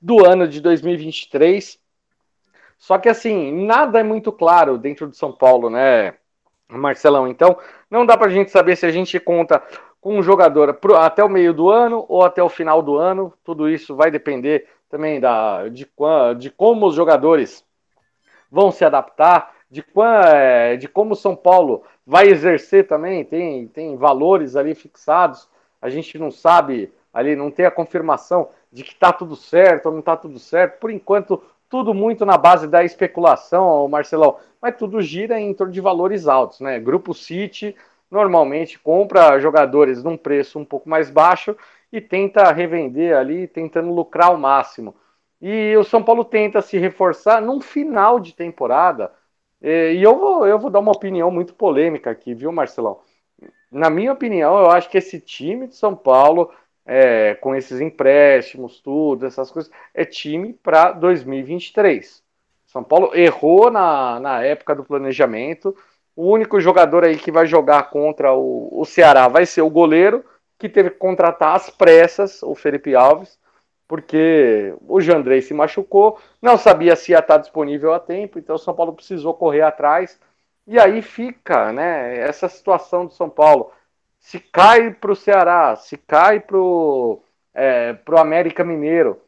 do 0.00 0.24
ano 0.24 0.46
de 0.46 0.60
2023. 0.60 1.78
Só 2.78 2.98
que 2.98 3.08
assim, 3.08 3.64
nada 3.66 3.98
é 3.98 4.02
muito 4.02 4.30
claro 4.30 4.78
dentro 4.78 5.08
de 5.08 5.16
São 5.16 5.32
Paulo, 5.32 5.68
né, 5.68 6.14
Marcelão? 6.68 7.26
Então, 7.26 7.58
não 7.90 8.06
dá 8.06 8.16
para 8.16 8.28
a 8.28 8.30
gente 8.30 8.50
saber 8.50 8.76
se 8.76 8.86
a 8.86 8.90
gente 8.90 9.18
conta 9.18 9.62
com 10.00 10.18
um 10.18 10.22
jogador 10.22 10.78
até 10.98 11.24
o 11.24 11.28
meio 11.28 11.52
do 11.52 11.70
ano 11.70 12.04
ou 12.08 12.22
até 12.22 12.42
o 12.42 12.48
final 12.48 12.82
do 12.82 12.96
ano. 12.96 13.32
Tudo 13.44 13.68
isso 13.68 13.94
vai 13.94 14.10
depender 14.10 14.68
também 14.88 15.20
da, 15.20 15.68
de, 15.68 15.88
de 16.38 16.50
como 16.50 16.86
os 16.86 16.94
jogadores 16.94 17.64
vão 18.50 18.70
se 18.70 18.84
adaptar, 18.84 19.52
de, 19.70 19.84
é, 20.24 20.76
de 20.76 20.88
como 20.88 21.16
São 21.16 21.34
Paulo 21.34 21.82
vai 22.06 22.28
exercer 22.28 22.86
também. 22.86 23.24
Tem, 23.24 23.66
tem 23.68 23.96
valores 23.96 24.56
ali 24.56 24.74
fixados. 24.74 25.48
A 25.82 25.88
gente 25.88 26.18
não 26.18 26.30
sabe 26.30 26.92
ali, 27.12 27.34
não 27.34 27.50
tem 27.50 27.66
a 27.66 27.70
confirmação 27.70 28.48
de 28.72 28.84
que 28.84 28.92
está 28.92 29.12
tudo 29.12 29.34
certo 29.34 29.86
ou 29.86 29.92
não 29.92 30.00
está 30.00 30.16
tudo 30.16 30.38
certo. 30.38 30.78
Por 30.78 30.90
enquanto, 30.90 31.42
tudo 31.68 31.92
muito 31.92 32.24
na 32.24 32.36
base 32.36 32.68
da 32.68 32.84
especulação, 32.84 33.88
Marcelão. 33.88 34.36
Mas 34.60 34.76
tudo 34.76 35.00
gira 35.00 35.40
em 35.40 35.52
torno 35.52 35.72
de 35.72 35.80
valores 35.80 36.28
altos, 36.28 36.60
né? 36.60 36.78
Grupo 36.78 37.12
City 37.12 37.74
normalmente 38.10 38.78
compra 38.78 39.38
jogadores 39.38 40.02
num 40.02 40.16
preço 40.16 40.58
um 40.58 40.64
pouco 40.64 40.88
mais 40.88 41.10
baixo 41.10 41.56
e 41.92 42.00
tenta 42.00 42.52
revender 42.52 43.16
ali, 43.16 43.46
tentando 43.48 43.92
lucrar 43.92 44.28
ao 44.28 44.36
máximo. 44.38 44.94
E 45.40 45.76
o 45.76 45.84
São 45.84 46.02
Paulo 46.02 46.24
tenta 46.24 46.62
se 46.62 46.78
reforçar 46.78 47.40
num 47.42 47.60
final 47.60 48.18
de 48.20 48.34
temporada. 48.34 49.12
E 49.60 50.00
eu 50.02 50.16
vou, 50.18 50.46
eu 50.46 50.58
vou 50.58 50.70
dar 50.70 50.80
uma 50.80 50.92
opinião 50.92 51.30
muito 51.30 51.54
polêmica 51.54 52.10
aqui, 52.10 52.34
viu, 52.34 52.52
Marcelão? 52.52 53.00
Na 53.70 53.90
minha 53.90 54.12
opinião, 54.12 54.58
eu 54.58 54.70
acho 54.70 54.88
que 54.88 54.98
esse 54.98 55.20
time 55.20 55.66
de 55.66 55.76
São 55.76 55.94
Paulo, 55.94 56.50
é, 56.84 57.34
com 57.36 57.54
esses 57.54 57.80
empréstimos, 57.80 58.80
tudo, 58.80 59.26
essas 59.26 59.50
coisas, 59.50 59.70
é 59.92 60.04
time 60.04 60.52
para 60.54 60.92
2023. 60.92 62.22
São 62.66 62.82
Paulo 62.84 63.14
errou 63.14 63.70
na, 63.70 64.20
na 64.20 64.42
época 64.42 64.74
do 64.74 64.84
planejamento 64.84 65.76
o 66.16 66.30
único 66.32 66.58
jogador 66.58 67.04
aí 67.04 67.18
que 67.18 67.30
vai 67.30 67.46
jogar 67.46 67.90
contra 67.90 68.32
o, 68.32 68.80
o 68.80 68.84
Ceará 68.86 69.28
vai 69.28 69.44
ser 69.44 69.60
o 69.60 69.70
goleiro, 69.70 70.24
que 70.58 70.68
teve 70.68 70.90
que 70.90 70.96
contratar 70.96 71.54
às 71.54 71.68
pressas 71.68 72.42
o 72.42 72.54
Felipe 72.54 72.94
Alves, 72.94 73.38
porque 73.86 74.74
o 74.88 75.00
Jandrei 75.00 75.42
se 75.42 75.52
machucou, 75.52 76.18
não 76.40 76.56
sabia 76.56 76.96
se 76.96 77.12
ia 77.12 77.18
estar 77.18 77.36
disponível 77.36 77.92
a 77.92 78.00
tempo, 78.00 78.38
então 78.38 78.56
o 78.56 78.58
São 78.58 78.74
Paulo 78.74 78.94
precisou 78.94 79.34
correr 79.34 79.60
atrás. 79.60 80.18
E 80.66 80.80
aí 80.80 81.02
fica 81.02 81.72
né, 81.72 82.18
essa 82.18 82.48
situação 82.48 83.06
do 83.06 83.12
São 83.12 83.28
Paulo. 83.30 83.70
Se 84.18 84.40
cai 84.40 84.90
para 84.92 85.12
o 85.12 85.16
Ceará, 85.16 85.76
se 85.76 85.96
cai 85.96 86.40
para 86.40 86.56
o 86.56 87.22
é, 87.54 87.96
América 88.16 88.64
Mineiro, 88.64 89.20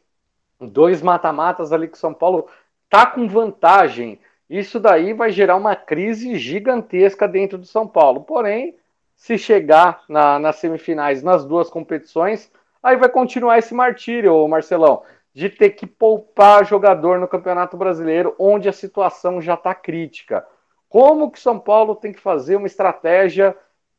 dois 0.59 1.01
mata-matas 1.01 1.71
ali 1.71 1.87
que 1.87 1.95
o 1.95 1.99
São 1.99 2.13
Paulo 2.13 2.49
tá 2.89 3.05
com 3.05 3.27
vantagem 3.27 4.19
isso 4.49 4.79
daí 4.79 5.13
vai 5.13 5.31
gerar 5.31 5.55
uma 5.55 5.75
crise 5.75 6.35
gigantesca 6.37 7.27
dentro 7.27 7.57
do 7.57 7.65
São 7.65 7.87
Paulo. 7.87 8.21
Porém, 8.21 8.75
se 9.15 9.37
chegar 9.37 10.03
na, 10.09 10.39
nas 10.39 10.55
semifinais 10.55 11.21
nas 11.21 11.45
duas 11.45 11.69
competições, 11.69 12.51
aí 12.81 12.95
vai 12.95 13.09
continuar 13.09 13.59
esse 13.59 13.73
martírio, 13.73 14.47
Marcelão, 14.47 15.03
de 15.33 15.49
ter 15.49 15.71
que 15.71 15.85
poupar 15.85 16.65
jogador 16.65 17.19
no 17.19 17.27
Campeonato 17.27 17.77
Brasileiro, 17.77 18.33
onde 18.39 18.67
a 18.67 18.73
situação 18.73 19.41
já 19.41 19.53
está 19.53 19.75
crítica. 19.75 20.45
Como 20.87 21.29
que 21.29 21.39
São 21.39 21.59
Paulo 21.59 21.95
tem 21.95 22.11
que 22.11 22.19
fazer 22.19 22.55
uma 22.55 22.65
estratégia, 22.65 23.55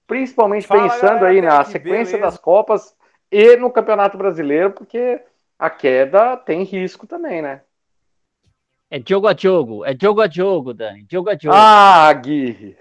principalmente 0.06 0.66
Fala, 0.66 0.82
pensando 0.82 1.20
galera, 1.20 1.28
aí 1.28 1.40
na 1.40 1.64
sequência 1.64 2.18
beleza. 2.18 2.32
das 2.32 2.38
Copas 2.38 2.96
e 3.30 3.56
no 3.56 3.70
Campeonato 3.70 4.18
Brasileiro, 4.18 4.72
porque 4.72 5.20
a 5.56 5.70
queda 5.70 6.36
tem 6.36 6.64
risco 6.64 7.06
também, 7.06 7.40
né? 7.40 7.60
É 8.90 9.00
jogo 9.06 9.28
a 9.28 9.36
jogo, 9.38 9.84
é 9.84 9.96
jogo 10.00 10.20
a 10.20 10.28
jogo, 10.28 10.74
Dani, 10.74 11.06
jogo 11.08 11.30
a 11.30 11.38
jogo. 11.40 11.54
Ah, 11.56 12.12
Gui! 12.12 12.76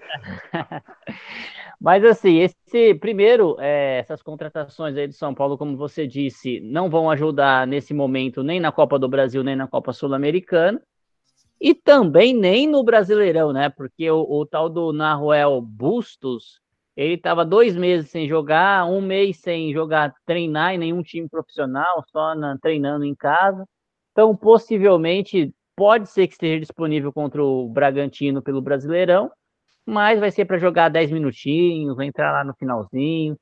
Mas 1.80 2.04
assim, 2.04 2.38
esse 2.40 2.94
primeiro, 2.96 3.56
é, 3.60 3.98
essas 3.98 4.20
contratações 4.20 4.96
aí 4.96 5.06
do 5.06 5.14
São 5.14 5.32
Paulo, 5.32 5.56
como 5.56 5.76
você 5.76 6.08
disse, 6.08 6.58
não 6.60 6.90
vão 6.90 7.08
ajudar 7.10 7.64
nesse 7.64 7.94
momento 7.94 8.42
nem 8.42 8.58
na 8.58 8.72
Copa 8.72 8.98
do 8.98 9.08
Brasil, 9.08 9.44
nem 9.44 9.54
na 9.54 9.68
Copa 9.68 9.92
Sul-Americana, 9.92 10.82
e 11.60 11.74
também 11.74 12.34
nem 12.34 12.66
no 12.66 12.82
Brasileirão, 12.82 13.52
né? 13.52 13.68
Porque 13.68 14.10
o, 14.10 14.20
o 14.28 14.44
tal 14.44 14.68
do 14.68 14.92
Naruel 14.92 15.60
Bustos, 15.62 16.60
ele 16.96 17.14
estava 17.14 17.44
dois 17.44 17.76
meses 17.76 18.10
sem 18.10 18.28
jogar, 18.28 18.84
um 18.84 19.00
mês 19.00 19.38
sem 19.38 19.72
jogar, 19.72 20.12
treinar 20.26 20.74
em 20.74 20.78
nenhum 20.78 21.02
time 21.02 21.28
profissional, 21.28 22.04
só 22.10 22.34
na, 22.34 22.58
treinando 22.58 23.04
em 23.04 23.14
casa. 23.14 23.64
Então, 24.10 24.34
possivelmente, 24.34 25.54
Pode 25.80 26.10
ser 26.10 26.26
que 26.26 26.34
esteja 26.34 26.60
disponível 26.60 27.10
contra 27.10 27.42
o 27.42 27.66
Bragantino 27.66 28.42
pelo 28.42 28.60
Brasileirão, 28.60 29.32
mas 29.86 30.20
vai 30.20 30.30
ser 30.30 30.44
para 30.44 30.58
jogar 30.58 30.90
10 30.90 31.10
minutinhos, 31.10 31.96
vai 31.96 32.04
entrar 32.04 32.30
lá 32.32 32.44
no 32.44 32.52
finalzinho. 32.52 33.32
O 33.32 33.38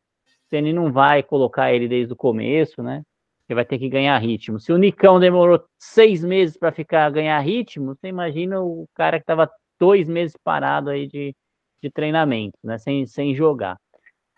Ceni 0.49 0.73
não 0.73 0.93
vai 0.93 1.21
colocar 1.21 1.73
ele 1.73 1.89
desde 1.89 2.13
o 2.13 2.17
começo, 2.17 2.81
né? 2.81 3.03
Ele 3.49 3.57
vai 3.57 3.65
ter 3.65 3.77
que 3.77 3.89
ganhar 3.89 4.17
ritmo. 4.19 4.61
Se 4.61 4.73
o 4.73 4.79
Nicão 4.79 5.19
demorou 5.19 5.65
seis 5.81 6.23
meses 6.23 6.57
para 6.57 6.71
ficar 6.71 7.11
ganhar 7.11 7.41
ritmo, 7.41 7.97
você 7.97 8.07
imagina 8.07 8.63
o 8.63 8.87
cara 8.95 9.19
que 9.19 9.25
estava 9.25 9.51
dois 9.77 10.09
meses 10.09 10.37
parado 10.45 10.91
aí 10.91 11.09
de, 11.09 11.35
de 11.83 11.91
treinamento, 11.91 12.57
né? 12.63 12.79
Sem, 12.79 13.05
sem 13.05 13.35
jogar. 13.35 13.77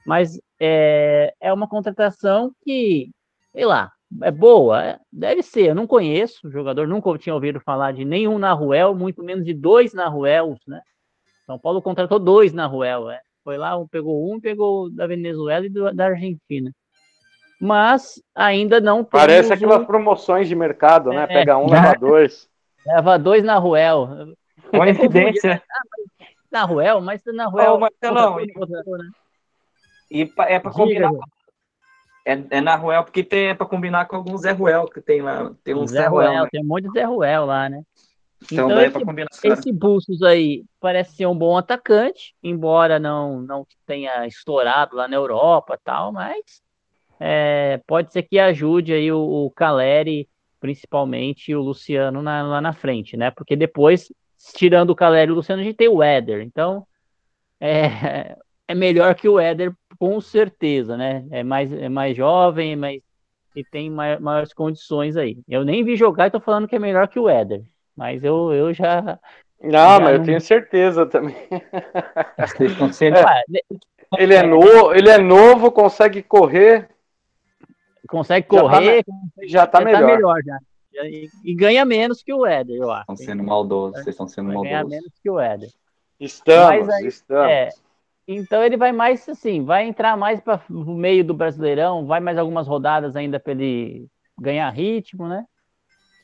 Mas 0.07 0.41
é, 0.59 1.35
é 1.39 1.53
uma 1.53 1.69
contratação 1.69 2.51
que, 2.65 3.11
sei 3.53 3.67
lá, 3.67 3.93
é 4.23 4.31
boa, 4.31 4.83
é, 4.83 4.99
deve 5.13 5.43
ser. 5.43 5.69
Eu 5.69 5.75
não 5.75 5.87
conheço 5.87 6.47
o 6.47 6.51
jogador, 6.51 6.87
nunca 6.87 7.17
tinha 7.19 7.35
ouvido 7.35 7.61
falar 7.61 7.93
de 7.93 8.05
nenhum 8.05 8.39
na 8.39 8.53
Ruel, 8.53 8.95
muito 8.95 9.23
menos 9.23 9.45
de 9.45 9.55
dois 9.55 9.93
na 9.93 10.09
Ruel, 10.09 10.57
né? 10.67 10.81
São 11.47 11.59
Paulo 11.59 11.83
contratou 11.83 12.19
dois 12.19 12.53
na 12.53 12.67
Ruel, 12.67 13.11
é. 13.11 13.21
Foi 13.43 13.57
lá, 13.57 13.73
pegou 13.91 14.33
um, 14.33 14.41
pegou 14.41 14.91
da 14.91 15.07
Venezuela 15.07 15.67
e 15.67 15.71
do, 15.71 15.93
da 15.95 16.07
Argentina. 16.07 16.71
Mas 17.61 18.23
ainda 18.35 18.81
não 18.81 19.05
Parece 19.05 19.53
aquelas 19.53 19.83
um... 19.83 19.85
promoções 19.85 20.49
de 20.49 20.55
mercado, 20.55 21.11
né? 21.11 21.25
É, 21.25 21.27
Pega 21.27 21.59
um, 21.59 21.71
leva 21.71 21.95
dois. 21.99 22.49
Leva 22.87 23.19
dois 23.19 23.45
na 23.45 23.59
Ruel. 23.59 24.35
Coincidência. 24.71 25.63
na 26.51 26.65
Ruel, 26.65 27.01
mas 27.03 27.23
na 27.27 27.47
Ruel. 27.47 27.75
Oh, 27.75 27.79
Marcelão, 27.79 28.39
e 30.11 30.23
é 30.49 30.59
para 30.59 30.73
combinar. 30.73 31.11
É, 32.25 32.33
é 32.51 32.61
na 32.61 32.77
Ruel, 32.77 33.05
porque 33.05 33.25
tem, 33.25 33.49
é 33.49 33.55
para 33.55 33.67
combinar 33.67 34.07
com 34.07 34.17
alguns 34.17 34.43
Zé 34.43 34.53
Ruel 34.53 34.87
que 34.87 35.01
tem 35.01 35.23
lá. 35.23 35.53
Tem 35.65 35.75
um 35.75 35.87
Zé, 35.87 36.03
Zé 36.03 36.07
Ruel, 36.07 36.29
Ruel 36.29 36.43
né? 36.45 36.49
tem 36.51 36.63
um 36.63 36.67
monte 36.67 36.85
de 36.85 36.93
Zé 36.93 37.05
Ruel 37.05 37.47
lá, 37.47 37.69
né? 37.69 37.83
Então, 38.45 38.67
então 38.67 38.69
daí 38.69 38.87
esse, 38.87 38.97
é 38.97 39.05
combinar. 39.05 39.29
Esse 39.43 39.73
Bustos 39.73 40.23
aí 40.23 40.65
parece 40.81 41.17
ser 41.17 41.27
um 41.27 41.37
bom 41.37 41.57
atacante, 41.57 42.35
embora 42.43 42.99
não, 42.99 43.41
não 43.43 43.67
tenha 43.87 44.27
estourado 44.27 44.97
lá 44.97 45.07
na 45.07 45.17
Europa 45.17 45.79
tal, 45.83 46.13
mas 46.13 46.63
é, 47.19 47.81
pode 47.87 48.13
ser 48.13 48.23
que 48.23 48.39
ajude 48.39 48.95
aí 48.95 49.13
o, 49.13 49.21
o 49.21 49.51
Caleri, 49.51 50.27
principalmente 50.59 51.55
o 51.55 51.61
Luciano 51.61 52.23
na, 52.23 52.43
lá 52.43 52.61
na 52.61 52.73
frente, 52.73 53.17
né? 53.17 53.31
Porque 53.31 53.55
depois, 53.55 54.11
tirando 54.55 54.91
o 54.91 54.97
Caleri 54.97 55.31
e 55.31 55.33
o 55.33 55.37
Luciano, 55.37 55.61
a 55.61 55.65
gente 55.65 55.77
tem 55.77 55.89
o 55.89 56.03
Éder. 56.03 56.41
Então, 56.41 56.87
é, 57.61 58.37
é 58.67 58.75
melhor 58.75 59.15
que 59.15 59.29
o 59.29 59.39
Éder, 59.39 59.75
com 60.01 60.19
certeza, 60.19 60.97
né? 60.97 61.27
É 61.31 61.45
mais, 61.45 61.71
é 61.71 61.91
mais 61.91 62.17
jovem, 62.17 62.75
mas 62.75 63.03
e 63.55 63.63
tem 63.63 63.91
maior, 63.91 64.19
maiores 64.19 64.55
condições 64.55 65.15
aí. 65.15 65.37
Eu 65.47 65.63
nem 65.63 65.85
vi 65.85 65.95
jogar 65.95 66.29
e 66.29 66.31
tô 66.31 66.41
falando 66.41 66.67
que 66.67 66.75
é 66.75 66.79
melhor 66.79 67.07
que 67.07 67.19
o 67.19 67.29
Éder, 67.29 67.63
mas 67.95 68.25
eu, 68.25 68.51
eu 68.51 68.73
já. 68.73 69.19
Não, 69.63 69.71
já 69.71 70.01
mas 70.01 70.13
não... 70.13 70.15
eu 70.21 70.23
tenho 70.23 70.41
certeza 70.41 71.05
também. 71.05 71.37
é, 71.51 71.61
ele, 74.19 74.35
é 74.35 74.43
no, 74.43 74.95
ele 74.95 75.11
é 75.11 75.19
novo, 75.19 75.71
consegue 75.71 76.23
correr. 76.23 76.89
Consegue 78.09 78.47
correr. 78.47 79.05
Já 79.43 79.45
tá, 79.45 79.47
já 79.47 79.67
tá 79.67 79.81
melhor. 79.83 80.01
Tá 80.01 80.07
melhor 80.07 80.43
já. 80.43 80.59
E, 81.05 81.29
e, 81.45 81.55
ganha 81.55 81.85
menos 81.85 82.23
que 82.23 82.33
o 82.33 82.47
Éder, 82.47 82.77
eu 82.77 82.91
acho. 82.91 83.03
Estão 83.03 83.17
sendo 83.17 83.45
maldosos, 83.45 83.97
vocês 83.97 84.09
estão 84.09 84.27
sendo 84.27 84.47
maldosos. 84.47 84.71
Ganha 84.71 84.85
menos 84.85 85.13
que 85.23 85.31
o 85.31 85.39
Éder. 85.39 85.69
Estamos, 86.19 86.89
aí, 86.89 87.07
estamos. 87.07 87.51
É, 87.51 87.69
então 88.33 88.63
ele 88.63 88.77
vai 88.77 88.93
mais 88.93 89.29
assim, 89.29 89.65
vai 89.65 89.87
entrar 89.87 90.17
mais 90.17 90.41
para 90.41 90.63
o 90.71 90.95
meio 90.95 91.25
do 91.25 91.35
Brasileirão, 91.35 92.07
vai 92.07 92.21
mais 92.21 92.39
algumas 92.39 92.67
rodadas 92.67 93.17
ainda 93.17 93.41
para 93.41 93.53
ele 93.53 94.07
ganhar 94.39 94.71
ritmo, 94.71 95.27
né? 95.27 95.45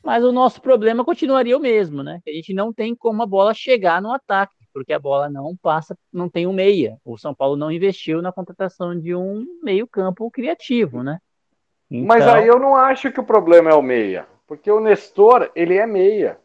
Mas 0.03 0.23
o 0.23 0.31
nosso 0.31 0.61
problema 0.61 1.03
continuaria 1.03 1.57
o 1.57 1.59
mesmo, 1.59 2.01
né? 2.01 2.21
A 2.25 2.31
gente 2.31 2.53
não 2.53 2.71
tem 2.71 2.95
como 2.95 3.21
a 3.21 3.25
bola 3.25 3.53
chegar 3.53 4.01
no 4.01 4.13
ataque, 4.13 4.55
porque 4.73 4.93
a 4.93 4.99
bola 4.99 5.29
não 5.29 5.55
passa, 5.57 5.97
não 6.13 6.29
tem 6.29 6.47
um 6.47 6.53
meia. 6.53 6.97
O 7.03 7.17
São 7.17 7.35
Paulo 7.35 7.57
não 7.57 7.69
investiu 7.69 8.21
na 8.21 8.31
contratação 8.31 8.97
de 8.97 9.13
um 9.13 9.45
meio-campo 9.61 10.31
criativo, 10.31 11.03
né? 11.03 11.19
Então... 11.91 12.07
Mas 12.07 12.25
aí 12.25 12.47
eu 12.47 12.57
não 12.57 12.75
acho 12.75 13.11
que 13.11 13.19
o 13.19 13.25
problema 13.25 13.69
é 13.69 13.73
o 13.73 13.81
meia, 13.81 14.27
porque 14.47 14.71
o 14.71 14.79
Nestor, 14.79 15.51
ele 15.53 15.75
é 15.75 15.85
meia. 15.85 16.39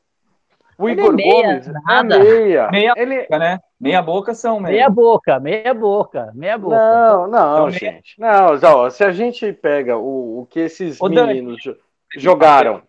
O 0.82 0.88
ele 0.88 1.00
é 1.00 1.04
Igor 1.04 1.12
é 1.12 1.16
meia, 1.16 1.42
Gomes 1.42 1.66
nada. 1.84 2.16
é 2.16 2.18
meia. 2.18 2.70
Meia 2.70 2.92
ele... 2.96 3.20
boca, 3.20 3.38
né? 3.38 3.58
Meia 3.80 4.02
boca 4.02 4.34
são 4.34 4.60
meia. 4.60 4.72
Meia 4.72 4.90
boca, 4.90 5.40
meia 5.40 5.74
boca, 5.74 6.32
meia 6.34 6.58
boca. 6.58 6.76
Não, 6.76 7.28
não, 7.28 7.54
então, 7.54 7.70
gente. 7.70 8.20
Meia... 8.20 8.58
Não, 8.60 8.70
ó, 8.78 8.90
se 8.90 9.04
a 9.04 9.12
gente 9.12 9.52
pega 9.52 9.96
o, 9.96 10.40
o 10.40 10.46
que 10.46 10.58
esses 10.58 11.00
Ô, 11.00 11.08
meninos 11.08 11.62
Dani, 11.64 11.78
jogaram. 12.16 12.82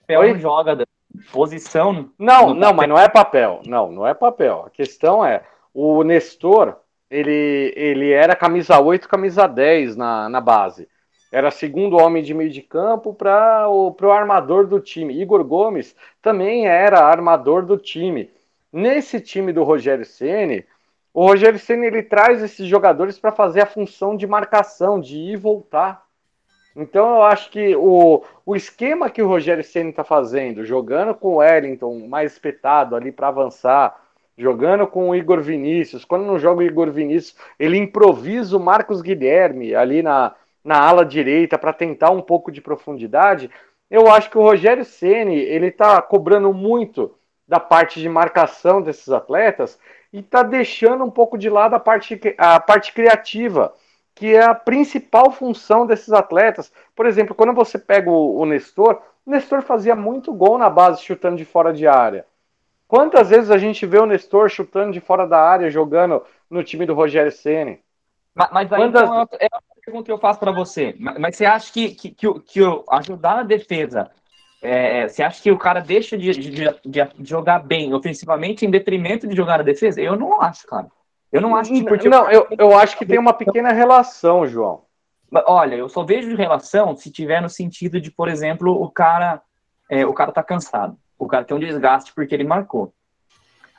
Papel 0.00 0.20
Oi? 0.20 0.38
joga, 0.38 0.86
posição. 1.30 2.10
Não, 2.18 2.54
não, 2.54 2.72
mas 2.72 2.88
não 2.88 2.98
é 2.98 3.08
papel. 3.08 3.60
Não, 3.66 3.92
não 3.92 4.06
é 4.06 4.14
papel. 4.14 4.64
A 4.66 4.70
questão 4.70 5.22
é, 5.22 5.42
o 5.74 6.02
Nestor, 6.02 6.76
ele, 7.10 7.72
ele 7.76 8.12
era 8.12 8.34
camisa 8.34 8.80
8, 8.80 9.06
camisa 9.06 9.46
10 9.46 9.94
na, 9.94 10.28
na 10.30 10.40
base 10.40 10.88
era 11.36 11.50
segundo 11.50 11.98
homem 11.98 12.22
de 12.22 12.32
meio 12.32 12.48
de 12.48 12.62
campo 12.62 13.12
para 13.12 13.68
o 13.68 13.92
pro 13.92 14.10
armador 14.10 14.66
do 14.66 14.80
time. 14.80 15.20
Igor 15.20 15.44
Gomes 15.44 15.94
também 16.22 16.66
era 16.66 17.04
armador 17.04 17.62
do 17.66 17.76
time. 17.76 18.30
Nesse 18.72 19.20
time 19.20 19.52
do 19.52 19.62
Rogério 19.62 20.06
Ceni, 20.06 20.64
o 21.12 21.26
Rogério 21.26 21.58
Ceni 21.58 21.88
ele 21.88 22.02
traz 22.02 22.42
esses 22.42 22.66
jogadores 22.66 23.18
para 23.18 23.32
fazer 23.32 23.60
a 23.60 23.66
função 23.66 24.16
de 24.16 24.26
marcação, 24.26 24.98
de 24.98 25.14
ir 25.14 25.32
e 25.32 25.36
voltar. 25.36 26.06
Então 26.74 27.16
eu 27.16 27.22
acho 27.24 27.50
que 27.50 27.76
o, 27.76 28.24
o 28.46 28.56
esquema 28.56 29.10
que 29.10 29.20
o 29.20 29.28
Rogério 29.28 29.62
Ceni 29.62 29.90
está 29.90 30.04
fazendo, 30.04 30.64
jogando 30.64 31.14
com 31.14 31.34
o 31.34 31.36
Wellington 31.36 32.08
mais 32.08 32.32
espetado 32.32 32.96
ali 32.96 33.12
para 33.12 33.28
avançar, 33.28 33.94
jogando 34.38 34.86
com 34.86 35.10
o 35.10 35.14
Igor 35.14 35.42
Vinícius, 35.42 36.02
quando 36.02 36.24
não 36.24 36.38
joga 36.38 36.60
o 36.60 36.66
Igor 36.66 36.90
Vinícius, 36.90 37.36
ele 37.58 37.76
improvisa 37.76 38.56
o 38.56 38.60
Marcos 38.60 39.02
Guilherme 39.02 39.74
ali 39.74 40.02
na, 40.02 40.34
na 40.66 40.80
ala 40.80 41.04
direita 41.04 41.56
para 41.56 41.72
tentar 41.72 42.10
um 42.10 42.20
pouco 42.20 42.50
de 42.50 42.60
profundidade, 42.60 43.48
eu 43.88 44.10
acho 44.10 44.28
que 44.28 44.36
o 44.36 44.42
Rogério 44.42 44.84
Ceni 44.84 45.36
ele 45.36 45.68
está 45.68 46.02
cobrando 46.02 46.52
muito 46.52 47.14
da 47.46 47.60
parte 47.60 48.00
de 48.00 48.08
marcação 48.08 48.82
desses 48.82 49.08
atletas 49.10 49.78
e 50.12 50.18
está 50.18 50.42
deixando 50.42 51.04
um 51.04 51.10
pouco 51.10 51.38
de 51.38 51.48
lado 51.48 51.74
a 51.74 51.80
parte, 51.80 52.20
a 52.36 52.58
parte 52.58 52.92
criativa, 52.92 53.72
que 54.12 54.34
é 54.34 54.42
a 54.44 54.54
principal 54.54 55.30
função 55.30 55.86
desses 55.86 56.12
atletas. 56.12 56.72
Por 56.96 57.06
exemplo, 57.06 57.34
quando 57.34 57.52
você 57.52 57.78
pega 57.78 58.10
o, 58.10 58.40
o 58.40 58.44
Nestor, 58.44 59.00
o 59.24 59.30
Nestor 59.30 59.62
fazia 59.62 59.94
muito 59.94 60.32
gol 60.32 60.58
na 60.58 60.68
base 60.68 61.02
chutando 61.02 61.36
de 61.36 61.44
fora 61.44 61.72
de 61.72 61.86
área. 61.86 62.26
Quantas 62.88 63.30
vezes 63.30 63.52
a 63.52 63.58
gente 63.58 63.86
vê 63.86 63.98
o 63.98 64.06
Nestor 64.06 64.48
chutando 64.48 64.92
de 64.92 65.00
fora 65.00 65.26
da 65.28 65.40
área, 65.40 65.70
jogando 65.70 66.24
no 66.50 66.64
time 66.64 66.86
do 66.86 66.94
Rogério 66.94 67.30
Ceni? 67.30 67.80
Mas, 68.34 68.50
mas 68.50 68.72
aí 68.72 68.80
Quantas... 68.80 69.02
então, 69.04 69.28
é 69.38 69.48
pergunta 69.86 70.06
que 70.06 70.12
eu 70.12 70.18
faço 70.18 70.40
para 70.40 70.50
você. 70.50 70.96
Mas, 70.98 71.18
mas, 71.18 71.36
você 71.36 71.44
acha 71.44 71.72
que, 71.72 71.94
que, 71.94 72.10
que, 72.10 72.40
que 72.40 72.60
ajudar 72.90 73.36
na 73.36 73.42
defesa, 73.44 74.10
é, 74.60 75.00
é, 75.00 75.08
você 75.08 75.22
acha 75.22 75.40
que 75.40 75.50
o 75.50 75.58
cara 75.58 75.80
deixa 75.80 76.18
de, 76.18 76.32
de, 76.32 76.50
de, 76.84 77.08
jogar 77.22 77.60
bem 77.60 77.94
ofensivamente 77.94 78.66
em 78.66 78.70
detrimento 78.70 79.28
de 79.28 79.36
jogar 79.36 79.58
na 79.58 79.64
defesa? 79.64 80.00
Eu 80.00 80.16
não 80.16 80.42
acho, 80.42 80.66
cara. 80.66 80.88
Eu 81.30 81.40
não 81.40 81.54
acho 81.54 81.72
que. 81.72 81.84
Porque 81.84 82.08
não, 82.08 82.28
eu, 82.28 82.48
eu 82.58 82.76
acho 82.76 82.98
que 82.98 83.06
tem 83.06 83.18
uma 83.18 83.32
pequena 83.32 83.72
relação, 83.72 84.46
João. 84.46 84.82
Olha, 85.46 85.76
eu 85.76 85.88
só 85.88 86.02
vejo 86.02 86.36
relação 86.36 86.96
se 86.96 87.10
tiver 87.10 87.40
no 87.40 87.48
sentido 87.48 88.00
de, 88.00 88.10
por 88.10 88.28
exemplo, 88.28 88.72
o 88.72 88.90
cara, 88.90 89.40
é, 89.88 90.04
o 90.04 90.12
cara 90.12 90.32
tá 90.32 90.42
cansado. 90.42 90.96
O 91.18 91.26
cara 91.26 91.44
tem 91.44 91.56
um 91.56 91.60
desgaste 91.60 92.12
porque 92.12 92.34
ele 92.34 92.44
marcou. 92.44 92.92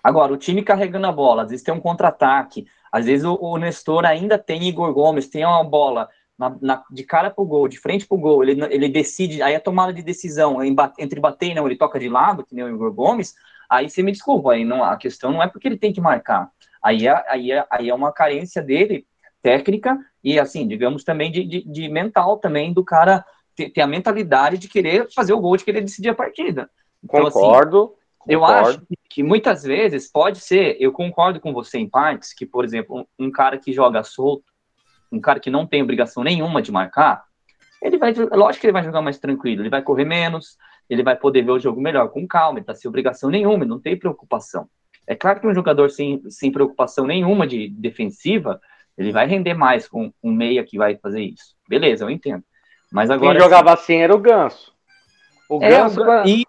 Agora, 0.03 0.31
o 0.31 0.37
time 0.37 0.63
carregando 0.63 1.07
a 1.07 1.11
bola, 1.11 1.43
às 1.43 1.49
vezes 1.49 1.65
tem 1.65 1.73
um 1.73 1.81
contra-ataque, 1.81 2.65
às 2.91 3.05
vezes 3.05 3.25
o, 3.25 3.35
o, 3.35 3.57
Nestor 3.57 4.05
ainda 4.05 4.37
tem 4.37 4.67
Igor 4.67 4.93
Gomes, 4.93 5.27
tem 5.27 5.45
uma 5.45 5.63
bola 5.63 6.09
na, 6.37 6.55
na, 6.61 6.83
de 6.91 7.03
cara 7.03 7.29
pro 7.29 7.45
gol, 7.45 7.67
de 7.67 7.79
frente 7.79 8.07
pro 8.07 8.17
gol, 8.17 8.43
ele, 8.43 8.63
ele 8.73 8.89
decide, 8.89 9.41
aí 9.41 9.55
a 9.55 9.59
tomada 9.59 9.91
de 9.91 10.01
decisão 10.01 10.63
entre 10.63 11.19
bater 11.19 11.51
e 11.51 11.53
não, 11.53 11.65
ele 11.65 11.77
toca 11.77 11.99
de 11.99 12.07
lado, 12.09 12.45
que 12.45 12.53
nem 12.53 12.63
o 12.63 12.69
Igor 12.69 12.93
Gomes, 12.93 13.33
aí 13.69 13.89
você 13.89 14.03
me 14.03 14.11
desculpa, 14.11 14.53
aí 14.53 14.63
não, 14.63 14.83
a 14.83 14.95
questão 14.97 15.31
não 15.31 15.41
é 15.41 15.47
porque 15.47 15.67
ele 15.67 15.77
tem 15.77 15.91
que 15.91 16.01
marcar, 16.01 16.49
aí 16.81 17.07
é, 17.07 17.25
aí 17.27 17.51
é, 17.51 17.65
aí 17.69 17.89
é 17.89 17.93
uma 17.93 18.11
carência 18.11 18.61
dele, 18.61 19.05
técnica, 19.41 19.97
e 20.23 20.39
assim, 20.39 20.67
digamos 20.67 21.03
também 21.03 21.31
de, 21.31 21.43
de, 21.43 21.61
de 21.63 21.89
mental 21.89 22.37
também, 22.37 22.73
do 22.73 22.83
cara 22.83 23.25
ter, 23.55 23.69
ter, 23.69 23.81
a 23.81 23.87
mentalidade 23.87 24.57
de 24.57 24.67
querer 24.67 25.07
fazer 25.13 25.33
o 25.33 25.39
gol, 25.39 25.57
de 25.57 25.63
querer 25.63 25.81
decidir 25.81 26.09
a 26.09 26.15
partida. 26.15 26.69
Então, 27.03 27.25
assim, 27.25 27.39
Concordo. 27.39 27.95
Assim, 28.21 28.33
eu 28.33 28.43
acho 28.43 28.79
que 28.81 28.96
muitas 29.23 29.63
vezes 29.63 30.11
pode 30.11 30.39
ser, 30.39 30.77
eu 30.79 30.91
concordo 30.91 31.39
com 31.39 31.53
você 31.53 31.77
em 31.77 31.89
partes, 31.89 32.33
que, 32.33 32.45
por 32.45 32.63
exemplo, 32.63 33.07
um, 33.19 33.25
um, 33.25 33.31
cara 33.31 33.57
que 33.57 33.73
joga 33.73 34.03
solto, 34.03 34.51
um 35.11 35.19
cara 35.19 35.39
que 35.39 35.49
não 35.49 35.65
tem 35.65 35.81
obrigação 35.81 36.23
nenhuma 36.23 36.61
de 36.61 36.71
marcar, 36.71 37.23
ele 37.81 37.97
vai, 37.97 38.13
lógico 38.13 38.61
que 38.61 38.67
ele 38.67 38.73
vai 38.73 38.83
jogar 38.83 39.01
mais 39.01 39.17
tranquilo, 39.17 39.61
ele 39.61 39.69
vai 39.69 39.81
correr 39.81 40.05
menos, 40.05 40.57
ele 40.89 41.03
vai 41.03 41.15
poder 41.15 41.43
ver 41.43 41.51
o 41.51 41.59
jogo 41.59 41.81
melhor, 41.81 42.09
com 42.09 42.27
calma, 42.27 42.59
ele 42.59 42.65
tá 42.65 42.75
sem 42.75 42.89
obrigação 42.89 43.29
nenhuma, 43.29 43.63
ele 43.63 43.69
não 43.69 43.79
tem 43.79 43.97
preocupação. 43.97 44.67
É 45.05 45.15
claro 45.15 45.39
que 45.39 45.47
um 45.47 45.53
jogador 45.53 45.89
sem, 45.89 46.21
sem 46.29 46.51
preocupação 46.51 47.05
nenhuma 47.05 47.47
de 47.47 47.69
defensiva, 47.69 48.59
ele 48.97 49.11
vai 49.11 49.25
render 49.25 49.53
mais 49.53 49.87
com 49.87 50.11
um 50.21 50.31
meia 50.31 50.63
que 50.63 50.77
vai 50.77 50.97
fazer 50.97 51.21
isso. 51.21 51.55
Beleza, 51.67 52.03
eu 52.03 52.09
entendo. 52.09 52.43
Mas 52.91 53.09
agora. 53.09 53.33
Quem 53.33 53.43
jogava 53.43 53.73
assim 53.73 53.97
era 53.97 54.13
o 54.13 54.19
Ganso. 54.19 54.76
O, 55.49 55.63
é, 55.63 55.69
Ganso, 55.69 56.01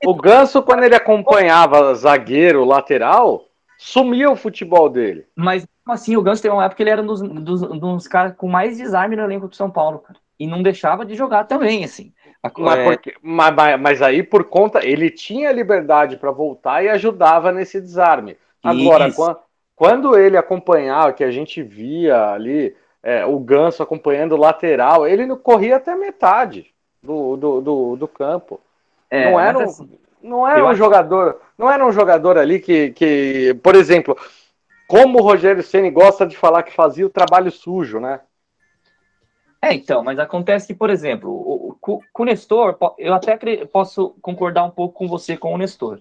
o, 0.04 0.10
o 0.10 0.14
Ganso, 0.14 0.62
quando 0.62 0.82
ele 0.82 0.94
acompanhava 0.94 1.94
zagueiro, 1.94 2.64
lateral, 2.64 3.44
sumia 3.78 4.30
o 4.30 4.36
futebol 4.36 4.88
dele. 4.88 5.26
Mas 5.36 5.66
assim, 5.86 6.16
o 6.16 6.22
Ganso 6.22 6.42
tem 6.42 6.50
uma 6.50 6.64
época 6.64 6.76
que 6.76 6.82
ele 6.82 6.90
era 6.90 7.02
um 7.02 7.06
dos, 7.06 7.20
dos, 7.22 7.60
dos 7.60 8.08
caras 8.08 8.34
com 8.36 8.48
mais 8.48 8.76
desarme 8.76 9.16
no 9.16 9.22
elenco 9.22 9.48
do 9.48 9.56
São 9.56 9.70
Paulo, 9.70 10.00
cara. 10.00 10.18
e 10.38 10.46
não 10.46 10.62
deixava 10.62 11.04
de 11.04 11.14
jogar 11.14 11.44
também, 11.44 11.84
assim. 11.84 12.12
Mas, 12.56 12.84
porque- 12.84 13.14
mas- 13.20 13.80
mas- 13.80 14.02
aí, 14.02 14.22
por 14.22 14.44
conta, 14.44 14.84
ele 14.86 15.10
tinha 15.10 15.50
liberdade 15.50 16.16
para 16.16 16.30
voltar 16.30 16.84
e 16.84 16.88
ajudava 16.88 17.50
nesse 17.50 17.80
desarme. 17.80 18.36
Agora, 18.62 19.08
Isso. 19.08 19.16
quan- 19.16 19.36
quando, 19.74 20.16
ele 20.16 20.36
acompanhava, 20.36 21.12
que 21.12 21.24
a 21.24 21.30
gente 21.30 21.62
via 21.62 22.30
ali 22.32 22.74
é, 23.02 23.24
o 23.24 23.38
Ganso 23.38 23.82
acompanhando 23.82 24.32
o 24.32 24.38
lateral, 24.38 25.06
ele 25.06 25.24
não 25.24 25.36
corria 25.36 25.76
até 25.76 25.94
metade 25.96 26.66
do, 27.02 27.36
do, 27.36 27.60
do, 27.60 27.96
do 27.96 28.08
campo. 28.08 28.60
É, 29.10 29.30
não 29.30 29.40
era, 29.40 29.58
um, 29.58 29.64
assim, 29.64 29.98
não 30.22 30.46
era 30.48 30.64
um 30.64 30.68
acho- 30.68 30.78
jogador, 30.78 31.40
não 31.56 31.70
era 31.70 31.86
um 31.86 31.92
jogador 31.92 32.38
ali 32.38 32.60
que, 32.60 32.90
que, 32.90 33.54
por 33.62 33.74
exemplo, 33.74 34.16
como 34.86 35.18
o 35.18 35.22
Rogério 35.22 35.62
Ceni 35.62 35.90
gosta 35.90 36.26
de 36.26 36.36
falar 36.36 36.62
que 36.62 36.72
fazia 36.74 37.06
o 37.06 37.10
trabalho 37.10 37.50
sujo, 37.50 38.00
né? 38.00 38.20
É, 39.62 39.74
então, 39.74 40.04
mas 40.04 40.18
acontece 40.18 40.68
que, 40.68 40.74
por 40.74 40.88
exemplo, 40.88 41.30
o, 41.30 41.70
o- 41.70 42.02
com 42.12 42.22
o 42.22 42.24
Nestor, 42.26 42.76
eu 42.96 43.12
até 43.12 43.36
posso 43.66 44.10
concordar 44.22 44.64
um 44.64 44.70
pouco 44.70 44.94
com 44.94 45.08
você 45.08 45.36
com 45.36 45.52
o 45.52 45.58
Nestor. 45.58 46.00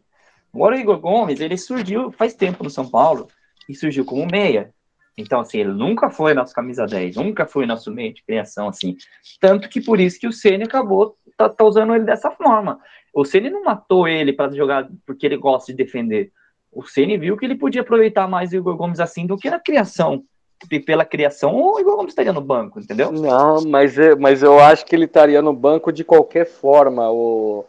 Agora 0.53 0.75
o 0.75 0.79
Igor 0.79 0.99
Gomes, 0.99 1.39
ele 1.39 1.57
surgiu 1.57 2.11
faz 2.11 2.33
tempo 2.33 2.63
no 2.63 2.69
São 2.69 2.87
Paulo 2.89 3.27
e 3.67 3.75
surgiu 3.75 4.05
como 4.05 4.25
meia. 4.25 4.73
Então, 5.17 5.39
assim, 5.39 5.59
ele 5.59 5.73
nunca 5.73 6.09
foi 6.11 6.33
nosso 6.33 6.53
camisa 6.53 6.85
10, 6.85 7.15
nunca 7.15 7.45
foi 7.47 7.65
nosso 7.65 7.91
meio 7.91 8.13
de 8.13 8.23
criação, 8.23 8.67
assim. 8.67 8.95
Tanto 9.39 9.67
que 9.67 9.81
por 9.81 9.99
isso 9.99 10.19
que 10.19 10.27
o 10.27 10.31
Ceni 10.31 10.63
acabou 10.63 11.17
tá, 11.35 11.49
tá 11.49 11.63
usando 11.63 11.95
ele 11.95 12.03
dessa 12.03 12.29
forma. 12.31 12.79
O 13.13 13.25
Ceni 13.25 13.49
não 13.49 13.63
matou 13.63 14.07
ele 14.07 14.31
para 14.31 14.53
jogar 14.53 14.87
porque 15.05 15.25
ele 15.25 15.37
gosta 15.37 15.71
de 15.71 15.77
defender. 15.77 16.31
O 16.71 16.83
Ceni 16.83 17.17
viu 17.17 17.35
que 17.35 17.45
ele 17.45 17.55
podia 17.55 17.81
aproveitar 17.81 18.27
mais 18.27 18.51
o 18.51 18.57
Igor 18.57 18.75
Gomes 18.75 18.99
assim 18.99 19.25
do 19.25 19.37
que 19.37 19.49
na 19.49 19.59
criação. 19.59 20.23
E 20.71 20.79
pela 20.79 21.05
criação, 21.05 21.55
o 21.55 21.79
Igor 21.79 21.95
Gomes 21.95 22.11
estaria 22.11 22.33
no 22.33 22.41
banco, 22.41 22.79
entendeu? 22.79 23.11
Não, 23.11 23.63
mas, 23.65 23.97
é- 23.97 24.15
mas 24.15 24.41
eu 24.41 24.59
acho 24.59 24.85
que 24.85 24.95
ele 24.95 25.05
estaria 25.05 25.41
no 25.41 25.53
banco 25.53 25.91
de 25.91 26.03
qualquer 26.03 26.45
forma, 26.45 27.09
o, 27.11 27.63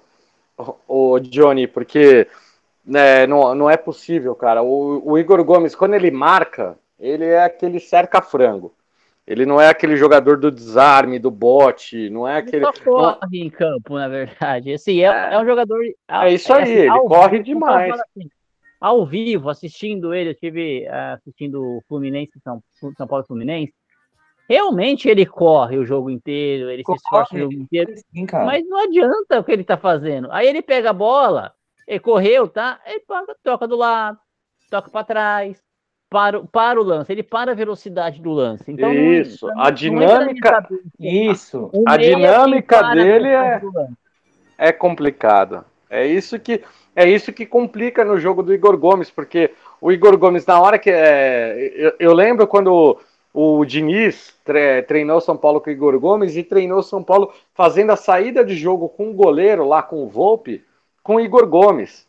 o 0.86 1.18
Johnny, 1.20 1.66
porque 1.66 2.26
né, 2.84 3.26
não, 3.26 3.54
não 3.54 3.70
é 3.70 3.76
possível, 3.76 4.34
cara. 4.34 4.62
O, 4.62 5.12
o 5.12 5.18
Igor 5.18 5.44
Gomes, 5.44 5.74
quando 5.74 5.94
ele 5.94 6.10
marca, 6.10 6.78
ele 6.98 7.24
é 7.24 7.42
aquele 7.44 7.78
cerca-frango. 7.80 8.74
Ele 9.26 9.44
não 9.44 9.60
é 9.60 9.68
aquele 9.68 9.94
jogador 9.96 10.38
do 10.38 10.50
desarme, 10.50 11.18
do 11.18 11.30
bote, 11.30 12.08
não 12.08 12.26
é 12.26 12.38
Ele 12.38 12.48
aquele. 12.48 12.64
só 12.64 12.72
corre 12.82 13.38
em 13.42 13.50
campo, 13.50 13.94
na 13.98 14.08
verdade. 14.08 14.72
Assim, 14.72 15.00
é, 15.02 15.34
é 15.34 15.38
um 15.38 15.44
jogador. 15.44 15.82
É 16.08 16.32
isso 16.32 16.50
aí, 16.52 16.70
ele 16.70 16.88
ao 16.88 17.04
corre 17.06 17.32
vivo, 17.32 17.44
demais. 17.44 17.92
assim, 17.92 18.30
Ao 18.80 19.04
vivo, 19.04 19.50
assistindo 19.50 20.14
ele, 20.14 20.30
eu 20.30 20.32
estive 20.32 20.86
ah, 20.88 21.12
assistindo 21.14 21.62
o 21.62 21.82
Fluminense, 21.86 22.40
São, 22.42 22.62
São 22.96 23.06
Paulo 23.06 23.22
e 23.22 23.26
Fluminense. 23.26 23.74
Realmente 24.48 25.10
ele 25.10 25.26
corre 25.26 25.76
o 25.76 25.84
jogo 25.84 26.08
inteiro, 26.08 26.70
ele 26.70 26.82
se 26.82 26.94
esforça 26.94 27.26
o 27.36 27.38
Corre. 27.38 27.42
jogo 27.42 27.52
inteiro. 27.52 27.92
Sim, 28.14 28.24
cara. 28.24 28.46
Mas 28.46 28.66
não 28.66 28.82
adianta 28.82 29.38
o 29.38 29.44
que 29.44 29.52
ele 29.52 29.62
tá 29.62 29.76
fazendo. 29.76 30.32
Aí 30.32 30.48
ele 30.48 30.62
pega 30.62 30.88
a 30.88 30.94
bola, 30.94 31.52
ele 31.86 32.00
correu, 32.00 32.48
tá? 32.48 32.80
Ele 32.86 33.00
paga, 33.00 33.36
toca 33.42 33.68
do 33.68 33.76
lado, 33.76 34.18
toca 34.70 34.90
para 34.90 35.04
trás, 35.04 35.62
para, 36.10 36.38
o- 36.38 36.46
para 36.46 36.80
o 36.80 36.82
lance. 36.84 37.12
Ele 37.12 37.22
para 37.22 37.52
a 37.52 37.54
velocidade 37.54 38.20
do 38.20 38.30
lance. 38.32 38.70
Então, 38.70 38.92
não- 38.92 39.12
Isso, 39.12 39.46
não- 39.46 39.52
a 39.52 39.56
não 39.56 39.62
entra 39.62 39.68
na 39.68 39.74
dinâmica- 39.76 40.50
cabeça. 40.52 40.82
Isso. 40.98 41.70
O 41.72 41.84
a 41.86 41.96
meia 41.96 42.10
que 42.10 42.16
dinâmica 42.16 42.86
a 42.86 42.94
dele 42.94 43.28
é- 43.28 43.60
é 44.56 44.72
complicado. 44.72 45.64
É 45.90 46.06
isso 46.06 46.38
que 46.38 46.62
é 46.94 47.08
isso 47.08 47.32
que 47.32 47.46
complica 47.46 48.04
no 48.04 48.18
jogo 48.18 48.42
do 48.42 48.52
Igor 48.52 48.76
Gomes, 48.76 49.08
porque 49.08 49.52
o 49.80 49.92
Igor 49.92 50.18
Gomes 50.18 50.44
na 50.44 50.60
hora 50.60 50.78
que 50.80 50.90
é, 50.90 51.72
eu, 51.76 51.92
eu 52.00 52.12
lembro 52.12 52.44
quando 52.46 52.98
o 53.32 53.64
Diniz 53.64 54.34
tre- 54.44 54.82
treinou 54.82 55.20
São 55.20 55.36
Paulo 55.36 55.60
com 55.60 55.70
o 55.70 55.72
Igor 55.72 55.98
Gomes 56.00 56.36
e 56.36 56.42
treinou 56.42 56.82
São 56.82 57.04
Paulo 57.04 57.32
fazendo 57.54 57.90
a 57.92 57.96
saída 57.96 58.44
de 58.44 58.56
jogo 58.56 58.88
com 58.88 59.10
o 59.10 59.14
goleiro 59.14 59.64
lá 59.64 59.80
com 59.80 60.02
o 60.02 60.08
Volpe, 60.08 60.64
com 61.02 61.16
o 61.16 61.20
Igor 61.20 61.46
Gomes. 61.46 62.07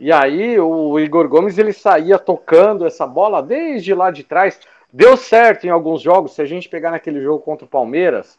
E 0.00 0.10
aí 0.10 0.58
o 0.58 0.98
Igor 0.98 1.28
Gomes 1.28 1.58
ele 1.58 1.74
saía 1.74 2.18
tocando 2.18 2.86
essa 2.86 3.06
bola 3.06 3.42
desde 3.42 3.94
lá 3.94 4.10
de 4.10 4.24
trás. 4.24 4.58
Deu 4.90 5.14
certo 5.14 5.66
em 5.66 5.70
alguns 5.70 6.00
jogos. 6.00 6.32
Se 6.32 6.40
a 6.40 6.46
gente 6.46 6.70
pegar 6.70 6.90
naquele 6.90 7.20
jogo 7.20 7.44
contra 7.44 7.66
o 7.66 7.68
Palmeiras, 7.68 8.38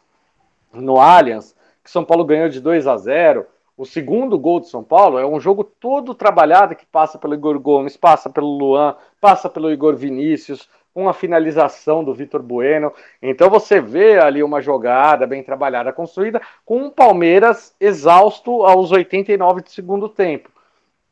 no 0.72 1.00
Allianz, 1.00 1.54
que 1.82 1.90
São 1.90 2.04
Paulo 2.04 2.24
ganhou 2.24 2.48
de 2.48 2.60
2 2.60 2.88
a 2.88 2.96
0. 2.96 3.46
O 3.76 3.86
segundo 3.86 4.36
gol 4.38 4.58
de 4.58 4.68
São 4.68 4.82
Paulo 4.82 5.18
é 5.18 5.26
um 5.26 5.38
jogo 5.38 5.62
todo 5.62 6.14
trabalhado 6.14 6.74
que 6.74 6.84
passa 6.84 7.16
pelo 7.16 7.34
Igor 7.34 7.58
Gomes, 7.60 7.96
passa 7.96 8.28
pelo 8.28 8.58
Luan, 8.58 8.96
passa 9.20 9.48
pelo 9.48 9.70
Igor 9.70 9.96
Vinícius, 9.96 10.68
com 10.92 11.08
a 11.08 11.14
finalização 11.14 12.04
do 12.04 12.12
Vitor 12.12 12.42
Bueno. 12.42 12.92
Então 13.20 13.48
você 13.48 13.80
vê 13.80 14.18
ali 14.18 14.42
uma 14.42 14.60
jogada 14.60 15.26
bem 15.26 15.42
trabalhada, 15.42 15.92
construída, 15.92 16.40
com 16.66 16.86
o 16.86 16.90
Palmeiras 16.90 17.74
exausto 17.80 18.64
aos 18.64 18.92
89 18.92 19.62
do 19.62 19.70
segundo 19.70 20.08
tempo. 20.08 20.51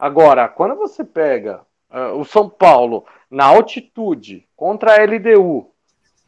Agora, 0.00 0.48
quando 0.48 0.76
você 0.76 1.04
pega 1.04 1.60
ah, 1.90 2.14
o 2.14 2.24
São 2.24 2.48
Paulo 2.48 3.04
na 3.30 3.44
altitude 3.44 4.48
contra 4.56 4.92
a 4.92 5.04
LDU, 5.04 5.70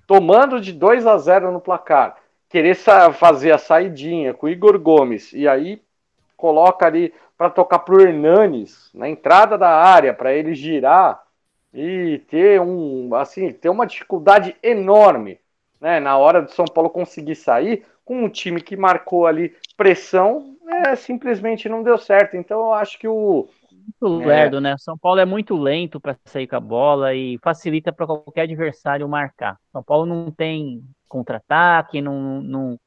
tomando 0.06 0.60
de 0.60 0.74
2 0.74 1.06
a 1.06 1.16
0 1.16 1.50
no 1.50 1.58
placar, 1.58 2.18
querer 2.50 2.74
fazer 2.74 3.50
a 3.50 3.56
saidinha 3.56 4.34
com 4.34 4.44
o 4.44 4.50
Igor 4.50 4.78
Gomes 4.78 5.32
e 5.32 5.48
aí 5.48 5.80
coloca 6.36 6.84
ali 6.84 7.14
para 7.38 7.48
tocar 7.48 7.78
pro 7.78 8.02
Hernanes 8.02 8.90
na 8.92 9.08
entrada 9.08 9.56
da 9.56 9.70
área 9.70 10.12
para 10.12 10.34
ele 10.34 10.54
girar 10.54 11.22
e 11.72 12.20
ter 12.28 12.60
um 12.60 13.14
assim 13.14 13.50
ter 13.52 13.70
uma 13.70 13.86
dificuldade 13.86 14.54
enorme 14.62 15.40
né 15.80 15.98
na 15.98 16.18
hora 16.18 16.42
do 16.42 16.50
São 16.50 16.66
Paulo 16.66 16.90
conseguir 16.90 17.36
sair 17.36 17.86
com 18.04 18.22
um 18.22 18.28
time 18.28 18.60
que 18.60 18.76
marcou 18.76 19.26
ali 19.26 19.56
pressão 19.78 20.52
é, 20.72 20.96
simplesmente 20.96 21.68
não 21.68 21.82
deu 21.82 21.98
certo. 21.98 22.36
Então 22.36 22.60
eu 22.60 22.72
acho 22.72 22.98
que 22.98 23.06
o 23.06 23.48
muito 23.82 24.22
É. 24.22 24.26
lerdo, 24.26 24.60
né? 24.60 24.76
São 24.78 24.96
Paulo 24.98 25.20
é 25.20 25.24
muito 25.24 25.56
lento 25.56 26.00
para 26.00 26.16
sair 26.24 26.46
com 26.46 26.56
a 26.56 26.60
bola 26.60 27.14
e 27.14 27.38
facilita 27.42 27.92
para 27.92 28.06
qualquer 28.06 28.42
adversário 28.42 29.08
marcar. 29.08 29.56
São 29.72 29.82
Paulo 29.82 30.06
não 30.06 30.30
tem 30.30 30.82
contra-ataque, 31.08 32.00
não, 32.00 32.40
não, 32.42 32.80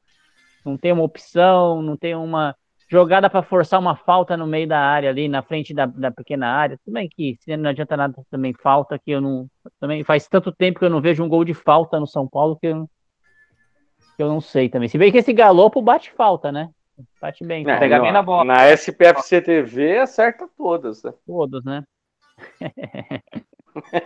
não 0.64 0.76
tem 0.76 0.92
uma 0.92 1.02
opção, 1.04 1.82
não 1.82 1.96
tem 1.96 2.14
uma 2.14 2.54
jogada 2.88 3.28
para 3.28 3.42
forçar 3.42 3.80
uma 3.80 3.96
falta 3.96 4.36
no 4.36 4.46
meio 4.46 4.68
da 4.68 4.78
área 4.78 5.10
ali, 5.10 5.28
na 5.28 5.42
frente 5.42 5.74
da, 5.74 5.86
da 5.86 6.10
pequena 6.10 6.48
área. 6.48 6.78
Tudo 6.84 6.94
bem 6.94 7.08
que 7.08 7.36
se 7.40 7.56
não 7.56 7.70
adianta 7.70 7.96
nada 7.96 8.14
também 8.30 8.54
falta, 8.54 8.98
que 8.98 9.10
eu 9.10 9.20
não. 9.20 9.48
Também 9.80 10.04
faz 10.04 10.28
tanto 10.28 10.52
tempo 10.52 10.78
que 10.78 10.84
eu 10.84 10.90
não 10.90 11.00
vejo 11.00 11.22
um 11.24 11.28
gol 11.28 11.44
de 11.44 11.54
falta 11.54 11.98
no 11.98 12.06
São 12.06 12.28
Paulo 12.28 12.56
que 12.56 12.66
eu, 12.68 12.88
que 14.16 14.22
eu 14.22 14.28
não 14.28 14.40
sei 14.40 14.68
também. 14.68 14.88
Se 14.88 14.98
bem 14.98 15.10
que 15.10 15.18
esse 15.18 15.32
galopo 15.32 15.82
bate 15.82 16.12
falta, 16.12 16.50
né? 16.52 16.68
Bate 17.20 17.44
bem, 17.44 17.68
É, 17.68 17.78
pegar 17.78 17.98
no- 17.98 18.04
bem 18.04 18.12
na 18.12 18.22
bola. 18.22 18.44
na 18.44 18.68
SPFC 18.70 19.40
TV 19.42 19.98
acerta 19.98 20.48
todas 20.56 21.02
né? 21.02 21.12
todos, 21.26 21.64
né? 21.64 21.84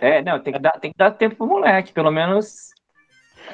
É, 0.01 0.21
não, 0.21 0.37
tem 0.39 0.51
que 0.53 0.59
dar, 0.59 0.71
tem 0.79 0.91
que 0.91 0.97
dar 0.97 1.11
tempo 1.11 1.35
pro 1.37 1.47
moleque, 1.47 1.93
pelo 1.93 2.11
menos. 2.11 2.71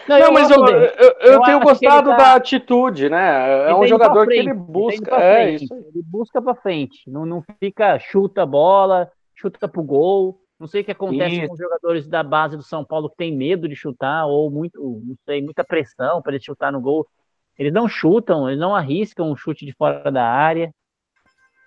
Não, 0.08 0.32
mas 0.34 0.50
eu, 0.50 0.58
gosto 0.58 0.76
eu, 0.76 0.82
eu 1.20 1.32
Eu 1.34 1.42
tenho 1.44 1.60
gostado 1.60 2.10
tá- 2.10 2.18
da 2.18 2.34
atitude, 2.36 3.08
né? 3.10 3.70
É 3.70 3.74
um 3.76 3.82
tá 3.82 3.86
jogador 3.88 4.26
pra 4.26 4.26
que 4.26 4.32
frente, 4.42 4.50
ele 4.50 4.56
tá 4.58 4.64
busca. 4.64 5.06
pra 5.06 5.22
É 5.24 5.44
frente, 5.46 5.64
isso. 5.66 5.74
Ele 5.76 6.04
busca 6.04 6.42
pra 6.42 6.56
frente, 6.56 7.10
não, 7.10 7.26
não 7.26 7.44
fica, 7.60 8.00
chuta 8.00 8.42
a 8.42 8.46
bola, 8.48 9.12
chuta 9.36 9.68
pro 9.68 9.84
gol. 9.84 10.42
Não 10.60 10.66
sei 10.68 10.82
o 10.82 10.84
que 10.84 10.92
acontece 10.92 11.36
Isso. 11.38 11.48
com 11.48 11.54
os 11.54 11.60
jogadores 11.60 12.08
da 12.08 12.24
base 12.24 12.58
do 12.58 12.64
São 12.64 12.84
Paulo 12.84 13.12
que 13.12 13.16
tem 13.18 13.32
medo 13.36 13.70
de 13.70 13.76
chutar, 13.76 14.26
ou 14.26 14.50
muito, 14.50 14.82
não 15.06 15.16
sei, 15.24 15.40
muita 15.44 15.64
pressão 15.64 16.20
para 16.20 16.34
ele 16.34 16.44
chutar 16.44 16.72
no 16.72 16.82
gol. 16.82 17.06
Eles 17.58 17.74
não 17.74 17.88
chutam, 17.88 18.48
eles 18.48 18.60
não 18.60 18.76
arriscam 18.76 19.32
um 19.32 19.36
chute 19.36 19.66
de 19.66 19.74
fora 19.74 20.12
da 20.12 20.24
área. 20.24 20.74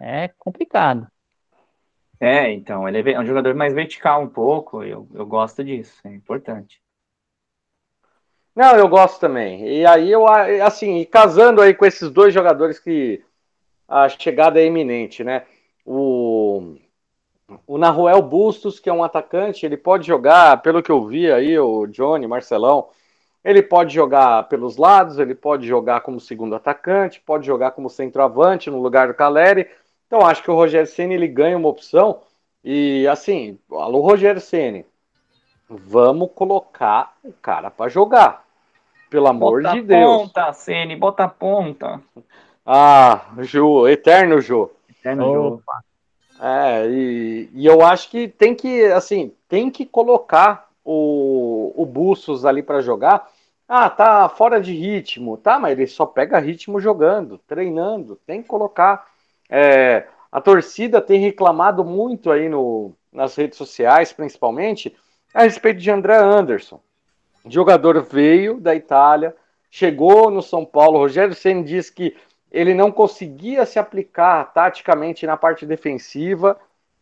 É 0.00 0.28
complicado. 0.38 1.06
É, 2.18 2.52
então, 2.52 2.88
ele 2.88 3.10
é 3.10 3.14
é 3.14 3.20
um 3.20 3.24
jogador 3.24 3.54
mais 3.54 3.72
vertical 3.72 4.22
um 4.22 4.28
pouco, 4.28 4.82
eu, 4.82 5.08
eu 5.14 5.26
gosto 5.26 5.64
disso, 5.64 6.00
é 6.04 6.10
importante. 6.10 6.80
Não, 8.54 8.76
eu 8.76 8.88
gosto 8.88 9.18
também. 9.18 9.66
E 9.66 9.86
aí 9.86 10.10
eu 10.10 10.26
assim, 10.26 10.98
e 10.98 11.06
casando 11.06 11.62
aí 11.62 11.72
com 11.72 11.86
esses 11.86 12.10
dois 12.10 12.34
jogadores 12.34 12.78
que 12.78 13.24
a 13.88 14.08
chegada 14.08 14.60
é 14.60 14.66
iminente, 14.66 15.24
né? 15.24 15.46
O 15.84 16.76
o 17.66 17.78
Naruel 17.78 18.22
Bustos, 18.22 18.78
que 18.78 18.88
é 18.88 18.92
um 18.92 19.02
atacante, 19.02 19.66
ele 19.66 19.76
pode 19.76 20.06
jogar, 20.06 20.62
pelo 20.62 20.82
que 20.82 20.90
eu 20.90 21.04
vi 21.04 21.32
aí, 21.32 21.58
o 21.58 21.86
Johnny, 21.86 22.26
Marcelão, 22.26 22.90
ele 23.44 23.62
pode 23.62 23.94
jogar 23.94 24.48
pelos 24.48 24.76
lados, 24.76 25.18
ele 25.18 25.34
pode 25.34 25.66
jogar 25.66 26.00
como 26.02 26.20
segundo 26.20 26.54
atacante, 26.54 27.20
pode 27.20 27.46
jogar 27.46 27.70
como 27.72 27.88
centroavante 27.88 28.70
no 28.70 28.80
lugar 28.80 29.08
do 29.08 29.14
Caleri. 29.14 29.68
Então 30.06 30.26
acho 30.26 30.42
que 30.42 30.50
o 30.50 30.54
Rogério 30.54 30.86
Ceni 30.86 31.14
ele 31.14 31.28
ganha 31.28 31.56
uma 31.56 31.68
opção 31.68 32.20
e 32.62 33.06
assim, 33.08 33.58
alô 33.70 34.00
Rogério 34.00 34.40
Ceni, 34.40 34.84
vamos 35.68 36.30
colocar 36.34 37.16
o 37.22 37.32
cara 37.32 37.70
para 37.70 37.88
jogar. 37.88 38.44
Pelo 39.08 39.26
amor 39.28 39.62
bota 39.62 39.74
de 39.74 39.78
a 39.80 39.82
Deus. 39.82 40.22
ponta, 40.22 40.52
Ceni, 40.52 40.96
bota 40.96 41.24
a 41.24 41.28
ponta. 41.28 42.00
Ah, 42.64 43.22
Ju, 43.40 43.88
eterno 43.88 44.40
Ju. 44.40 44.70
No 45.04 45.22
jogo. 45.32 45.62
Opa, 45.66 45.82
É, 46.40 46.86
e, 46.88 47.50
e 47.52 47.66
eu 47.66 47.82
acho 47.84 48.08
que 48.10 48.28
tem 48.28 48.54
que, 48.54 48.84
assim, 48.86 49.34
tem 49.48 49.70
que 49.70 49.84
colocar 49.84 50.69
o, 50.92 51.84
o 51.84 52.46
ali 52.46 52.62
para 52.62 52.80
jogar, 52.80 53.30
Ah, 53.68 53.88
tá 53.88 54.28
fora 54.28 54.60
de 54.60 54.72
ritmo. 54.72 55.36
Tá, 55.36 55.58
mas 55.58 55.72
ele 55.72 55.86
só 55.86 56.06
pega 56.06 56.38
ritmo 56.38 56.80
jogando, 56.80 57.38
treinando. 57.38 58.16
Tem 58.26 58.42
que 58.42 58.48
colocar. 58.48 59.06
É, 59.48 60.06
a 60.32 60.40
torcida 60.40 61.00
tem 61.00 61.20
reclamado 61.20 61.84
muito 61.84 62.30
aí 62.30 62.48
no, 62.48 62.92
nas 63.12 63.34
redes 63.36 63.56
sociais, 63.58 64.12
principalmente, 64.12 64.96
a 65.34 65.42
respeito 65.42 65.80
de 65.80 65.90
André 65.90 66.16
Anderson. 66.16 66.80
O 67.44 67.50
jogador 67.50 68.02
veio 68.02 68.60
da 68.60 68.74
Itália, 68.74 69.34
chegou 69.70 70.30
no 70.30 70.42
São 70.42 70.64
Paulo. 70.64 70.98
Rogério 70.98 71.34
Senna 71.34 71.62
diz 71.62 71.90
que 71.90 72.16
ele 72.50 72.74
não 72.74 72.90
conseguia 72.92 73.64
se 73.64 73.78
aplicar 73.78 74.52
taticamente 74.52 75.26
na 75.26 75.36
parte 75.36 75.64
defensiva 75.64 76.58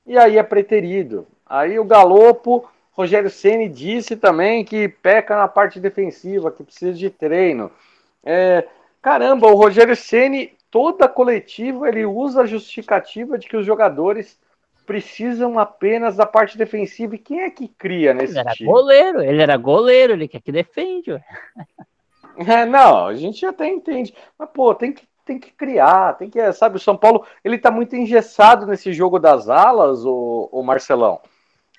e 0.06 0.16
aí 0.18 0.38
é 0.38 0.42
preterido. 0.42 1.26
Aí 1.46 1.78
o 1.78 1.84
Galopo, 1.84 2.68
Rogério 2.98 3.30
Ceni 3.30 3.68
disse 3.68 4.16
também 4.16 4.64
que 4.64 4.88
peca 4.88 5.36
na 5.36 5.46
parte 5.46 5.78
defensiva, 5.78 6.50
que 6.50 6.64
precisa 6.64 6.92
de 6.92 7.08
treino. 7.08 7.70
É, 8.24 8.66
caramba, 9.00 9.46
o 9.46 9.54
Rogério 9.54 9.94
Ceni 9.94 10.52
toda 10.68 11.08
coletiva 11.08 11.88
ele 11.88 12.04
usa 12.04 12.42
a 12.42 12.46
justificativa 12.46 13.38
de 13.38 13.46
que 13.46 13.56
os 13.56 13.64
jogadores 13.64 14.36
precisam 14.84 15.60
apenas 15.60 16.16
da 16.16 16.26
parte 16.26 16.58
defensiva. 16.58 17.14
E 17.14 17.18
quem 17.18 17.42
é 17.42 17.50
que 17.50 17.68
cria 17.68 18.12
nesse 18.12 18.32
ele 18.32 18.40
era 18.40 18.50
time? 18.50 18.68
goleiro, 18.68 19.22
ele 19.22 19.42
era 19.42 19.56
goleiro, 19.56 20.14
ele 20.14 20.26
quer 20.26 20.40
que 20.40 20.50
defende. 20.50 21.12
É, 22.36 22.64
não, 22.66 23.06
a 23.06 23.14
gente 23.14 23.46
até 23.46 23.68
entende. 23.68 24.12
Mas, 24.36 24.48
pô, 24.52 24.74
tem 24.74 24.92
que, 24.92 25.06
tem 25.24 25.38
que 25.38 25.52
criar, 25.52 26.14
tem 26.14 26.28
que, 26.28 26.52
sabe, 26.52 26.76
o 26.76 26.80
São 26.80 26.96
Paulo, 26.96 27.24
ele 27.44 27.58
tá 27.58 27.70
muito 27.70 27.94
engessado 27.94 28.66
nesse 28.66 28.92
jogo 28.92 29.20
das 29.20 29.48
alas, 29.48 30.04
o, 30.04 30.48
o 30.50 30.64
Marcelão. 30.64 31.20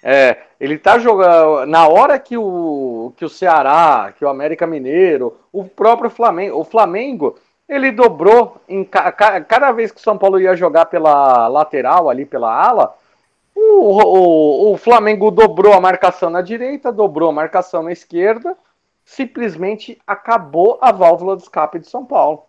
É, 0.01 0.37
ele 0.59 0.77
tá 0.77 0.97
jogando 0.97 1.65
na 1.65 1.87
hora 1.87 2.17
que 2.17 2.37
o 2.37 3.13
que 3.17 3.25
o 3.25 3.29
Ceará, 3.29 4.13
que 4.17 4.23
o 4.23 4.29
América 4.29 4.65
Mineiro, 4.65 5.37
o 5.51 5.65
próprio 5.65 6.09
Flamengo, 6.09 6.57
o 6.57 6.63
Flamengo, 6.63 7.37
ele 7.67 7.91
dobrou 7.91 8.61
em 8.67 8.83
cada 8.83 9.71
vez 9.71 9.91
que 9.91 9.99
o 9.99 10.03
São 10.03 10.17
Paulo 10.17 10.39
ia 10.39 10.55
jogar 10.55 10.85
pela 10.85 11.47
lateral 11.47 12.09
ali 12.09 12.25
pela 12.25 12.51
ala, 12.51 12.95
o, 13.53 14.71
o, 14.71 14.73
o 14.73 14.77
Flamengo 14.77 15.29
dobrou 15.29 15.73
a 15.73 15.81
marcação 15.81 16.29
na 16.29 16.41
direita, 16.41 16.91
dobrou 16.91 17.29
a 17.29 17.33
marcação 17.33 17.83
na 17.83 17.91
esquerda, 17.91 18.57
simplesmente 19.03 19.99
acabou 20.07 20.77
a 20.81 20.91
válvula 20.91 21.35
de 21.35 21.43
escape 21.43 21.79
de 21.79 21.87
São 21.87 22.05
Paulo. 22.05 22.45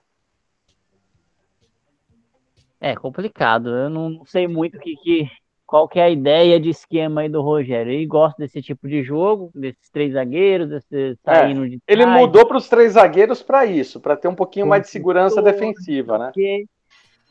É 2.80 2.94
complicado. 2.94 3.68
Eu 3.68 3.90
não 3.90 4.24
sei 4.24 4.48
muito 4.48 4.78
o 4.78 4.80
que, 4.80 4.96
que, 4.96 5.30
qual 5.70 5.88
que 5.88 6.00
é 6.00 6.02
a 6.02 6.10
ideia 6.10 6.58
de 6.58 6.68
esquema 6.68 7.20
aí 7.20 7.28
do 7.28 7.40
Rogério. 7.40 7.92
Ele 7.92 8.04
gosta 8.04 8.42
desse 8.42 8.60
tipo 8.60 8.88
de 8.88 9.04
jogo, 9.04 9.52
desses 9.54 9.88
três 9.90 10.14
zagueiros, 10.14 10.68
desse 10.68 11.16
saindo 11.24 11.64
É, 11.64 11.70
de 11.70 11.80
Ele 11.86 12.02
trás, 12.02 12.22
mudou 12.22 12.44
para 12.44 12.56
os 12.56 12.68
três 12.68 12.94
zagueiros 12.94 13.40
para 13.40 13.64
isso, 13.64 14.00
para 14.00 14.16
ter 14.16 14.26
um 14.26 14.34
pouquinho 14.34 14.66
mais 14.66 14.82
de 14.82 14.88
segurança 14.88 15.40
defensiva, 15.40 16.18
né? 16.18 16.26
porque 16.32 16.66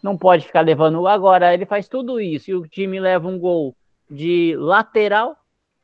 não 0.04 0.18
pode 0.18 0.46
ficar 0.46 0.62
levando. 0.62 1.08
Agora, 1.08 1.54
ele 1.54 1.66
faz 1.66 1.88
tudo 1.88 2.20
isso 2.20 2.52
e 2.52 2.56
o 2.56 2.68
time 2.68 3.00
leva 3.00 3.28
um 3.28 3.38
gol 3.40 3.76
de 4.10 4.56
lateral, 4.58 5.36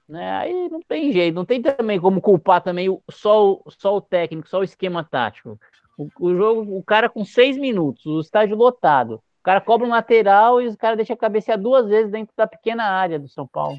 né? 0.08 0.32
Aí 0.38 0.70
não 0.70 0.82
tem 0.82 1.12
jeito, 1.12 1.36
não 1.36 1.46
tem 1.46 1.62
também 1.62 2.00
como 2.00 2.22
culpar 2.22 2.62
também 2.64 2.88
só, 3.12 3.54
o- 3.54 3.64
só 3.70 3.98
o 3.98 4.02
técnico, 4.02 4.48
só 4.48 4.60
o 4.60 4.64
esquema 4.64 5.04
tático. 5.04 5.60
O, 5.98 6.10
o 6.20 6.36
jogo, 6.36 6.78
o 6.78 6.84
cara 6.84 7.10
com 7.10 7.26
seis 7.26 7.58
minutos, 7.58 8.06
o 8.06 8.20
estádio 8.22 8.56
lotado. 8.56 9.22
O 9.46 9.52
cara 9.54 9.62
cobra 9.62 9.86
um 9.86 9.92
lateral 9.92 10.60
e 10.60 10.68
o 10.68 10.76
cara 10.76 10.96
deixa 10.96 11.16
cabecear 11.16 11.56
duas 11.62 11.88
vezes 11.88 12.12
dentro 12.12 12.34
da 12.36 12.48
pequena 12.48 12.84
área 12.86 13.20
do 13.20 13.30
São 13.30 13.46
Paulo. 13.46 13.78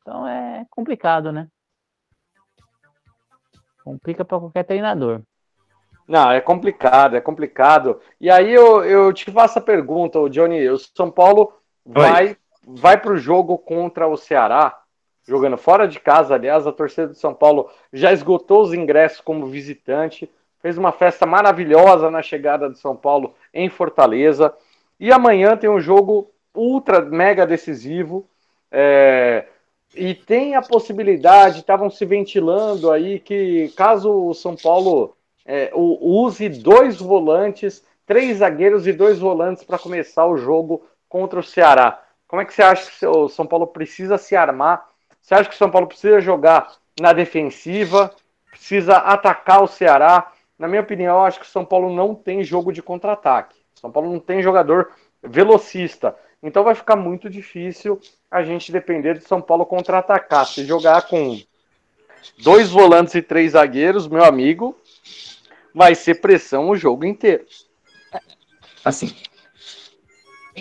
Então 0.00 0.24
é 0.28 0.64
complicado, 0.70 1.32
né? 1.32 1.48
Complica 3.82 4.24
para 4.24 4.38
qualquer 4.38 4.62
treinador. 4.62 5.22
Não, 6.06 6.30
é 6.30 6.40
complicado, 6.40 7.16
é 7.16 7.20
complicado. 7.20 8.00
E 8.20 8.30
aí 8.30 8.48
eu, 8.48 8.84
eu 8.84 9.12
te 9.12 9.28
faço 9.32 9.58
a 9.58 9.60
pergunta, 9.62 10.20
o 10.20 10.28
Johnny, 10.28 10.68
o 10.68 10.78
São 10.78 11.10
Paulo 11.10 11.52
vai, 11.84 12.36
vai 12.64 12.96
para 12.96 13.14
o 13.14 13.18
jogo 13.18 13.58
contra 13.58 14.06
o 14.06 14.16
Ceará, 14.16 14.80
jogando 15.26 15.58
fora 15.58 15.88
de 15.88 15.98
casa, 15.98 16.36
aliás, 16.36 16.64
a 16.64 16.70
torcida 16.70 17.08
do 17.08 17.14
São 17.14 17.34
Paulo 17.34 17.68
já 17.92 18.12
esgotou 18.12 18.62
os 18.62 18.72
ingressos 18.72 19.20
como 19.20 19.48
visitante, 19.48 20.30
fez 20.60 20.78
uma 20.78 20.92
festa 20.92 21.26
maravilhosa 21.26 22.08
na 22.08 22.22
chegada 22.22 22.70
de 22.70 22.78
São 22.78 22.94
Paulo 22.94 23.34
em 23.52 23.68
Fortaleza. 23.68 24.54
E 24.98 25.12
amanhã 25.12 25.56
tem 25.56 25.70
um 25.70 25.80
jogo 25.80 26.30
ultra 26.54 27.00
mega 27.00 27.46
decisivo. 27.46 28.28
é, 28.70 29.46
e 29.94 30.14
tem 30.14 30.54
a 30.54 30.62
possibilidade, 30.62 31.60
estavam 31.60 31.90
se 31.90 32.04
ventilando 32.04 32.90
aí 32.90 33.18
que 33.18 33.72
caso 33.76 34.12
o 34.12 34.34
São 34.34 34.54
Paulo 34.54 35.16
é, 35.46 35.70
use 35.74 36.48
dois 36.48 36.98
volantes, 36.98 37.82
três 38.06 38.38
zagueiros 38.38 38.86
e 38.86 38.92
dois 38.92 39.18
volantes 39.18 39.64
para 39.64 39.78
começar 39.78 40.26
o 40.26 40.36
jogo 40.36 40.84
contra 41.08 41.40
o 41.40 41.42
Ceará. 41.42 42.02
Como 42.26 42.42
é 42.42 42.44
que 42.44 42.52
você 42.52 42.62
acha 42.62 42.90
que 42.90 43.06
o 43.06 43.28
São 43.28 43.46
Paulo 43.46 43.66
precisa 43.66 44.18
se 44.18 44.36
armar? 44.36 44.86
Você 45.22 45.34
acha 45.34 45.48
que 45.48 45.54
o 45.54 45.58
São 45.58 45.70
Paulo 45.70 45.86
precisa 45.86 46.20
jogar 46.20 46.70
na 47.00 47.12
defensiva? 47.14 48.14
Precisa 48.50 48.98
atacar 48.98 49.62
o 49.62 49.66
Ceará? 49.66 50.30
Na 50.58 50.68
minha 50.68 50.82
opinião, 50.82 51.16
eu 51.16 51.22
acho 51.22 51.40
que 51.40 51.46
o 51.46 51.48
São 51.48 51.64
Paulo 51.64 51.94
não 51.94 52.14
tem 52.14 52.44
jogo 52.44 52.72
de 52.72 52.82
contra-ataque. 52.82 53.57
São 53.80 53.90
Paulo 53.90 54.12
não 54.12 54.20
tem 54.20 54.42
jogador 54.42 54.90
velocista. 55.22 56.14
Então 56.42 56.64
vai 56.64 56.74
ficar 56.74 56.96
muito 56.96 57.28
difícil 57.28 58.00
a 58.30 58.42
gente 58.42 58.70
depender 58.70 59.14
do 59.14 59.26
São 59.26 59.40
Paulo 59.40 59.66
contra-atacar. 59.66 60.46
Se 60.46 60.64
jogar 60.64 61.02
com 61.02 61.40
dois 62.42 62.70
volantes 62.70 63.14
e 63.14 63.22
três 63.22 63.52
zagueiros, 63.52 64.06
meu 64.06 64.24
amigo, 64.24 64.76
vai 65.74 65.94
ser 65.94 66.16
pressão 66.20 66.70
o 66.70 66.76
jogo 66.76 67.04
inteiro. 67.04 67.44
Assim, 68.84 69.14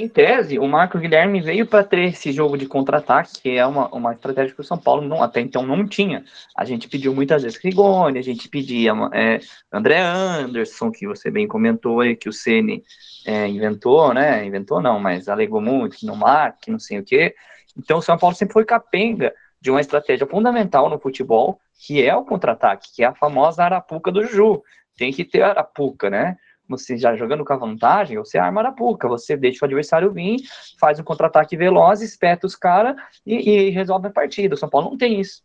em 0.03 0.07
tese, 0.07 0.59
o 0.59 0.67
Marco 0.67 0.97
Guilherme 0.97 1.41
veio 1.41 1.65
para 1.65 1.83
ter 1.83 2.05
esse 2.05 2.31
jogo 2.31 2.57
de 2.57 2.65
contra-ataque, 2.65 3.41
que 3.41 3.49
é 3.57 3.65
uma, 3.65 3.87
uma 3.89 4.13
estratégia 4.13 4.53
que 4.53 4.61
o 4.61 4.63
São 4.63 4.77
Paulo 4.77 5.01
não, 5.07 5.21
até 5.21 5.41
então 5.41 5.65
não 5.65 5.87
tinha. 5.87 6.23
A 6.55 6.63
gente 6.65 6.87
pediu 6.87 7.13
muitas 7.13 7.43
vezes 7.43 7.57
Rigoni, 7.57 8.19
a 8.19 8.21
gente 8.23 8.47
pedia 8.47 8.93
é, 9.13 9.39
André 9.71 9.99
Anderson, 9.99 10.91
que 10.91 11.07
você 11.07 11.29
bem 11.31 11.47
comentou 11.47 11.99
aí, 12.01 12.15
que 12.15 12.29
o 12.29 12.33
Ceni 12.33 12.83
é, 13.25 13.47
inventou, 13.47 14.13
né? 14.13 14.45
Inventou 14.45 14.81
não, 14.81 14.99
mas 14.99 15.27
alegou 15.27 15.61
muito, 15.61 15.97
que 15.97 16.05
não 16.05 16.15
marca, 16.15 16.59
que 16.61 16.71
não 16.71 16.79
sei 16.79 16.99
o 16.99 17.03
quê. 17.03 17.35
Então 17.77 17.99
o 17.99 18.01
São 18.01 18.17
Paulo 18.17 18.35
sempre 18.35 18.53
foi 18.53 18.65
capenga 18.65 19.33
de 19.59 19.71
uma 19.71 19.81
estratégia 19.81 20.25
fundamental 20.25 20.89
no 20.89 20.99
futebol, 20.99 21.59
que 21.77 22.03
é 22.03 22.15
o 22.15 22.25
contra-ataque, 22.25 22.93
que 22.95 23.03
é 23.03 23.07
a 23.07 23.15
famosa 23.15 23.63
arapuca 23.63 24.11
do 24.11 24.25
Ju. 24.25 24.63
Tem 24.95 25.11
que 25.11 25.23
ter 25.23 25.41
arapuca, 25.41 26.09
né? 26.09 26.37
Você 26.67 26.97
já 26.97 27.15
jogando 27.15 27.45
com 27.45 27.53
a 27.53 27.57
vantagem, 27.57 28.17
você 28.17 28.37
arma 28.37 28.61
a 28.61 28.63
arapuca, 28.65 29.07
você 29.07 29.37
deixa 29.37 29.63
o 29.63 29.65
adversário 29.65 30.11
vir, 30.11 30.37
faz 30.79 30.99
um 30.99 31.03
contra-ataque 31.03 31.55
veloz, 31.55 32.01
espeta 32.01 32.45
os 32.45 32.55
caras 32.55 32.95
e, 33.25 33.35
e, 33.35 33.69
resolve 33.69 34.07
a 34.07 34.11
partida. 34.11 34.55
O 34.55 34.57
São 34.57 34.69
Paulo 34.69 34.89
não 34.89 34.97
tem 34.97 35.19
isso. 35.19 35.43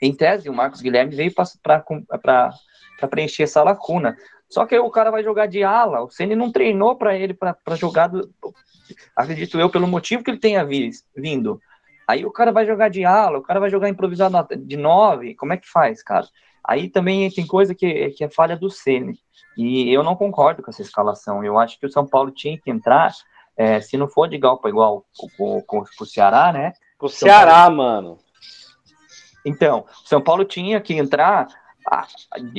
Em 0.00 0.14
tese, 0.14 0.48
o 0.48 0.54
Marcos 0.54 0.80
Guilherme 0.80 1.14
veio 1.14 1.32
para 1.34 3.08
preencher 3.10 3.44
essa 3.44 3.62
lacuna. 3.62 4.16
Só 4.48 4.64
que 4.64 4.78
o 4.78 4.90
cara 4.90 5.10
vai 5.10 5.22
jogar 5.22 5.46
de 5.46 5.62
ala, 5.62 6.02
o 6.02 6.10
Ceni 6.10 6.34
não 6.34 6.50
treinou 6.50 6.96
para 6.96 7.16
ele 7.16 7.34
para 7.34 7.76
jogar, 7.76 8.06
do, 8.06 8.32
acredito 9.14 9.60
eu, 9.60 9.68
pelo 9.68 9.86
motivo 9.86 10.24
que 10.24 10.30
ele 10.30 10.38
tenha 10.38 10.64
vindo. 10.64 11.60
Aí 12.06 12.24
o 12.24 12.32
cara 12.32 12.50
vai 12.50 12.64
jogar 12.64 12.88
de 12.88 13.04
ala, 13.04 13.38
o 13.38 13.42
cara 13.42 13.60
vai 13.60 13.68
jogar 13.68 13.90
improvisado 13.90 14.56
de 14.56 14.76
nove, 14.78 15.34
como 15.34 15.52
é 15.52 15.58
que 15.58 15.68
faz, 15.68 16.02
cara? 16.02 16.26
Aí 16.64 16.88
também 16.88 17.30
tem 17.30 17.46
coisa 17.46 17.74
que, 17.74 18.10
que 18.10 18.24
é 18.24 18.28
falha 18.28 18.56
do 18.56 18.70
Ceni. 18.70 19.18
E 19.56 19.92
eu 19.92 20.04
não 20.04 20.14
concordo 20.14 20.62
com 20.62 20.70
essa 20.70 20.82
escalação. 20.82 21.42
Eu 21.42 21.58
acho 21.58 21.80
que 21.80 21.86
o 21.86 21.90
São 21.90 22.06
Paulo 22.06 22.30
tinha 22.30 22.56
que 22.56 22.70
entrar, 22.70 23.12
é, 23.56 23.80
se 23.80 23.96
não 23.96 24.06
for 24.06 24.28
de 24.28 24.36
igual 24.36 24.58
para 24.58 24.70
igual 24.70 25.04
com, 25.66 25.84
o 26.00 26.06
Ceará, 26.06 26.52
né? 26.52 26.72
O 27.00 27.08
Ceará, 27.08 27.62
Paulo... 27.62 27.76
mano. 27.76 28.18
Então, 29.44 29.84
o 30.04 30.08
São 30.08 30.20
Paulo 30.20 30.44
tinha 30.44 30.80
que 30.80 30.94
entrar, 30.94 31.48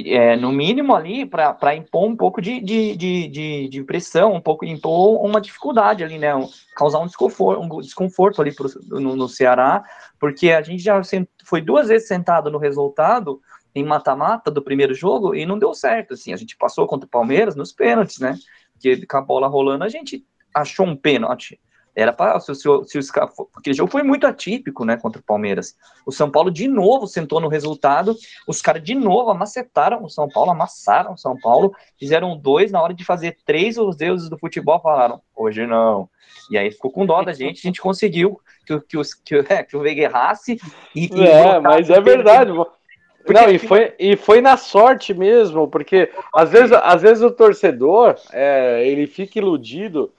é, 0.06 0.36
no 0.36 0.52
mínimo 0.52 0.94
ali, 0.94 1.26
para 1.26 1.76
impor 1.76 2.06
um 2.06 2.18
pouco 2.18 2.42
de, 2.42 2.60
de, 2.60 2.98
de, 2.98 3.28
de, 3.28 3.70
de 3.70 3.84
pressão, 3.84 4.34
um 4.34 4.42
pouco 4.42 4.66
impor 4.66 5.24
uma 5.24 5.40
dificuldade 5.40 6.04
ali, 6.04 6.18
né? 6.18 6.32
Causar 6.76 7.00
um 7.00 7.06
desconforto, 7.06 7.62
um 7.62 7.80
desconforto 7.80 8.42
ali 8.42 8.54
pro, 8.54 8.68
no, 8.88 9.16
no 9.16 9.30
Ceará, 9.30 9.84
porque 10.20 10.52
a 10.52 10.62
gente 10.62 10.84
já 10.84 11.00
foi 11.46 11.62
duas 11.62 11.88
vezes 11.88 12.10
sentado 12.10 12.52
no 12.52 12.58
resultado 12.58 13.40
em 13.74 13.84
mata-mata 13.84 14.50
do 14.50 14.62
primeiro 14.62 14.94
jogo 14.94 15.36
e 15.36 15.46
não 15.46 15.60
deu 15.60 15.74
certo, 15.74 16.14
assim, 16.14 16.34
a 16.34 16.38
gente 16.38 16.58
passou 16.58 16.88
contra 16.88 17.06
o 17.06 17.10
Palmeiras 17.10 17.56
nos 17.56 17.72
pênaltis, 17.72 18.20
né, 18.20 18.38
porque 18.74 19.06
com 19.06 19.18
a 19.18 19.22
bola 19.22 19.48
rolando 19.48 19.84
a 19.84 19.90
gente 19.90 20.26
achou 20.54 20.86
um 20.86 20.96
pênalti, 20.96 21.60
era 21.96 22.14
para 22.14 22.40
se, 22.40 22.54
se, 22.56 22.62
se 22.86 22.98
os 22.98 23.12
porque 23.52 23.72
o 23.72 23.74
jogo 23.74 23.92
foi 23.92 24.04
muito 24.04 24.26
atípico, 24.26 24.86
né, 24.86 24.98
contra 24.98 25.20
o 25.20 25.24
Palmeiras, 25.24 25.76
o 26.06 26.12
São 26.12 26.32
Paulo 26.32 26.50
de 26.50 26.68
novo 26.68 27.08
sentou 27.08 27.40
no 27.40 27.48
resultado, 27.48 28.16
os 28.48 28.62
caras 28.62 28.84
de 28.84 28.96
novo 28.96 29.32
amacetaram 29.32 30.04
o 30.04 30.10
São 30.10 30.28
Paulo, 30.28 30.52
amassaram 30.52 31.14
o 31.14 31.18
São 31.18 31.38
Paulo, 31.38 31.74
fizeram 31.98 32.38
dois, 32.38 32.72
na 32.72 32.82
hora 32.82 32.94
de 32.94 33.04
fazer 33.04 33.38
três, 33.46 33.78
os 33.78 33.96
deuses 33.96 34.30
do 34.30 34.38
futebol 34.38 34.80
falaram, 34.80 35.22
hoje 35.36 35.66
não, 35.66 36.10
e 36.50 36.58
aí 36.58 36.72
ficou 36.72 36.92
com 36.92 37.06
dó 37.06 37.22
da 37.22 37.34
gente, 37.34 37.60
a 37.60 37.68
gente 37.68 37.82
conseguiu 37.82 38.40
que, 38.66 38.80
que, 38.82 38.98
os, 38.98 39.14
que, 39.14 39.36
é, 39.50 39.64
que 39.64 39.76
o 39.76 39.82
Veiga 39.82 40.04
errasse 40.04 40.60
e, 40.96 41.14
e 41.14 41.28
é, 41.28 41.60
mas 41.60 41.90
é 41.90 42.00
verdade, 42.00 42.52
Porque 43.24 43.34
não, 43.34 43.50
e 43.50 43.60
foi, 43.60 43.94
e 44.00 44.16
foi 44.16 44.42
na 44.42 44.58
sorte 44.58 45.14
mesmo, 45.14 45.68
porque 45.68 46.12
às 46.34 46.50
vezes, 46.50 46.72
às 46.72 47.02
vezes 47.02 47.24
o 47.24 47.32
torcedor 47.32 48.16
é, 48.32 48.88
ele 48.88 49.06
fica 49.08 49.40
iludido 49.40 50.12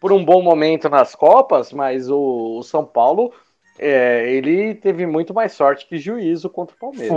por 0.00 0.12
um 0.12 0.24
bom 0.24 0.42
momento 0.42 0.88
nas 0.88 1.14
Copas, 1.14 1.72
mas 1.72 2.10
o, 2.10 2.58
o 2.58 2.62
São 2.62 2.84
Paulo 2.84 3.32
é, 3.78 4.32
ele 4.32 4.74
teve 4.74 5.06
muito 5.06 5.34
mais 5.34 5.52
sorte 5.52 5.86
que 5.86 5.98
juízo 5.98 6.48
contra 6.48 6.74
o 6.74 6.78
Palmeiras. 6.78 7.08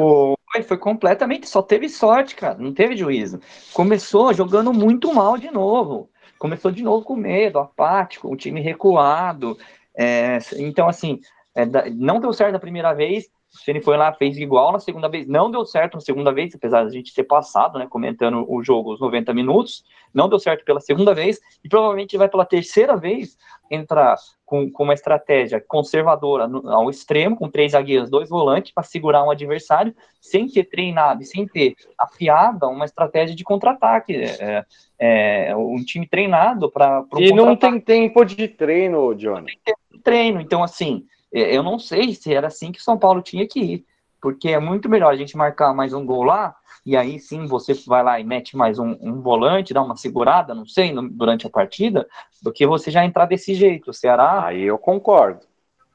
Foi, 0.52 0.64
foi 0.64 0.78
completamente, 0.78 1.48
só 1.48 1.62
teve 1.62 1.88
sorte, 1.88 2.36
cara, 2.36 2.58
não 2.58 2.74
teve 2.74 2.98
juízo. 2.98 3.40
Começou 3.74 4.34
jogando 4.34 4.74
muito 4.74 5.14
mal 5.14 5.38
de 5.38 5.52
novo. 5.52 6.10
Começou 6.38 6.72
de 6.72 6.84
novo 6.84 7.06
com 7.06 7.16
medo, 7.16 7.60
apático, 7.60 8.32
o 8.32 8.36
time 8.36 8.62
recuado. 8.62 9.58
É, 9.96 10.40
então, 10.58 10.88
assim, 10.88 11.20
é, 11.54 11.66
não 11.92 12.20
deu 12.20 12.32
certo 12.34 12.56
a 12.56 12.60
primeira 12.60 12.94
vez, 12.94 13.30
Ceni 13.50 13.82
foi 13.82 13.98
lá, 13.98 14.14
fez 14.14 14.38
igual 14.38 14.72
na 14.72 14.80
segunda 14.80 15.10
vez. 15.10 15.28
Não 15.28 15.50
deu 15.50 15.66
certo 15.66 15.96
na 15.96 16.02
segunda 16.02 16.32
vez, 16.32 16.54
apesar 16.54 16.84
de 16.84 16.90
a 16.90 16.92
gente 16.92 17.14
ter 17.14 17.24
passado, 17.24 17.80
né, 17.80 17.88
comentando 17.88 18.46
o 18.48 18.64
jogo, 18.64 18.94
os 18.94 19.00
90 19.00 19.34
minutos. 19.34 19.84
Não 20.14 20.30
deu 20.30 20.40
certo 20.40 20.64
pela 20.64 20.80
segunda 20.80 21.14
vez. 21.16 21.40
E 21.64 21.68
provavelmente 21.68 22.16
vai 22.16 22.30
pela 22.30 22.46
terceira 22.46 22.96
vez 22.96 23.38
entrar 23.70 24.16
com, 24.46 24.72
com 24.72 24.84
uma 24.84 24.94
estratégia 24.94 25.64
conservadora 25.68 26.48
no, 26.48 26.70
ao 26.70 26.90
extremo, 26.90 27.36
com 27.36 27.50
três 27.50 27.72
zagueiros, 27.72 28.10
dois 28.10 28.30
volantes, 28.30 28.72
para 28.72 28.84
segurar 28.84 29.24
um 29.24 29.32
adversário, 29.32 29.96
sem 30.22 30.48
ter 30.48 30.66
treinado 30.66 31.22
e 31.22 31.26
sem 31.26 31.48
ter 31.48 31.76
afiado 31.98 32.68
uma 32.68 32.86
estratégia 32.86 33.36
de 33.36 33.44
contra-ataque. 33.44 34.16
É, 34.16 34.66
é, 35.00 35.56
um 35.56 35.84
time 35.84 36.08
treinado 36.08 36.72
para. 36.72 37.04
E 37.18 37.32
não 37.34 37.56
tem 37.56 37.80
tempo 37.80 38.24
de 38.24 38.48
treino, 38.48 39.16
Johnny. 39.16 39.42
Não 39.42 39.46
tem 39.46 39.60
tempo 39.66 39.80
de 39.92 40.00
treino. 40.00 40.42
Então, 40.42 40.64
assim 40.64 41.06
é, 41.06 41.19
eu 41.32 41.64
não 41.64 41.78
sei 41.78 42.14
se 42.14 42.34
era 42.34 42.48
assim 42.48 42.72
que 42.72 42.82
São 42.82 42.98
Paulo 42.98 43.22
tinha 43.22 43.48
que 43.48 43.60
ir, 43.60 43.86
porque 44.22 44.50
é 44.50 44.60
muito 44.60 44.90
melhor 44.90 45.14
a 45.14 45.16
gente 45.16 45.38
marcar 45.38 45.74
mais 45.74 45.94
um 45.94 46.06
gol 46.06 46.24
lá, 46.24 46.56
e 46.86 46.96
aí 46.96 47.20
sim 47.20 47.46
você 47.46 47.74
vai 47.86 48.04
lá 48.04 48.20
e 48.20 48.24
mete 48.24 48.56
mais 48.56 48.80
um, 48.80 48.98
um 49.02 49.22
volante, 49.22 49.74
dá 49.74 49.82
uma 49.82 49.96
segurada, 49.96 50.56
não 50.56 50.66
sei, 50.66 50.92
no, 50.92 51.08
durante 51.10 51.46
a 51.46 51.50
partida, 51.50 52.08
do 52.42 52.52
que 52.52 52.66
você 52.66 52.90
já 52.90 53.04
entrar 53.06 53.26
desse 53.26 53.54
jeito. 53.54 53.92
O 53.92 53.94
Ceará. 53.94 54.46
Aí 54.46 54.64
eu 54.64 54.78
concordo. 54.78 55.46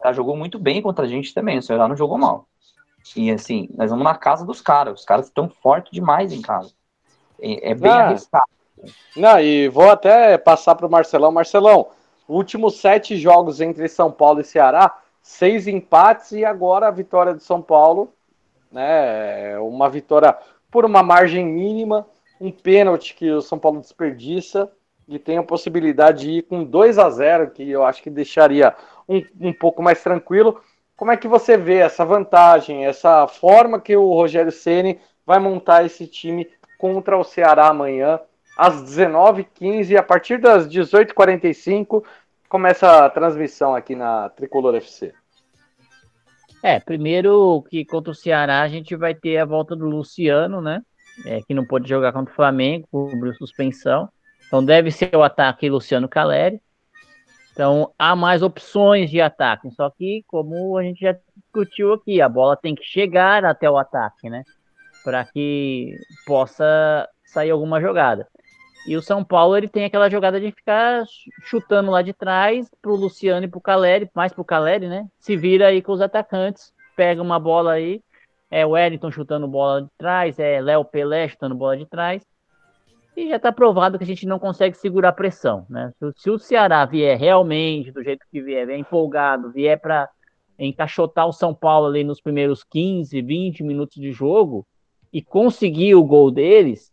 Ela 0.03 0.13
jogou 0.13 0.37
muito 0.37 0.59
bem 0.59 0.83
contra 0.83 1.05
a 1.05 1.09
gente 1.09 1.33
também, 1.33 1.59
o 1.59 1.63
Ceará 1.63 1.89
não 1.89 1.97
jogou 1.97 2.19
mal. 2.19 2.47
E 3.17 3.31
assim, 3.31 3.69
nós 3.75 3.91
vamos 3.91 4.05
na 4.05 4.15
casa 4.15 4.45
dos 4.45 4.61
caras, 4.61 5.01
os 5.01 5.05
caras 5.05 5.27
estão 5.27 5.49
fortes 5.49 5.93
demais 5.93 6.33
em 6.33 6.41
casa. 6.41 6.73
É, 7.41 7.71
é 7.71 7.75
bem 7.75 7.91
ah. 7.91 8.09
arriscado. 8.09 8.47
Não, 9.17 9.41
e 9.41 9.69
vou 9.69 9.91
até 9.91 10.37
passar 10.37 10.75
para 10.75 10.87
o 10.87 10.91
Marcelão. 10.91 11.33
Marcelão, 11.33 11.89
últimos 12.29 12.81
sete 12.81 13.17
jogos 13.17 13.61
entre 13.61 13.89
São 13.89 14.11
Paulo 14.13 14.41
e 14.41 14.45
Ceará, 14.45 14.95
seis 15.25 15.67
empates 15.67 16.33
e 16.33 16.45
agora 16.45 16.87
a 16.87 16.91
vitória 16.91 17.33
de 17.33 17.43
São 17.43 17.63
Paulo, 17.63 18.13
né? 18.71 19.59
Uma 19.59 19.89
vitória 19.89 20.37
por 20.71 20.85
uma 20.85 21.03
margem 21.03 21.47
mínima, 21.47 22.07
um 22.39 22.53
pênalti 22.53 23.15
que 23.15 23.31
o 23.31 23.41
São 23.41 23.59
Paulo 23.59 23.81
desperdiça 23.81 24.71
e 25.09 25.19
tem 25.19 25.39
a 25.39 25.43
possibilidade 25.43 26.25
de 26.25 26.31
ir 26.31 26.43
com 26.43 26.63
2 26.63 26.99
a 26.99 27.09
0 27.09 27.51
que 27.53 27.69
eu 27.69 27.87
acho 27.87 28.03
que 28.03 28.11
deixaria 28.11 28.75
um, 29.09 29.23
um 29.41 29.53
pouco 29.53 29.83
mais 29.83 30.03
tranquilo. 30.03 30.61
Como 30.95 31.11
é 31.11 31.17
que 31.17 31.27
você 31.27 31.57
vê 31.57 31.79
essa 31.79 32.05
vantagem, 32.05 32.85
essa 32.85 33.27
forma 33.27 33.81
que 33.81 33.97
o 33.97 34.13
Rogério 34.13 34.53
Ceni 34.53 35.01
vai 35.25 35.39
montar 35.39 35.87
esse 35.87 36.07
time 36.07 36.47
contra 36.77 37.17
o 37.17 37.25
Ceará 37.25 37.69
amanhã, 37.69 38.21
às 38.59 38.75
19h15, 38.83 39.97
a 39.97 40.03
partir 40.03 40.39
das 40.39 40.69
18h45, 40.69 42.05
começa 42.55 43.05
a 43.05 43.11
transmissão 43.11 43.75
aqui 43.75 43.97
na 43.97 44.29
Tricolor 44.29 44.77
FC? 44.77 45.13
É, 46.63 46.79
primeiro 46.79 47.65
que 47.69 47.85
contra 47.85 48.13
o 48.13 48.15
Ceará 48.15 48.63
a 48.63 48.69
gente 48.69 48.95
vai 48.95 49.13
ter 49.13 49.39
a 49.39 49.45
volta 49.45 49.75
do 49.75 49.87
Luciano, 49.87 50.61
né? 50.61 50.81
É, 51.27 51.43
que 51.43 51.53
não 51.53 51.67
pôde 51.67 51.89
jogar 51.89 52.13
contra 52.13 52.33
o 52.33 52.37
Flamengo, 52.37 52.87
cobriu 52.93 53.35
suspensão. 53.35 54.09
Então 54.47 54.65
deve 54.65 54.93
ser 54.93 55.17
o 55.17 55.25
ataque 55.25 55.69
Luciano 55.69 56.09
Caleri. 56.09 56.63
Então 57.51 57.93
há 57.99 58.15
mais 58.15 58.41
opções 58.41 59.11
de 59.11 59.21
ataque. 59.21 59.69
Só 59.73 59.91
que, 59.91 60.23
como 60.29 60.79
a 60.79 60.85
gente 60.85 61.01
já 61.01 61.17
discutiu 61.37 61.93
aqui, 61.93 62.23
a 62.23 62.29
bola 62.29 62.57
tem 62.57 62.77
que 62.77 62.85
chegar 62.85 63.45
até 63.45 63.69
o 63.69 63.77
ataque, 63.77 64.31
né? 64.31 64.45
Para 65.03 65.25
que 65.25 65.99
possa 66.25 67.09
sair 67.27 67.51
alguma 67.51 67.81
jogada. 67.81 68.29
E 68.87 68.97
o 68.97 69.03
São 69.03 69.25
Paulo 69.25 69.57
ele 69.57 69.69
tem 69.69 69.85
aquela 69.85 70.11
jogada 70.11 70.39
de 70.39 70.51
ficar 70.53 71.05
chutando 71.43 71.91
lá 71.91 72.03
de 72.03 72.13
trás 72.13 72.69
pro 72.83 72.95
Luciano 72.95 73.47
e 73.47 73.49
pro 73.49 73.61
Caleri, 73.61 74.11
mais 74.15 74.33
pro 74.33 74.45
Caleri, 74.45 74.89
né? 74.89 75.07
Se 75.19 75.37
vira 75.37 75.69
aí 75.69 75.81
com 75.81 75.93
os 75.93 76.03
atacantes, 76.03 76.73
pega 76.95 77.23
uma 77.23 77.39
bola 77.39 77.73
aí, 77.73 78.03
é 78.51 78.65
o 78.65 78.71
Wellington 78.71 79.11
chutando 79.11 79.49
bola 79.49 79.83
de 79.83 79.89
trás, 79.97 80.39
é 80.39 80.61
Léo 80.61 80.85
Pelé 80.85 81.27
chutando 81.29 81.55
bola 81.55 81.77
de 81.77 81.87
trás. 81.87 82.23
E 83.17 83.29
já 83.29 83.37
está 83.37 83.51
provado 83.51 83.97
que 83.97 84.05
a 84.05 84.07
gente 84.07 84.27
não 84.27 84.39
consegue 84.39 84.77
segurar 84.77 85.11
a 85.11 85.13
pressão, 85.13 85.65
né? 85.69 85.93
Se, 85.99 86.23
se, 86.23 86.31
o 86.31 86.39
Ceará 86.39 86.85
vier 86.85 87.19
realmente 87.19 87.91
do 87.91 88.03
jeito 88.03 88.25
que 88.31 88.43
vier, 88.43 88.67
vier 88.67 88.79
empolgado, 88.79 89.51
vier 89.51 89.81
para 89.81 90.09
encaixotar 90.59 91.27
o 91.27 91.33
São 91.33 91.55
Paulo 91.55 91.87
ali 91.87 92.05
nos 92.05 92.21
primeiros 92.21 92.63
15, 92.65 93.21
20 93.23 93.63
minutos 93.63 93.97
de 93.97 94.13
jogo 94.13 94.67
e 95.13 95.23
conseguir 95.23 95.95
o 95.95 96.05
gol 96.05 96.31
deles, 96.31 96.93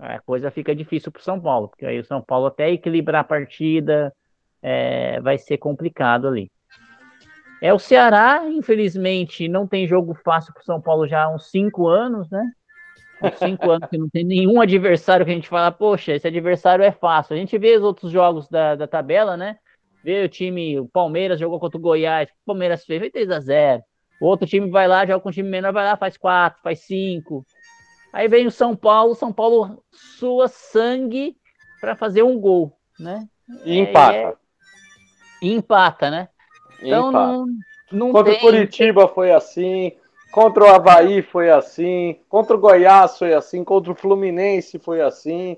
a 0.00 0.18
coisa 0.20 0.50
fica 0.50 0.74
difícil 0.74 1.12
para 1.12 1.22
São 1.22 1.40
Paulo, 1.40 1.68
porque 1.68 1.84
aí 1.84 1.98
o 1.98 2.04
São 2.04 2.22
Paulo 2.22 2.46
até 2.46 2.70
equilibrar 2.70 3.20
a 3.20 3.24
partida 3.24 4.12
é, 4.62 5.20
vai 5.20 5.36
ser 5.36 5.58
complicado 5.58 6.26
ali. 6.26 6.50
É 7.62 7.74
o 7.74 7.78
Ceará, 7.78 8.42
infelizmente, 8.46 9.46
não 9.46 9.66
tem 9.66 9.86
jogo 9.86 10.14
fácil 10.24 10.54
para 10.54 10.62
São 10.62 10.80
Paulo 10.80 11.06
já 11.06 11.24
há 11.24 11.34
uns 11.34 11.50
cinco 11.50 11.88
anos, 11.88 12.30
né? 12.30 12.42
Uns 13.22 13.38
cinco 13.38 13.70
anos 13.70 13.86
que 13.90 13.98
não 13.98 14.08
tem 14.08 14.24
nenhum 14.24 14.62
adversário 14.62 15.26
que 15.26 15.32
a 15.32 15.34
gente 15.34 15.48
fala, 15.48 15.70
poxa, 15.70 16.12
esse 16.12 16.26
adversário 16.26 16.82
é 16.82 16.90
fácil. 16.90 17.34
A 17.34 17.38
gente 17.38 17.58
vê 17.58 17.76
os 17.76 17.82
outros 17.82 18.10
jogos 18.10 18.48
da, 18.48 18.74
da 18.74 18.86
tabela, 18.86 19.36
né? 19.36 19.58
Vê 20.02 20.24
o 20.24 20.28
time, 20.28 20.80
o 20.80 20.88
Palmeiras 20.88 21.38
jogou 21.38 21.60
contra 21.60 21.76
o 21.76 21.80
Goiás, 21.80 22.30
o 22.30 22.46
Palmeiras 22.46 22.86
fez, 22.86 22.98
foi 22.98 23.10
3 23.10 23.30
a 23.30 23.40
0 23.40 23.82
O 24.22 24.26
outro 24.26 24.46
time 24.46 24.70
vai 24.70 24.88
lá, 24.88 25.04
joga 25.04 25.20
com 25.20 25.28
um 25.28 25.32
time 25.32 25.50
menor, 25.50 25.74
vai 25.74 25.84
lá, 25.84 25.98
faz 25.98 26.16
4, 26.16 26.62
faz 26.62 26.80
5. 26.86 27.44
Aí 28.12 28.28
vem 28.28 28.46
o 28.46 28.50
São 28.50 28.74
Paulo, 28.74 29.14
São 29.14 29.32
Paulo 29.32 29.82
sua 29.90 30.48
sangue 30.48 31.36
para 31.80 31.94
fazer 31.94 32.22
um 32.22 32.38
gol, 32.38 32.76
né? 32.98 33.28
E 33.64 33.78
empata. 33.78 34.16
É... 34.16 34.34
E 35.42 35.52
empata, 35.52 36.10
né? 36.10 36.28
Então 36.82 37.08
empata. 37.08 37.26
não, 37.26 37.46
não 37.92 38.12
Contra 38.12 38.32
tem... 38.32 38.38
o 38.38 38.40
Curitiba 38.40 39.08
foi 39.08 39.32
assim, 39.32 39.92
contra 40.30 40.64
o 40.64 40.68
Havaí 40.68 41.22
foi 41.22 41.50
assim, 41.50 42.18
contra 42.28 42.56
o 42.56 42.60
Goiás 42.60 43.18
foi 43.18 43.34
assim, 43.34 43.64
contra 43.64 43.92
o 43.92 43.96
Fluminense 43.96 44.78
foi 44.78 45.00
assim. 45.00 45.56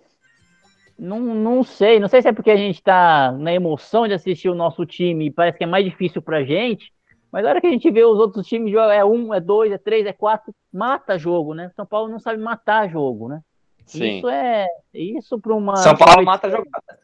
Não, 0.99 1.19
não 1.19 1.65
sei, 1.65 1.99
não 1.99 2.09
sei 2.09 2.23
se 2.23 2.29
é 2.29 2.33
porque 2.33 2.51
a 2.51 2.57
gente 2.57 2.77
está 2.77 3.33
na 3.33 3.53
emoção 3.53 4.07
de 4.07 4.15
assistir 4.15 4.49
o 4.49 4.55
nosso 4.55 4.87
time 4.87 5.27
e 5.27 5.31
parece 5.31 5.59
que 5.59 5.65
é 5.65 5.67
mais 5.67 5.85
difícil 5.85 6.23
pra 6.23 6.45
gente, 6.45 6.93
mas 7.33 7.43
na 7.43 7.51
hora 7.51 7.61
que 7.63 7.67
a 7.67 7.71
gente 7.71 7.91
vê 7.91 8.05
os 8.05 8.19
outros 8.19 8.47
times 8.47 8.75
é 8.75 9.03
um, 9.03 9.33
é 9.33 9.41
dois, 9.41 9.73
é 9.73 9.79
três, 9.79 10.05
é 10.05 10.13
quatro, 10.13 10.55
mata 10.71 11.19
jogo, 11.19 11.55
né? 11.55 11.71
São 11.75 11.87
Paulo 11.87 12.11
não 12.11 12.19
sabe 12.19 12.39
matar 12.39 12.91
jogo, 12.91 13.27
né? 13.27 13.41
Sim. 13.87 14.19
Isso 14.19 14.29
é. 14.29 14.67
Isso 14.93 15.41
para 15.41 15.55
uma. 15.55 15.77
São 15.77 15.97
Paulo 15.97 16.23
mata 16.25 16.51
jogada. 16.51 16.99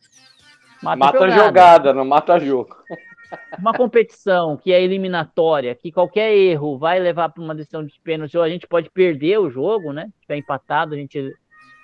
Mata, 0.82 0.96
mata 0.96 1.18
jogada. 1.18 1.44
jogada, 1.44 1.94
não 1.94 2.04
mata 2.04 2.38
jogo. 2.38 2.76
Uma 3.58 3.74
competição 3.74 4.56
que 4.56 4.72
é 4.72 4.82
eliminatória, 4.82 5.74
que 5.74 5.92
qualquer 5.92 6.34
erro 6.34 6.78
vai 6.78 6.98
levar 6.98 7.28
para 7.28 7.42
uma 7.42 7.54
decisão 7.54 7.84
de 7.84 7.92
pênalti, 8.02 8.38
ou 8.38 8.42
a 8.42 8.48
gente 8.48 8.66
pode 8.66 8.88
perder 8.88 9.38
o 9.38 9.50
jogo, 9.50 9.92
né? 9.92 10.06
Se 10.14 10.20
tiver 10.22 10.36
empatado, 10.36 10.94
a 10.94 10.96
gente. 10.96 11.34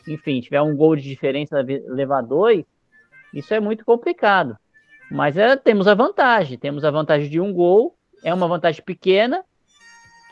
Enfim, 0.09 0.41
tiver 0.41 0.63
um 0.63 0.77
gol 0.77 0.97
de 0.97 1.03
diferença, 1.03 1.65
levar 1.89 2.23
dois, 2.23 2.65
isso 3.33 3.53
é 3.53 3.61
muito 3.61 3.85
complicado. 3.85 4.57
Mas 5.11 5.37
é, 5.37 5.57
temos 5.57 5.87
a 5.89 5.95
vantagem, 5.95 6.59
temos 6.59 6.85
a 6.85 6.91
vantagem 6.91 7.29
de 7.29 7.41
um 7.41 7.53
gol 7.53 7.95
é 8.25 8.33
uma 8.33 8.49
vantagem 8.49 8.83
pequena, 8.83 9.45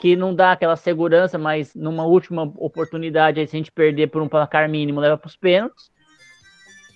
que 0.01 0.17
não 0.17 0.35
dá 0.35 0.53
aquela 0.53 0.75
segurança, 0.75 1.39
mas 1.39 1.75
numa 1.75 2.05
última 2.05 2.43
oportunidade, 2.57 3.39
aí, 3.39 3.47
se 3.47 3.55
a 3.55 3.59
gente 3.59 3.71
perder 3.71 4.09
por 4.09 4.21
um 4.21 4.29
placar 4.29 4.69
mínimo, 4.69 4.99
leva 4.99 5.17
para 5.17 5.29
os 5.29 5.37
pênaltis. 5.37 5.93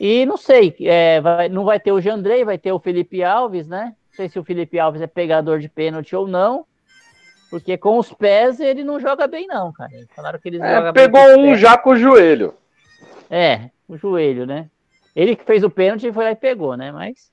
E 0.01 0.27
não 0.27 0.37
sei, 0.37 0.75
é, 0.81 1.21
vai, 1.21 1.49
não 1.49 1.65
vai 1.65 1.79
ter 1.79 1.93
o 1.93 2.01
Jandrei, 2.01 2.45
vai 2.45 2.59
ter 2.59 2.73
o 2.73 2.81
Felipe 2.81 3.23
Alves, 3.23 3.69
né? 3.69 3.95
Não 4.11 4.17
sei 4.17 4.29
se 4.29 4.39
o 4.39 4.45
Felipe 4.45 4.79
Alves 4.79 5.01
é 5.01 5.07
pegador 5.07 5.61
de 5.61 5.69
pênalti 5.69 6.17
ou 6.17 6.27
não, 6.27 6.67
porque 7.51 7.79
com 7.79 7.99
os 7.99 8.13
pés 8.13 8.59
ele 8.59 8.83
não 8.83 8.99
joga 8.99 9.27
bem, 9.27 9.47
não, 9.47 9.73
cara. 9.73 9.91
Falaram 10.15 10.39
que 10.39 10.49
ele 10.49 10.61
é, 10.61 10.93
pegou 10.93 11.39
um 11.39 11.55
já 11.55 11.79
com 11.79 11.91
o 11.91 11.97
joelho. 11.97 12.55
É, 13.31 13.71
o 13.89 13.97
joelho, 13.97 14.47
né? 14.47 14.69
Ele 15.15 15.37
que 15.37 15.45
fez 15.45 15.63
o 15.63 15.71
pênalti 15.71 16.13
foi 16.13 16.25
lá 16.25 16.31
e 16.33 16.37
pegou, 16.37 16.77
né? 16.77 16.91
Mas. 16.93 17.31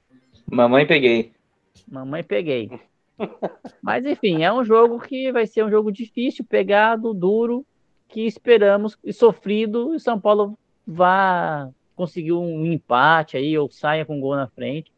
Mamãe 0.50 0.86
peguei. 0.86 1.34
Mamãe 1.88 2.24
peguei. 2.24 2.70
Mas 3.82 4.06
enfim, 4.06 4.44
é 4.44 4.52
um 4.52 4.64
jogo 4.64 5.00
que 5.00 5.32
vai 5.32 5.46
ser 5.46 5.64
um 5.64 5.70
jogo 5.70 5.92
difícil, 5.92 6.46
pegado, 6.46 7.14
duro, 7.14 7.66
que 8.08 8.22
esperamos 8.22 8.98
e 9.04 9.12
sofrido, 9.12 9.94
e 9.94 10.00
São 10.00 10.20
Paulo 10.20 10.58
vá 10.86 11.70
conseguir 11.96 12.34
um 12.34 12.66
empate 12.66 13.38
aí 13.38 13.58
ou 13.58 13.70
saia 13.70 14.06
com 14.06 14.18
um 14.18 14.22
gol 14.22 14.36
na 14.36 14.48
frente. 14.48 14.92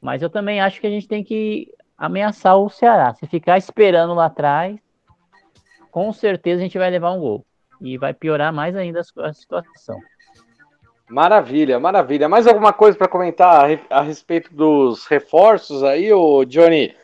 Mas 0.00 0.22
eu 0.22 0.30
também 0.30 0.60
acho 0.60 0.80
que 0.80 0.86
a 0.86 0.90
gente 0.90 1.08
tem 1.08 1.22
que 1.22 1.72
ameaçar 1.96 2.56
o 2.56 2.68
Ceará. 2.68 3.12
Se 3.14 3.26
ficar 3.26 3.58
esperando 3.58 4.14
lá 4.14 4.26
atrás, 4.26 4.78
com 5.90 6.12
certeza 6.12 6.60
a 6.60 6.64
gente 6.64 6.78
vai 6.78 6.90
levar 6.90 7.12
um 7.12 7.20
gol. 7.20 7.44
E 7.80 7.96
vai 7.96 8.12
piorar 8.12 8.52
mais 8.52 8.74
ainda 8.76 9.00
a 9.00 9.32
situação. 9.32 9.98
Maravilha, 11.08 11.80
maravilha. 11.80 12.28
Mais 12.28 12.46
alguma 12.46 12.72
coisa 12.72 12.98
para 12.98 13.08
comentar 13.08 13.70
a, 13.88 14.02
respeito 14.02 14.52
dos 14.54 15.06
reforços 15.06 15.82
aí, 15.82 16.12
o 16.12 16.44
Johnny? 16.44 16.94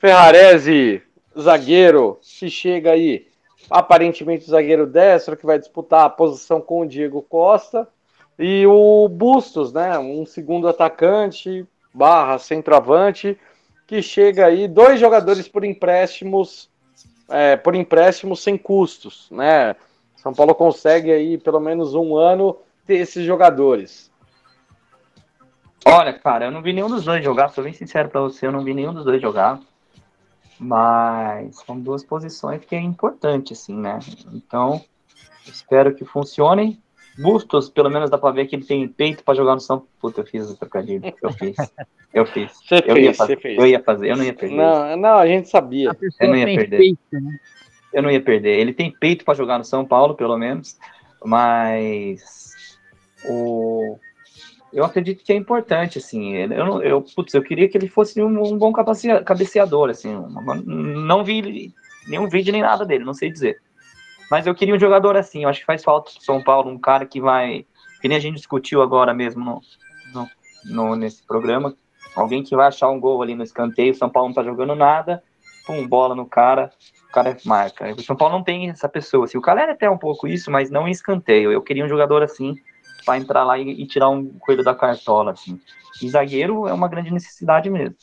Ferrarese, 0.00 1.02
zagueiro, 1.38 2.18
se 2.22 2.48
chega 2.48 2.92
aí, 2.92 3.26
aparentemente 3.68 4.44
o 4.44 4.50
zagueiro 4.50 4.86
destro 4.86 5.36
que 5.36 5.46
vai 5.46 5.58
disputar 5.58 6.04
a 6.04 6.10
posição 6.10 6.60
com 6.60 6.82
o 6.82 6.86
Diego 6.86 7.20
Costa. 7.22 7.88
E 8.38 8.64
o 8.66 9.08
Bustos, 9.08 9.72
né? 9.72 9.98
Um 9.98 10.24
segundo 10.24 10.68
atacante, 10.68 11.66
barra 11.92 12.38
centroavante, 12.38 13.36
que 13.86 14.00
chega 14.00 14.46
aí, 14.46 14.68
dois 14.68 15.00
jogadores 15.00 15.48
por 15.48 15.64
empréstimos, 15.64 16.70
é, 17.28 17.56
por 17.56 17.74
empréstimos 17.74 18.40
sem 18.40 18.56
custos, 18.56 19.28
né? 19.32 19.74
São 20.14 20.32
Paulo 20.32 20.54
consegue 20.54 21.10
aí 21.10 21.38
pelo 21.38 21.58
menos 21.58 21.94
um 21.94 22.16
ano 22.16 22.56
ter 22.86 22.98
esses 22.98 23.24
jogadores. 23.24 24.08
Olha, 25.84 26.12
cara, 26.12 26.44
eu 26.44 26.50
não 26.52 26.62
vi 26.62 26.72
nenhum 26.72 26.88
dos 26.88 27.04
dois 27.04 27.24
jogar, 27.24 27.48
sou 27.48 27.64
bem 27.64 27.72
sincero 27.72 28.08
para 28.08 28.20
você, 28.20 28.46
eu 28.46 28.52
não 28.52 28.62
vi 28.62 28.74
nenhum 28.74 28.94
dos 28.94 29.04
dois 29.04 29.20
jogar. 29.20 29.58
Mas 30.58 31.56
são 31.64 31.78
duas 31.78 32.04
posições 32.04 32.64
que 32.64 32.74
é 32.74 32.80
importante, 32.80 33.52
assim, 33.52 33.76
né? 33.76 33.98
Então, 34.32 34.82
espero 35.46 35.94
que 35.94 36.04
funcionem. 36.04 36.80
Bustos, 37.20 37.68
pelo 37.68 37.90
menos 37.90 38.10
dá 38.10 38.16
pra 38.16 38.30
ver 38.30 38.46
que 38.46 38.54
ele 38.54 38.64
tem 38.64 38.86
peito 38.86 39.24
pra 39.24 39.34
jogar 39.34 39.54
no 39.54 39.60
São 39.60 39.84
Puta, 40.00 40.20
eu 40.20 40.26
fiz 40.26 40.48
o 40.48 40.56
trocadilho. 40.56 41.02
Eu 41.20 41.32
fiz. 41.32 41.56
Eu 42.14 42.26
fiz. 42.26 42.52
Você 42.64 42.76
eu 42.76 42.94
fez, 42.94 42.98
ia 43.06 43.14
fazer, 43.14 43.34
você 43.34 43.40
fez. 43.40 43.58
Eu 43.58 43.66
ia 43.66 43.82
fazer, 43.82 44.10
eu 44.10 44.16
não 44.16 44.24
ia 44.24 44.34
perder. 44.34 44.56
Não, 44.56 44.96
não, 44.96 45.18
a 45.18 45.26
gente 45.26 45.48
sabia. 45.48 45.90
A 45.90 45.96
Eu 46.24 46.28
não 46.28 46.36
ia 46.36 46.46
tem 46.46 46.56
perder. 46.56 46.76
peito, 46.78 46.98
né? 47.12 47.38
Eu 47.92 48.02
não 48.02 48.10
ia 48.10 48.22
perder. 48.22 48.58
Ele 48.58 48.72
tem 48.72 48.90
peito 48.90 49.24
pra 49.24 49.34
jogar 49.34 49.58
no 49.58 49.64
São 49.64 49.84
Paulo, 49.84 50.14
pelo 50.14 50.38
menos. 50.38 50.78
Mas 51.24 52.78
o 53.28 53.98
eu 54.72 54.84
acredito 54.84 55.24
que 55.24 55.32
é 55.32 55.36
importante, 55.36 55.98
assim. 55.98 56.34
Eu, 56.34 56.82
eu, 56.82 57.02
putz, 57.02 57.32
eu 57.34 57.42
queria 57.42 57.68
que 57.68 57.76
ele 57.76 57.88
fosse 57.88 58.22
um, 58.22 58.42
um 58.42 58.58
bom 58.58 58.72
cabecea- 58.72 59.22
cabeceador, 59.22 59.90
assim. 59.90 60.12
não 60.64 61.24
vi 61.24 61.72
nenhum 62.06 62.28
vídeo 62.28 62.52
nem 62.52 62.62
nada 62.62 62.84
dele, 62.84 63.04
não 63.04 63.14
sei 63.14 63.30
dizer. 63.30 63.60
Mas 64.30 64.46
eu 64.46 64.54
queria 64.54 64.74
um 64.74 64.78
jogador 64.80 65.16
assim. 65.16 65.44
Eu 65.44 65.48
acho 65.48 65.60
que 65.60 65.66
faz 65.66 65.82
falta 65.82 66.12
pro 66.12 66.22
São 66.22 66.42
Paulo, 66.42 66.70
um 66.70 66.78
cara 66.78 67.06
que 67.06 67.20
vai. 67.20 67.64
Que 68.00 68.08
nem 68.08 68.16
a 68.18 68.20
gente 68.20 68.36
discutiu 68.36 68.82
agora 68.82 69.12
mesmo 69.14 69.44
no, 69.44 69.60
no, 70.12 70.28
no- 70.66 70.96
nesse 70.96 71.26
programa. 71.26 71.74
Alguém 72.14 72.42
que 72.42 72.54
vai 72.54 72.66
achar 72.66 72.90
um 72.90 73.00
gol 73.00 73.22
ali 73.22 73.34
no 73.34 73.42
escanteio. 73.42 73.92
O 73.92 73.96
São 73.96 74.10
Paulo 74.10 74.28
não 74.28 74.34
tá 74.34 74.42
jogando 74.42 74.74
nada. 74.74 75.22
Pum, 75.66 75.86
bola 75.86 76.14
no 76.14 76.26
cara. 76.26 76.70
O 77.08 77.12
cara 77.12 77.36
marca. 77.44 77.90
O 77.94 78.02
São 78.02 78.14
Paulo 78.16 78.34
não 78.36 78.44
tem 78.44 78.68
essa 78.68 78.88
pessoa. 78.88 79.24
Assim, 79.24 79.38
o 79.38 79.42
Calera 79.42 79.72
é 79.72 79.74
até 79.74 79.88
um 79.88 79.98
pouco 79.98 80.28
isso, 80.28 80.50
mas 80.50 80.70
não 80.70 80.86
em 80.86 80.90
escanteio. 80.90 81.50
Eu 81.50 81.62
queria 81.62 81.84
um 81.84 81.88
jogador 81.88 82.22
assim 82.22 82.54
para 83.04 83.18
entrar 83.18 83.44
lá 83.44 83.58
e, 83.58 83.68
e 83.70 83.86
tirar 83.86 84.08
um 84.08 84.26
coelho 84.38 84.64
da 84.64 84.74
cartola, 84.74 85.32
assim. 85.32 85.60
E 86.02 86.08
zagueiro 86.08 86.66
é 86.68 86.72
uma 86.72 86.88
grande 86.88 87.12
necessidade 87.12 87.68
mesmo. 87.70 87.96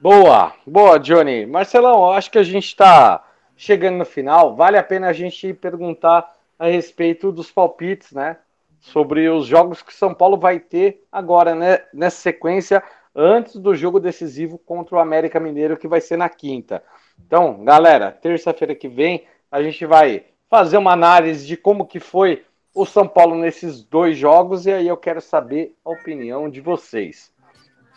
Boa, 0.00 0.54
boa, 0.66 0.98
Johnny. 0.98 1.44
Marcelão, 1.46 2.10
acho 2.10 2.30
que 2.30 2.38
a 2.38 2.42
gente 2.42 2.66
está 2.66 3.22
chegando 3.56 3.98
no 3.98 4.04
final. 4.04 4.56
Vale 4.56 4.78
a 4.78 4.82
pena 4.82 5.08
a 5.08 5.12
gente 5.12 5.52
perguntar 5.52 6.32
a 6.58 6.66
respeito 6.66 7.30
dos 7.30 7.50
palpites, 7.50 8.12
né? 8.12 8.38
Sobre 8.80 9.28
os 9.28 9.46
jogos 9.46 9.82
que 9.82 9.92
São 9.92 10.14
Paulo 10.14 10.38
vai 10.38 10.58
ter 10.58 11.04
agora, 11.12 11.54
né? 11.54 11.80
Nessa 11.92 12.16
sequência, 12.16 12.82
antes 13.14 13.56
do 13.56 13.74
jogo 13.74 14.00
decisivo 14.00 14.56
contra 14.58 14.96
o 14.96 14.98
América 14.98 15.38
Mineiro, 15.38 15.76
que 15.76 15.86
vai 15.86 16.00
ser 16.00 16.16
na 16.16 16.28
quinta. 16.28 16.82
Então, 17.26 17.62
galera, 17.64 18.10
terça-feira 18.10 18.74
que 18.74 18.88
vem 18.88 19.26
a 19.50 19.62
gente 19.62 19.84
vai 19.84 20.24
fazer 20.48 20.78
uma 20.78 20.92
análise 20.92 21.46
de 21.46 21.56
como 21.56 21.86
que 21.86 22.00
foi 22.00 22.44
o 22.74 22.86
São 22.86 23.06
Paulo 23.06 23.36
nesses 23.36 23.82
dois 23.82 24.16
jogos 24.16 24.66
e 24.66 24.72
aí 24.72 24.86
eu 24.86 24.96
quero 24.96 25.20
saber 25.20 25.74
a 25.84 25.90
opinião 25.90 26.48
de 26.48 26.60
vocês. 26.60 27.32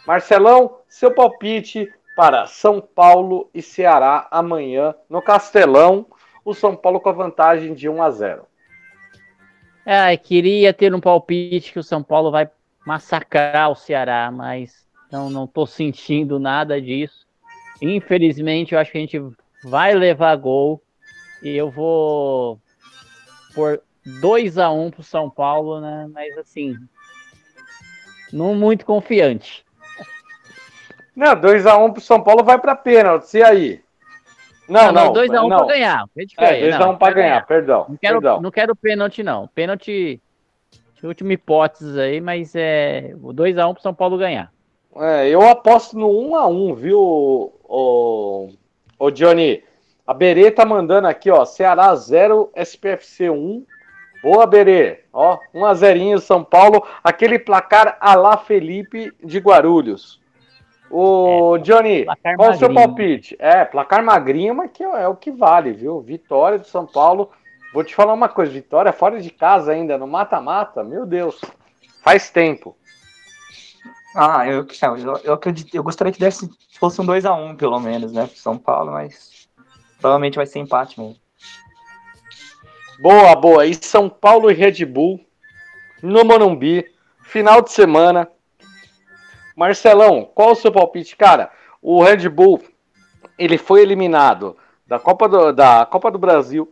Marcelão, 0.05 0.79
seu 0.87 1.13
palpite 1.13 1.91
para 2.15 2.45
São 2.45 2.81
Paulo 2.81 3.49
e 3.53 3.61
Ceará 3.61 4.27
amanhã 4.29 4.93
no 5.09 5.21
Castelão. 5.21 6.05
O 6.43 6.53
São 6.53 6.75
Paulo 6.75 6.99
com 6.99 7.09
a 7.09 7.13
vantagem 7.13 7.73
de 7.73 7.87
1 7.87 8.03
a 8.03 8.11
0. 8.11 8.45
Ah, 9.85 10.15
queria 10.17 10.73
ter 10.73 10.93
um 10.93 10.99
palpite 10.99 11.71
que 11.71 11.79
o 11.79 11.83
São 11.83 12.03
Paulo 12.03 12.31
vai 12.31 12.49
massacrar 12.85 13.71
o 13.71 13.75
Ceará, 13.75 14.29
mas 14.31 14.85
não, 15.11 15.29
não 15.29 15.47
tô 15.47 15.65
sentindo 15.65 16.39
nada 16.39 16.81
disso. 16.81 17.25
Infelizmente, 17.81 18.73
eu 18.73 18.79
acho 18.79 18.91
que 18.91 18.97
a 18.97 19.01
gente 19.01 19.21
vai 19.63 19.93
levar 19.93 20.35
gol 20.35 20.81
e 21.41 21.49
eu 21.55 21.69
vou 21.69 22.59
por 23.53 23.81
2 24.05 24.57
a 24.57 24.69
1 24.71 24.91
pro 24.91 25.03
São 25.03 25.29
Paulo, 25.29 25.79
né? 25.79 26.09
Mas 26.11 26.37
assim, 26.37 26.75
não 28.31 28.55
muito 28.55 28.85
confiante. 28.85 29.65
Não, 31.15 31.39
2 31.39 31.65
a 31.65 31.77
1 31.77 31.93
pro 31.93 32.01
São 32.01 32.21
Paulo 32.21 32.43
vai 32.43 32.57
para 32.57 32.75
pênalti. 32.75 33.37
E 33.37 33.43
aí? 33.43 33.81
Não, 34.67 34.91
não. 34.91 35.13
2 35.13 35.31
a 35.33 35.43
1 35.43 35.47
não. 35.47 35.57
para 35.57 35.67
ganhar. 35.67 36.05
É, 36.15 36.21
É, 36.21 36.25
diferente, 36.25 36.61
2 36.61 36.75
a 36.75 36.79
não, 36.79 36.91
1 36.93 36.97
para 36.97 36.97
pra 36.97 37.21
ganhar, 37.21 37.45
perdão. 37.45 37.85
Não 37.87 37.97
quero, 37.97 38.21
perdão. 38.21 38.41
não 38.41 38.51
quero 38.51 38.75
pênalti, 38.75 39.23
não. 39.23 39.47
Pênalti, 39.47 40.21
última 41.03 41.33
hipótese 41.33 41.99
aí, 41.99 42.19
mas 42.19 42.55
é 42.55 43.13
o 43.21 43.33
2x1 43.33 43.73
pro 43.73 43.83
São 43.83 43.93
Paulo 43.93 44.17
ganhar. 44.17 44.51
É, 44.95 45.27
eu 45.27 45.41
aposto 45.47 45.97
no 45.97 46.09
1 46.09 46.35
a 46.35 46.47
1 46.47 46.75
viu, 46.75 46.99
o, 46.99 48.49
o 48.99 49.11
Johnny? 49.11 49.63
A 50.05 50.13
Berê 50.13 50.51
tá 50.51 50.65
mandando 50.65 51.07
aqui, 51.07 51.31
ó, 51.31 51.45
Ceará 51.45 51.95
0, 51.95 52.51
SPFC 52.55 53.29
1. 53.29 53.65
Boa, 54.23 54.47
Berê. 54.47 55.03
Ó, 55.11 55.37
1 55.53 55.65
a 55.65 55.73
0 55.73 56.19
São 56.21 56.45
Paulo, 56.45 56.87
aquele 57.03 57.37
placar 57.37 57.97
a 57.99 58.15
lá 58.15 58.37
Felipe 58.37 59.11
de 59.21 59.37
Guarulhos. 59.37 60.21
O 60.89 61.57
Johnny, 61.57 62.05
placar 62.05 62.37
qual 62.37 62.51
o 62.51 62.53
seu 62.53 62.69
magrinho. 62.69 62.95
palpite? 62.95 63.35
É, 63.37 63.65
placar 63.65 64.01
magrinho, 64.01 64.55
mas 64.55 64.71
que 64.71 64.81
é 64.81 65.07
o 65.07 65.15
que 65.15 65.29
vale, 65.29 65.73
viu? 65.73 65.99
Vitória 65.99 66.57
do 66.57 66.65
São 66.65 66.85
Paulo. 66.85 67.31
Vou 67.73 67.83
te 67.83 67.93
falar 67.93 68.13
uma 68.13 68.29
coisa, 68.29 68.51
vitória 68.51 68.93
fora 68.93 69.19
de 69.19 69.29
casa 69.29 69.73
ainda, 69.73 69.97
no 69.97 70.07
mata-mata, 70.07 70.83
meu 70.83 71.05
Deus. 71.05 71.41
Faz 72.01 72.29
tempo. 72.29 72.77
Ah, 74.15 74.47
eu, 74.47 74.65
eu, 74.65 75.21
eu 75.23 75.33
acredito, 75.33 75.73
eu 75.75 75.83
gostaria 75.83 76.13
que 76.13 76.19
desse, 76.19 76.47
fosse 76.79 77.01
um 77.01 77.05
2x1, 77.05 77.57
pelo 77.57 77.79
menos, 77.79 78.13
né, 78.13 78.27
pro 78.27 78.37
São 78.37 78.57
Paulo, 78.57 78.91
mas 78.91 79.49
provavelmente 79.99 80.35
vai 80.35 80.45
ser 80.45 80.59
empate 80.59 80.99
mesmo. 80.99 81.22
Boa, 83.03 83.35
boa. 83.35 83.65
E 83.65 83.73
São 83.73 84.07
Paulo 84.07 84.49
e 84.49 84.53
Red 84.53 84.85
Bull 84.85 85.19
no 86.01 86.23
Morumbi, 86.23 86.89
final 87.21 87.61
de 87.61 87.69
semana. 87.69 88.29
Marcelão, 89.57 90.23
qual 90.33 90.51
o 90.53 90.55
seu 90.55 90.71
palpite? 90.71 91.17
Cara, 91.17 91.51
o 91.81 92.01
Red 92.01 92.29
Bull, 92.29 92.61
ele 93.37 93.57
foi 93.57 93.81
eliminado 93.81 94.55
da 94.87 94.99
Copa 94.99 95.27
do, 95.27 95.51
da 95.51 95.85
Copa 95.85 96.09
do 96.09 96.17
Brasil, 96.17 96.71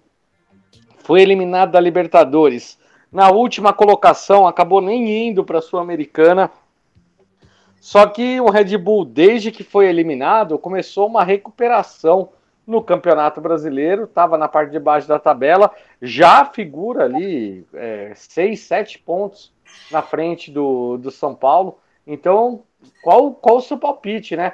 foi 0.99 1.21
eliminado 1.21 1.73
da 1.73 1.82
Libertadores. 1.82 2.79
Na 3.11 3.29
última 3.29 3.73
colocação, 3.73 4.47
acabou 4.47 4.79
nem 4.79 5.27
indo 5.27 5.43
para 5.43 5.59
a 5.59 5.61
Sul-Americana. 5.61 6.49
Só 7.82 8.07
que 8.07 8.39
o 8.39 8.49
Red 8.49 8.77
Bull, 8.77 9.03
desde 9.03 9.51
que 9.51 9.65
foi 9.65 9.88
eliminado, 9.88 10.57
começou 10.57 11.07
uma 11.07 11.25
recuperação 11.25 12.29
no 12.72 12.82
Campeonato 12.82 13.41
Brasileiro, 13.41 14.05
estava 14.05 14.38
na 14.38 14.47
parte 14.47 14.72
de 14.72 14.80
baixo 14.80 15.07
da 15.07 15.19
tabela, 15.19 15.69
já 16.01 16.45
figura 16.45 17.03
ali 17.03 17.65
é, 17.74 18.13
seis, 18.15 18.61
sete 18.61 18.97
pontos 18.97 19.53
na 19.91 20.01
frente 20.01 20.49
do, 20.49 20.97
do 20.97 21.11
São 21.11 21.36
Paulo. 21.36 21.78
Então, 22.07 22.63
qual, 23.03 23.34
qual 23.34 23.57
o 23.57 23.61
seu 23.61 23.78
palpite, 23.78 24.36
né? 24.36 24.53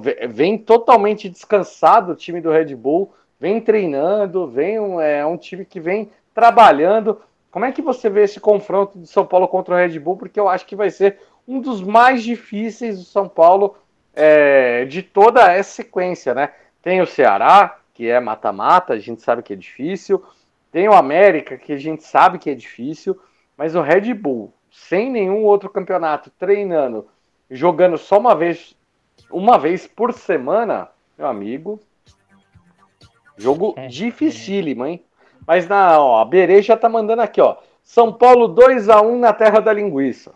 Ve- 0.00 0.28
vem 0.28 0.58
totalmente 0.58 1.28
descansado 1.28 2.12
o 2.12 2.16
time 2.16 2.40
do 2.40 2.50
Red 2.50 2.74
Bull, 2.76 3.12
vem 3.40 3.60
treinando, 3.60 4.46
vem 4.46 4.78
um, 4.78 5.00
é 5.00 5.24
um 5.26 5.36
time 5.36 5.64
que 5.64 5.80
vem 5.80 6.10
trabalhando. 6.34 7.20
Como 7.50 7.64
é 7.64 7.72
que 7.72 7.82
você 7.82 8.08
vê 8.08 8.24
esse 8.24 8.38
confronto 8.38 8.98
do 8.98 9.06
São 9.06 9.26
Paulo 9.26 9.48
contra 9.48 9.74
o 9.74 9.76
Red 9.76 9.98
Bull? 9.98 10.16
Porque 10.16 10.38
eu 10.38 10.48
acho 10.48 10.66
que 10.66 10.76
vai 10.76 10.90
ser 10.90 11.18
um 11.46 11.60
dos 11.60 11.82
mais 11.82 12.22
difíceis 12.22 12.98
do 12.98 13.04
São 13.04 13.26
Paulo 13.26 13.74
é, 14.14 14.84
de 14.84 15.02
toda 15.02 15.50
essa 15.50 15.70
sequência, 15.70 16.34
né? 16.34 16.50
Tem 16.82 17.00
o 17.00 17.06
Ceará, 17.06 17.78
que 17.92 18.08
é 18.08 18.20
mata-mata, 18.20 18.92
a 18.92 18.98
gente 18.98 19.22
sabe 19.22 19.42
que 19.42 19.52
é 19.52 19.56
difícil. 19.56 20.22
Tem 20.70 20.88
o 20.88 20.94
América, 20.94 21.56
que 21.56 21.72
a 21.72 21.76
gente 21.76 22.04
sabe 22.04 22.38
que 22.38 22.50
é 22.50 22.54
difícil. 22.54 23.18
Mas 23.56 23.74
o 23.74 23.82
Red 23.82 24.14
Bull, 24.14 24.52
sem 24.70 25.10
nenhum 25.10 25.44
outro 25.44 25.68
campeonato, 25.68 26.30
treinando, 26.38 27.08
jogando 27.50 27.98
só 27.98 28.18
uma 28.18 28.34
vez, 28.34 28.76
uma 29.30 29.58
vez 29.58 29.86
por 29.86 30.12
semana, 30.12 30.88
meu 31.16 31.26
amigo. 31.26 31.80
Jogo 33.36 33.74
É, 33.76 33.86
dificílimo, 33.86 34.86
hein? 34.86 35.02
Mas 35.46 35.66
na, 35.66 36.00
ó, 36.00 36.20
a 36.20 36.24
Berê 36.24 36.60
já 36.60 36.76
tá 36.76 36.88
mandando 36.88 37.22
aqui, 37.22 37.40
ó. 37.40 37.56
São 37.82 38.12
Paulo 38.12 38.48
2 38.48 38.88
a 38.88 39.00
1 39.00 39.18
na 39.18 39.32
terra 39.32 39.60
da 39.60 39.72
linguiça. 39.72 40.34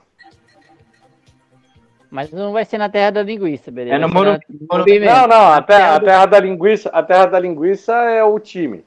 Mas 2.13 2.31
não 2.31 2.53
vai 2.53 2.63
ser 2.67 2.77
na 2.77 2.91
terra 2.91 3.11
da 3.11 3.23
linguiça, 3.23 3.71
beleza? 3.71 3.97
É 3.97 3.99
no 3.99 4.07
Morumbi, 4.11 4.39
na- 4.71 4.85
mesmo. 4.85 5.07
Não, 5.07 5.27
não, 5.29 5.47
a 5.53 5.63
terra, 5.63 5.97
a 5.97 6.01
terra 6.01 6.27
da 6.27 6.39
linguiça, 6.41 6.91
a 6.91 7.03
terra 7.03 7.25
da 7.25 7.39
linguiça 7.41 7.95
é 7.95 8.23
o 8.23 8.39
time. 8.39 8.85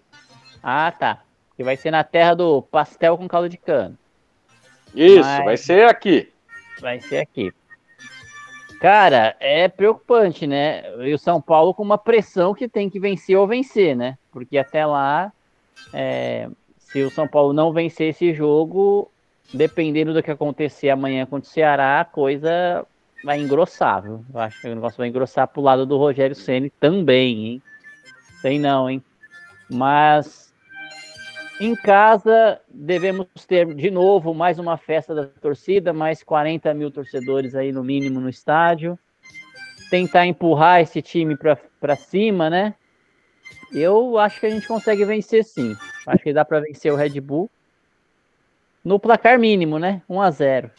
Ah, 0.61 0.93
tá. 0.97 1.23
Que 1.57 1.63
vai 1.63 1.75
ser 1.75 1.89
na 1.89 2.03
terra 2.03 2.35
do 2.35 2.61
pastel 2.61 3.17
com 3.17 3.27
caldo 3.27 3.49
de 3.49 3.57
cana. 3.57 3.95
Isso, 4.93 5.27
Mas- 5.27 5.43
vai 5.45 5.57
ser 5.57 5.87
aqui. 5.89 6.31
Vai 6.79 6.99
ser 7.01 7.17
aqui. 7.17 7.51
Cara, 8.79 9.35
é 9.39 9.67
preocupante, 9.67 10.45
né? 10.45 10.83
E 10.99 11.11
o 11.11 11.17
São 11.17 11.41
Paulo 11.41 11.73
com 11.73 11.81
uma 11.81 11.97
pressão 11.97 12.53
que 12.53 12.67
tem 12.67 12.91
que 12.91 12.99
vencer 12.99 13.35
ou 13.35 13.47
vencer, 13.47 13.95
né? 13.95 14.19
Porque 14.31 14.55
até 14.55 14.85
lá, 14.85 15.31
é, 15.91 16.47
se 16.77 17.01
o 17.01 17.09
São 17.09 17.27
Paulo 17.27 17.53
não 17.53 17.73
vencer 17.73 18.09
esse 18.09 18.33
jogo, 18.35 19.09
dependendo 19.51 20.13
do 20.13 20.21
que 20.21 20.29
acontecer 20.29 20.89
amanhã 20.91 21.25
contra 21.25 21.49
o 21.49 21.51
Ceará, 21.51 22.01
a 22.01 22.05
coisa 22.05 22.85
vai 23.23 23.39
engrossar, 23.39 24.03
viu? 24.03 24.25
Eu 24.33 24.39
acho 24.39 24.61
que 24.61 24.67
o 24.67 24.75
negócio 24.75 24.97
vai 24.97 25.07
engrossar 25.07 25.47
pro 25.47 25.61
lado 25.61 25.85
do 25.85 25.97
Rogério 25.97 26.35
Ceni 26.35 26.69
também, 26.69 27.45
hein? 27.45 27.61
Sei 28.41 28.59
não, 28.59 28.89
hein? 28.89 29.03
Mas 29.69 30.53
em 31.59 31.73
casa, 31.73 32.59
devemos 32.69 33.27
ter 33.47 33.73
de 33.73 33.89
novo 33.89 34.33
mais 34.33 34.59
uma 34.59 34.77
festa 34.77 35.15
da 35.15 35.25
torcida, 35.25 35.93
mais 35.93 36.21
40 36.21 36.73
mil 36.73 36.91
torcedores 36.91 37.55
aí 37.55 37.71
no 37.71 37.83
mínimo 37.83 38.19
no 38.19 38.29
estádio. 38.29 38.99
Tentar 39.89 40.25
empurrar 40.25 40.81
esse 40.81 41.01
time 41.01 41.37
para 41.37 41.95
cima, 41.95 42.49
né? 42.49 42.75
Eu 43.71 44.17
acho 44.17 44.39
que 44.39 44.47
a 44.47 44.49
gente 44.49 44.67
consegue 44.67 45.05
vencer 45.05 45.43
sim. 45.45 45.75
Acho 46.05 46.23
que 46.23 46.33
dá 46.33 46.43
para 46.43 46.59
vencer 46.59 46.91
o 46.91 46.95
Red 46.95 47.19
Bull 47.21 47.49
no 48.83 48.99
placar 48.99 49.39
mínimo, 49.39 49.79
né? 49.79 50.01
1 50.09 50.21
a 50.21 50.31
0. 50.31 50.71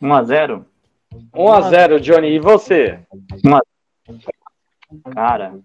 1x0? 0.00 0.64
1x0, 1.34 2.00
Johnny. 2.00 2.28
E 2.34 2.38
você? 2.38 3.00
Cara, 5.14 5.58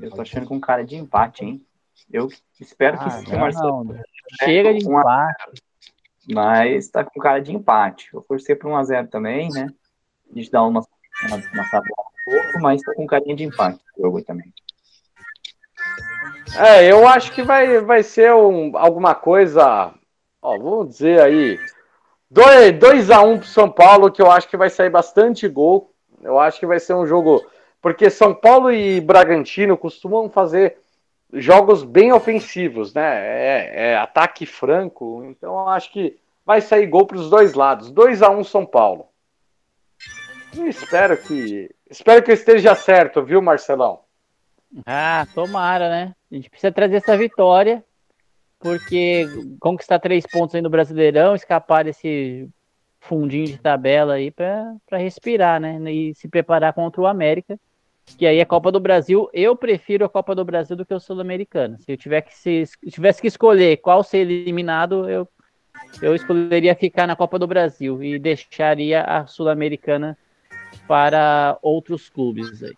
eu 0.00 0.10
tô 0.10 0.22
achando 0.22 0.46
com 0.46 0.60
cara 0.60 0.84
de 0.84 0.96
empate, 0.96 1.44
hein? 1.44 1.64
Eu 2.12 2.28
espero 2.60 2.98
que 2.98 3.04
Ah, 3.08 3.10
sim, 3.10 3.36
Marcelo. 3.36 3.84
não. 3.84 3.96
Chega 4.42 4.72
de 4.72 4.86
a- 4.86 4.90
empate. 4.90 5.62
Mas 6.32 6.88
tá 6.88 7.04
com 7.04 7.20
cara 7.20 7.40
de 7.40 7.54
empate. 7.54 8.10
Vou 8.12 8.22
torcer 8.22 8.58
pra 8.58 8.68
1x0 8.70 9.08
também, 9.08 9.50
né? 9.50 9.68
A 10.30 10.38
gente 10.38 10.50
dá 10.50 10.62
uma, 10.62 10.80
uma, 11.26 11.36
uma 11.52 11.64
sabor 11.64 11.90
um 11.98 12.24
pouco, 12.30 12.60
mas 12.60 12.80
tá 12.80 12.94
com 12.94 13.06
carinha 13.06 13.36
de 13.36 13.44
empate 13.44 13.78
o 13.98 14.02
jogo 14.02 14.22
também. 14.22 14.50
É, 16.56 16.90
eu 16.90 17.06
acho 17.06 17.32
que 17.32 17.42
vai, 17.42 17.80
vai 17.80 18.02
ser 18.02 18.32
um, 18.32 18.76
alguma 18.78 19.14
coisa. 19.14 19.92
Ó, 20.40 20.56
vamos 20.58 20.88
dizer 20.90 21.20
aí. 21.20 21.58
2x1 22.34 23.38
pro 23.38 23.46
São 23.46 23.70
Paulo, 23.70 24.10
que 24.10 24.20
eu 24.20 24.30
acho 24.30 24.48
que 24.48 24.56
vai 24.56 24.68
sair 24.68 24.90
bastante 24.90 25.46
gol. 25.48 25.92
Eu 26.22 26.38
acho 26.38 26.58
que 26.58 26.66
vai 26.66 26.80
ser 26.80 26.94
um 26.94 27.06
jogo. 27.06 27.44
Porque 27.80 28.10
São 28.10 28.34
Paulo 28.34 28.72
e 28.72 29.00
Bragantino 29.00 29.76
costumam 29.76 30.28
fazer 30.28 30.78
jogos 31.32 31.84
bem 31.84 32.12
ofensivos, 32.12 32.94
né? 32.94 33.02
É, 33.02 33.90
é 33.90 33.96
ataque 33.96 34.46
franco. 34.46 35.24
Então 35.24 35.52
eu 35.52 35.68
acho 35.68 35.92
que 35.92 36.18
vai 36.44 36.60
sair 36.60 36.86
gol 36.86 37.06
para 37.06 37.18
os 37.18 37.30
dois 37.30 37.54
lados. 37.54 37.92
2x1 37.92 38.44
São 38.44 38.66
Paulo. 38.66 39.06
Eu 40.56 40.66
espero 40.66 41.16
que. 41.16 41.70
Espero 41.90 42.22
que 42.22 42.30
eu 42.30 42.34
esteja 42.34 42.74
certo, 42.74 43.22
viu, 43.22 43.40
Marcelão? 43.42 44.00
Ah, 44.86 45.26
tomara, 45.34 45.88
né? 45.88 46.14
A 46.30 46.34
gente 46.34 46.50
precisa 46.50 46.72
trazer 46.72 46.96
essa 46.96 47.16
vitória, 47.16 47.84
porque 48.64 49.26
conquistar 49.60 49.98
três 49.98 50.26
pontos 50.26 50.54
aí 50.54 50.62
no 50.62 50.70
Brasileirão, 50.70 51.34
escapar 51.34 51.84
desse 51.84 52.48
fundinho 52.98 53.44
de 53.44 53.58
tabela 53.58 54.14
aí 54.14 54.30
para 54.30 54.78
respirar, 54.92 55.60
né? 55.60 55.78
E 55.92 56.14
se 56.14 56.26
preparar 56.26 56.72
contra 56.72 57.02
o 57.02 57.06
América, 57.06 57.60
que 58.16 58.26
aí 58.26 58.38
é 58.38 58.44
Copa 58.46 58.72
do 58.72 58.80
Brasil. 58.80 59.28
Eu 59.34 59.54
prefiro 59.54 60.06
a 60.06 60.08
Copa 60.08 60.34
do 60.34 60.46
Brasil 60.46 60.74
do 60.74 60.86
que 60.86 60.94
o 60.94 60.98
Sul-Americano. 60.98 61.76
Se 61.78 61.92
eu 61.92 61.96
tiver 61.98 62.22
que 62.22 62.34
se, 62.34 62.64
se 62.64 62.90
tivesse 62.90 63.20
que 63.20 63.28
escolher 63.28 63.76
qual 63.76 64.02
ser 64.02 64.20
eliminado, 64.20 65.10
eu, 65.10 65.28
eu 66.00 66.14
escolheria 66.14 66.74
ficar 66.74 67.06
na 67.06 67.14
Copa 67.14 67.38
do 67.38 67.46
Brasil 67.46 68.02
e 68.02 68.18
deixaria 68.18 69.02
a 69.02 69.26
Sul-Americana 69.26 70.16
para 70.88 71.58
outros 71.60 72.08
clubes 72.08 72.62
aí. 72.62 72.74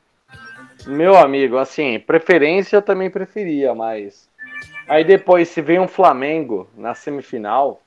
Meu 0.85 1.17
amigo, 1.17 1.57
assim, 1.59 2.01
preferência 2.01 2.75
eu 2.75 2.83
também 2.83 3.09
preferia, 3.09 3.73
mas. 3.73 4.26
Aí 4.89 5.05
depois, 5.05 5.49
se 5.49 5.61
vem 5.61 5.81
um 5.81 5.89
Flamengo 5.89 6.69
na 6.77 6.95
semifinal, 6.95 7.83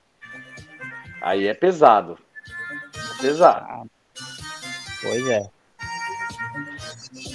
aí 1.21 1.47
é 1.47 1.53
pesado. 1.53 2.17
É 2.95 3.21
pesado. 3.21 3.89
Pois 5.01 5.27
é. 5.27 5.49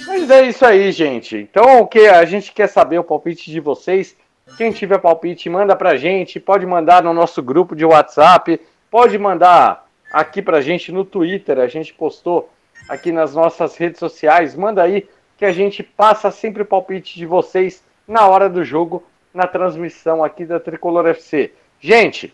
Mas 0.07 0.29
é 0.29 0.43
isso 0.43 0.65
aí, 0.65 0.91
gente. 0.91 1.35
Então, 1.37 1.81
o 1.81 1.87
que 1.87 2.07
a 2.07 2.23
gente 2.25 2.51
quer 2.51 2.67
saber 2.67 2.99
o 2.99 3.03
palpite 3.03 3.49
de 3.49 3.59
vocês. 3.59 4.15
Quem 4.57 4.71
tiver 4.71 4.99
palpite, 4.99 5.49
manda 5.49 5.75
pra 5.75 5.97
gente. 5.97 6.39
Pode 6.39 6.65
mandar 6.65 7.03
no 7.03 7.13
nosso 7.13 7.41
grupo 7.41 7.75
de 7.75 7.83
WhatsApp. 7.83 8.61
Pode 8.91 9.17
mandar 9.17 9.87
aqui 10.11 10.41
pra 10.41 10.61
gente 10.61 10.91
no 10.91 11.03
Twitter. 11.03 11.59
A 11.59 11.67
gente 11.67 11.93
postou 11.93 12.49
aqui 12.87 13.11
nas 13.11 13.33
nossas 13.33 13.75
redes 13.75 13.99
sociais. 13.99 14.55
Manda 14.55 14.83
aí 14.83 15.07
que 15.37 15.45
a 15.45 15.51
gente 15.51 15.81
passa 15.81 16.29
sempre 16.29 16.61
o 16.61 16.65
palpite 16.65 17.17
de 17.17 17.25
vocês 17.25 17.83
na 18.07 18.27
hora 18.27 18.47
do 18.47 18.63
jogo, 18.63 19.03
na 19.35 19.45
transmissão 19.45 20.23
aqui 20.23 20.45
da 20.45 20.59
Tricolor 20.59 21.05
FC. 21.07 21.53
Gente, 21.79 22.33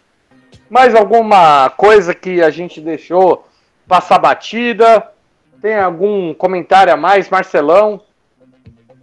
mais 0.69 0.93
alguma 0.93 1.69
coisa 1.71 2.13
que 2.13 2.41
a 2.41 2.49
gente 2.49 2.79
deixou 2.79 3.45
passar 3.87 4.19
batida? 4.19 5.11
Tem 5.61 5.75
algum 5.75 6.33
comentário 6.33 6.93
a 6.93 6.97
mais, 6.97 7.29
Marcelão? 7.29 8.01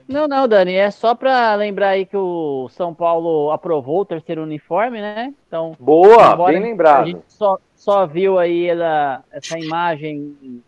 Não, 0.09 0.27
não, 0.27 0.49
Dani, 0.49 0.75
é 0.75 0.91
só 0.91 1.15
para 1.15 1.55
lembrar 1.57 1.91
aí 1.91 2.07
que 2.07 2.17
o 2.17 2.69
São 2.71 2.95
Paulo 2.95 3.51
aprovou 3.51 4.01
o 4.01 4.05
terceiro 4.07 4.43
uniforme, 4.43 5.01
né? 5.03 5.35
Então, 5.47 5.77
Boa, 5.79 6.35
bem 6.47 6.57
a 6.57 6.61
lembrado. 6.61 7.07
gente 7.07 7.25
só, 7.29 7.59
só 7.75 8.07
viu 8.07 8.39
aí 8.39 8.67
ela, 8.69 9.23
essa 9.31 9.59
imagem 9.59 10.63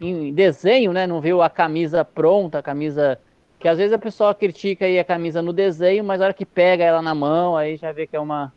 em 0.00 0.32
desenho, 0.32 0.92
né? 0.92 1.04
Não 1.06 1.20
viu 1.20 1.42
a 1.42 1.50
camisa 1.50 2.04
pronta, 2.04 2.60
a 2.60 2.62
camisa 2.62 3.18
que 3.66 3.70
às 3.70 3.78
vezes 3.78 3.92
a 3.92 3.98
pessoa 3.98 4.32
critica 4.32 4.84
aí 4.84 4.96
a 4.96 5.02
camisa 5.02 5.42
no 5.42 5.52
desenho, 5.52 6.04
mas 6.04 6.20
na 6.20 6.26
hora 6.26 6.34
que 6.34 6.46
pega 6.46 6.84
ela 6.84 7.02
na 7.02 7.12
mão, 7.12 7.56
aí 7.56 7.76
já 7.76 7.90
vê 7.90 8.06
que 8.06 8.14
é 8.14 8.20
uma 8.20 8.52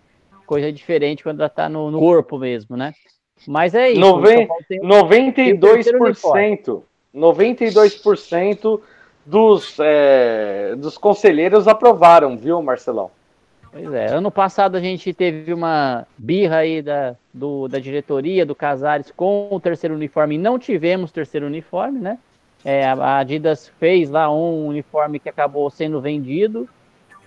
coisa 0.45 0.71
diferente 0.71 1.23
quando 1.23 1.39
ela 1.39 1.49
tá 1.49 1.67
no, 1.67 1.89
no 1.89 1.97
corpo 1.97 2.37
mesmo, 2.37 2.77
né? 2.77 2.93
Mas 3.47 3.73
é 3.73 3.89
isso. 3.89 3.99
Noven- 3.99 4.47
tem- 4.67 4.79
92%, 4.83 6.83
92% 7.11 8.79
dos, 9.25 9.77
é, 9.79 10.75
dos 10.77 10.95
conselheiros 10.95 11.67
aprovaram, 11.67 12.37
viu, 12.37 12.61
Marcelão? 12.61 13.09
Pois 13.71 13.91
é, 13.91 14.11
ano 14.11 14.29
passado 14.29 14.77
a 14.77 14.79
gente 14.79 15.11
teve 15.11 15.51
uma 15.51 16.05
birra 16.15 16.57
aí 16.57 16.83
da, 16.83 17.15
do, 17.33 17.67
da 17.67 17.79
diretoria, 17.79 18.45
do 18.45 18.53
Casares, 18.53 19.09
com 19.09 19.47
o 19.49 19.59
terceiro 19.59 19.95
uniforme, 19.95 20.35
e 20.35 20.37
não 20.37 20.59
tivemos 20.59 21.11
terceiro 21.11 21.47
uniforme, 21.47 21.99
né? 21.99 22.19
É, 22.63 22.85
a 22.85 23.17
Adidas 23.17 23.71
fez 23.79 24.09
lá 24.09 24.31
um 24.31 24.67
uniforme 24.67 25.19
que 25.19 25.29
acabou 25.29 25.69
sendo 25.69 26.01
vendido, 26.01 26.67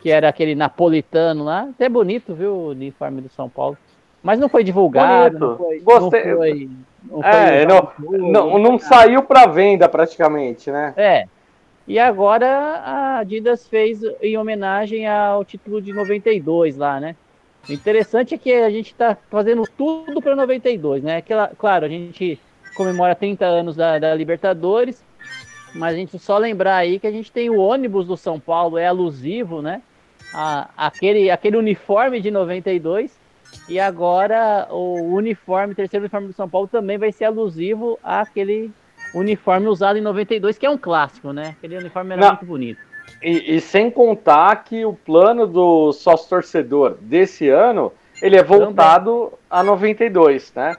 que 0.00 0.10
era 0.10 0.28
aquele 0.28 0.54
napolitano 0.54 1.44
lá, 1.44 1.62
até 1.70 1.88
bonito, 1.88 2.34
viu, 2.34 2.52
o 2.52 2.68
uniforme 2.70 3.20
do 3.22 3.30
São 3.30 3.48
Paulo. 3.48 3.76
Mas 4.22 4.38
não 4.38 4.48
foi 4.48 4.62
divulgado, 4.62 5.38
Bonito. 5.38 5.50
não 5.50 5.56
foi, 5.56 5.80
Gostei. 5.80 6.24
não 6.24 6.36
foi, 6.36 6.70
não 7.10 7.22
foi 7.22 7.30
É, 7.30 7.66
Não, 7.66 8.58
não 8.58 8.78
saiu 8.78 9.22
para 9.22 9.46
venda 9.46 9.88
praticamente, 9.88 10.70
né? 10.70 10.92
é. 10.96 11.24
E 11.88 11.98
agora 11.98 12.46
a 12.46 13.18
Adidas 13.18 13.66
fez 13.66 14.00
em 14.22 14.38
homenagem 14.38 15.08
ao 15.08 15.44
título 15.44 15.82
de 15.82 15.92
92 15.92 16.76
lá, 16.76 17.00
né? 17.00 17.16
O 17.68 17.72
interessante 17.72 18.34
é 18.36 18.38
que 18.38 18.52
a 18.52 18.70
gente 18.70 18.92
está 18.92 19.16
fazendo 19.28 19.64
tudo 19.76 20.22
para 20.22 20.36
92, 20.36 21.02
né? 21.02 21.20
Que, 21.20 21.34
claro, 21.58 21.84
a 21.84 21.88
gente 21.88 22.40
comemora 22.76 23.16
30 23.16 23.44
anos 23.44 23.74
da, 23.74 23.98
da 23.98 24.14
Libertadores, 24.14 25.04
mas 25.74 25.94
a 25.94 25.96
gente 25.96 26.18
só 26.18 26.38
lembrar 26.38 26.76
aí 26.76 26.98
que 26.98 27.06
a 27.06 27.10
gente 27.10 27.30
tem 27.30 27.50
o 27.50 27.58
ônibus 27.58 28.06
do 28.06 28.16
São 28.16 28.38
Paulo, 28.38 28.78
é 28.78 28.86
alusivo, 28.86 29.62
né? 29.62 29.82
A, 30.34 30.70
aquele, 30.76 31.30
aquele 31.30 31.56
uniforme 31.56 32.20
de 32.20 32.30
92 32.30 33.12
e 33.68 33.78
agora 33.78 34.66
o 34.70 35.14
uniforme, 35.14 35.74
terceiro 35.74 36.04
uniforme 36.04 36.28
do 36.28 36.32
São 36.32 36.48
Paulo 36.48 36.68
também 36.68 36.98
vai 36.98 37.12
ser 37.12 37.26
alusivo 37.26 37.98
àquele 38.02 38.70
uniforme 39.14 39.66
usado 39.66 39.98
em 39.98 40.02
92, 40.02 40.56
que 40.58 40.66
é 40.66 40.70
um 40.70 40.78
clássico, 40.78 41.32
né? 41.32 41.54
Aquele 41.58 41.76
uniforme 41.76 42.12
era 42.12 42.20
Não. 42.20 42.28
muito 42.30 42.46
bonito. 42.46 42.80
E, 43.22 43.56
e 43.56 43.60
sem 43.60 43.90
contar 43.90 44.64
que 44.64 44.84
o 44.84 44.94
plano 44.94 45.46
do 45.46 45.92
sócio 45.92 46.28
torcedor 46.28 46.96
desse 47.00 47.48
ano, 47.48 47.92
ele 48.22 48.36
é 48.36 48.42
voltado 48.42 49.32
a 49.50 49.62
92, 49.62 50.52
né? 50.54 50.76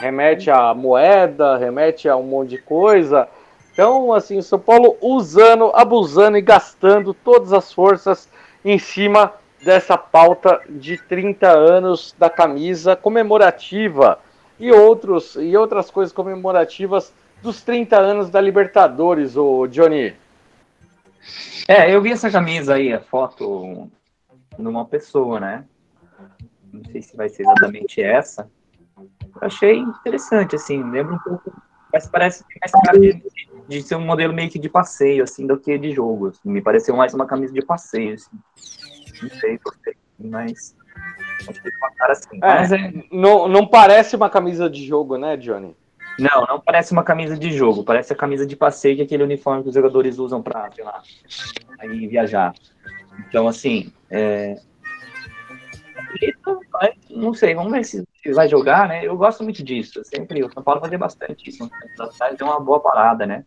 Remete 0.00 0.50
à 0.50 0.74
moeda, 0.74 1.56
remete 1.56 2.08
a 2.08 2.16
um 2.16 2.22
monte 2.22 2.50
de 2.50 2.58
coisa. 2.58 3.28
Então, 3.74 4.12
assim, 4.12 4.38
o 4.38 4.42
São 4.42 4.58
Paulo 4.58 4.96
usando, 5.00 5.72
abusando 5.74 6.38
e 6.38 6.40
gastando 6.40 7.12
todas 7.12 7.52
as 7.52 7.72
forças 7.72 8.28
em 8.64 8.78
cima 8.78 9.34
dessa 9.64 9.98
pauta 9.98 10.60
de 10.68 10.96
30 10.96 11.48
anos 11.48 12.14
da 12.16 12.30
camisa 12.30 12.94
comemorativa 12.94 14.20
e, 14.60 14.70
outros, 14.70 15.34
e 15.34 15.56
outras 15.56 15.90
coisas 15.90 16.12
comemorativas 16.12 17.12
dos 17.42 17.62
30 17.62 17.98
anos 17.98 18.30
da 18.30 18.40
Libertadores, 18.40 19.36
o 19.36 19.66
Johnny. 19.66 20.14
É, 21.66 21.92
eu 21.92 22.00
vi 22.00 22.12
essa 22.12 22.30
camisa 22.30 22.74
aí, 22.74 22.92
a 22.92 23.00
foto 23.00 23.90
numa 24.56 24.84
pessoa, 24.84 25.40
né? 25.40 25.64
Não 26.72 26.84
sei 26.92 27.02
se 27.02 27.16
vai 27.16 27.28
ser 27.28 27.42
exatamente 27.42 28.00
essa. 28.00 28.48
Achei 29.40 29.78
interessante, 29.78 30.54
assim, 30.54 30.80
lembra 30.90 31.14
um 31.14 31.18
pouco, 31.18 31.52
mas 31.92 32.06
parece 32.06 32.44
mais 32.60 32.70
cara 32.84 33.00
de, 33.00 33.20
de, 33.68 33.82
ser 33.82 33.96
um 33.96 34.04
modelo 34.04 34.32
meio 34.32 34.50
que 34.50 34.58
de 34.58 34.68
passeio, 34.68 35.24
assim, 35.24 35.46
do 35.46 35.58
que 35.58 35.76
de 35.78 35.92
jogo. 35.92 36.28
Assim. 36.28 36.40
Me 36.44 36.60
pareceu 36.60 36.96
mais 36.96 37.14
uma 37.14 37.26
camisa 37.26 37.52
de 37.52 37.64
passeio, 37.64 38.14
assim. 38.14 38.38
Não 39.22 39.30
sei, 39.30 39.58
gostei, 39.58 39.94
mas 40.18 40.76
assim. 42.10 42.36
É, 42.36 42.38
mas 42.40 42.72
é... 42.72 42.92
Não, 43.10 43.48
não 43.48 43.66
parece 43.66 44.16
uma 44.16 44.30
camisa 44.30 44.68
de 44.68 44.84
jogo, 44.84 45.16
né, 45.16 45.36
Johnny? 45.36 45.76
Não, 46.18 46.46
não 46.46 46.60
parece 46.60 46.92
uma 46.92 47.02
camisa 47.02 47.36
de 47.36 47.50
jogo, 47.52 47.82
parece 47.82 48.12
a 48.12 48.16
camisa 48.16 48.46
de 48.46 48.54
passeio, 48.54 48.96
que 48.96 49.02
é 49.02 49.04
aquele 49.04 49.24
uniforme 49.24 49.62
que 49.62 49.68
os 49.68 49.74
jogadores 49.74 50.18
usam 50.18 50.42
para, 50.42 50.70
sei 50.72 50.84
lá, 50.84 51.02
aí 51.78 52.06
viajar. 52.06 52.54
Então, 53.28 53.48
assim, 53.48 53.92
é... 54.10 54.56
não 57.10 57.34
sei, 57.34 57.54
vamos 57.54 57.72
ver 57.72 57.84
se 57.84 58.06
vai 58.32 58.48
jogar, 58.48 58.88
né? 58.88 59.04
Eu 59.04 59.16
gosto 59.16 59.42
muito 59.44 59.62
disso, 59.62 60.02
sempre 60.04 60.42
o 60.42 60.52
São 60.52 60.62
Paulo 60.62 60.80
fazia 60.80 60.98
bastante 60.98 61.50
isso, 61.50 61.68
é 62.18 62.44
uma 62.44 62.60
boa 62.60 62.80
parada, 62.80 63.26
né? 63.26 63.44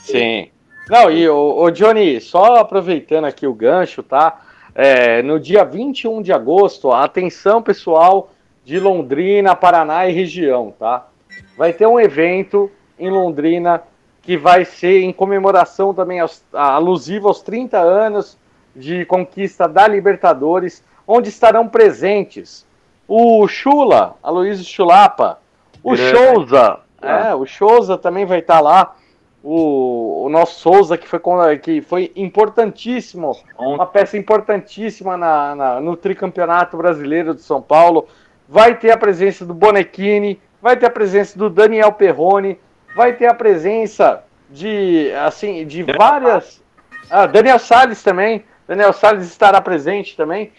Sim. 0.00 0.50
Não, 0.88 1.10
e 1.10 1.28
o, 1.28 1.62
o 1.62 1.70
Johnny, 1.70 2.20
só 2.20 2.56
aproveitando 2.56 3.24
aqui 3.24 3.46
o 3.46 3.54
gancho, 3.54 4.02
tá? 4.02 4.42
É, 4.74 5.22
no 5.22 5.38
dia 5.38 5.64
21 5.64 6.22
de 6.22 6.32
agosto, 6.32 6.92
atenção 6.92 7.62
pessoal 7.62 8.32
de 8.64 8.78
Londrina, 8.78 9.56
Paraná 9.56 10.06
e 10.06 10.12
região, 10.12 10.74
tá? 10.78 11.06
vai 11.56 11.72
ter 11.72 11.86
um 11.86 12.00
evento 12.00 12.70
em 12.98 13.10
Londrina 13.10 13.82
que 14.22 14.36
vai 14.36 14.64
ser 14.64 15.02
em 15.02 15.12
comemoração 15.12 15.94
também 15.94 16.20
aos, 16.20 16.42
alusivo 16.52 17.28
aos 17.28 17.42
30 17.42 17.78
anos 17.78 18.38
de 18.74 19.04
conquista 19.04 19.66
da 19.66 19.86
Libertadores, 19.88 20.84
onde 21.06 21.28
estarão 21.28 21.68
presentes 21.68 22.66
o 23.12 23.48
Chula, 23.48 24.14
Aloysio 24.22 24.64
Chulapa, 24.64 25.40
o 25.82 25.96
Souza, 25.96 26.78
é, 27.02 27.34
o 27.34 27.44
Souza 27.44 27.98
também 27.98 28.24
vai 28.24 28.38
estar 28.38 28.60
lá, 28.60 28.94
o, 29.42 30.26
o 30.26 30.28
nosso 30.28 30.60
Souza 30.60 30.96
que 30.96 31.08
foi, 31.08 31.58
que 31.58 31.80
foi 31.80 32.12
importantíssimo, 32.14 33.36
uma 33.58 33.84
peça 33.84 34.16
importantíssima 34.16 35.16
na, 35.16 35.56
na, 35.56 35.80
no 35.80 35.96
tricampeonato 35.96 36.76
brasileiro 36.76 37.34
de 37.34 37.42
São 37.42 37.60
Paulo, 37.60 38.06
vai 38.48 38.76
ter 38.76 38.92
a 38.92 38.96
presença 38.96 39.44
do 39.44 39.54
Bonequini, 39.54 40.40
vai 40.62 40.76
ter 40.76 40.86
a 40.86 40.90
presença 40.90 41.36
do 41.36 41.50
Daniel 41.50 41.90
Perrone, 41.90 42.60
vai 42.94 43.14
ter 43.14 43.26
a 43.26 43.34
presença 43.34 44.22
de, 44.48 45.10
assim, 45.26 45.66
de 45.66 45.82
várias. 45.82 46.62
Ah, 47.10 47.26
Daniel 47.26 47.58
Salles 47.58 48.04
também. 48.04 48.44
Daniel 48.68 48.92
Salles 48.92 49.26
estará 49.26 49.60
presente 49.60 50.16
também. 50.16 50.52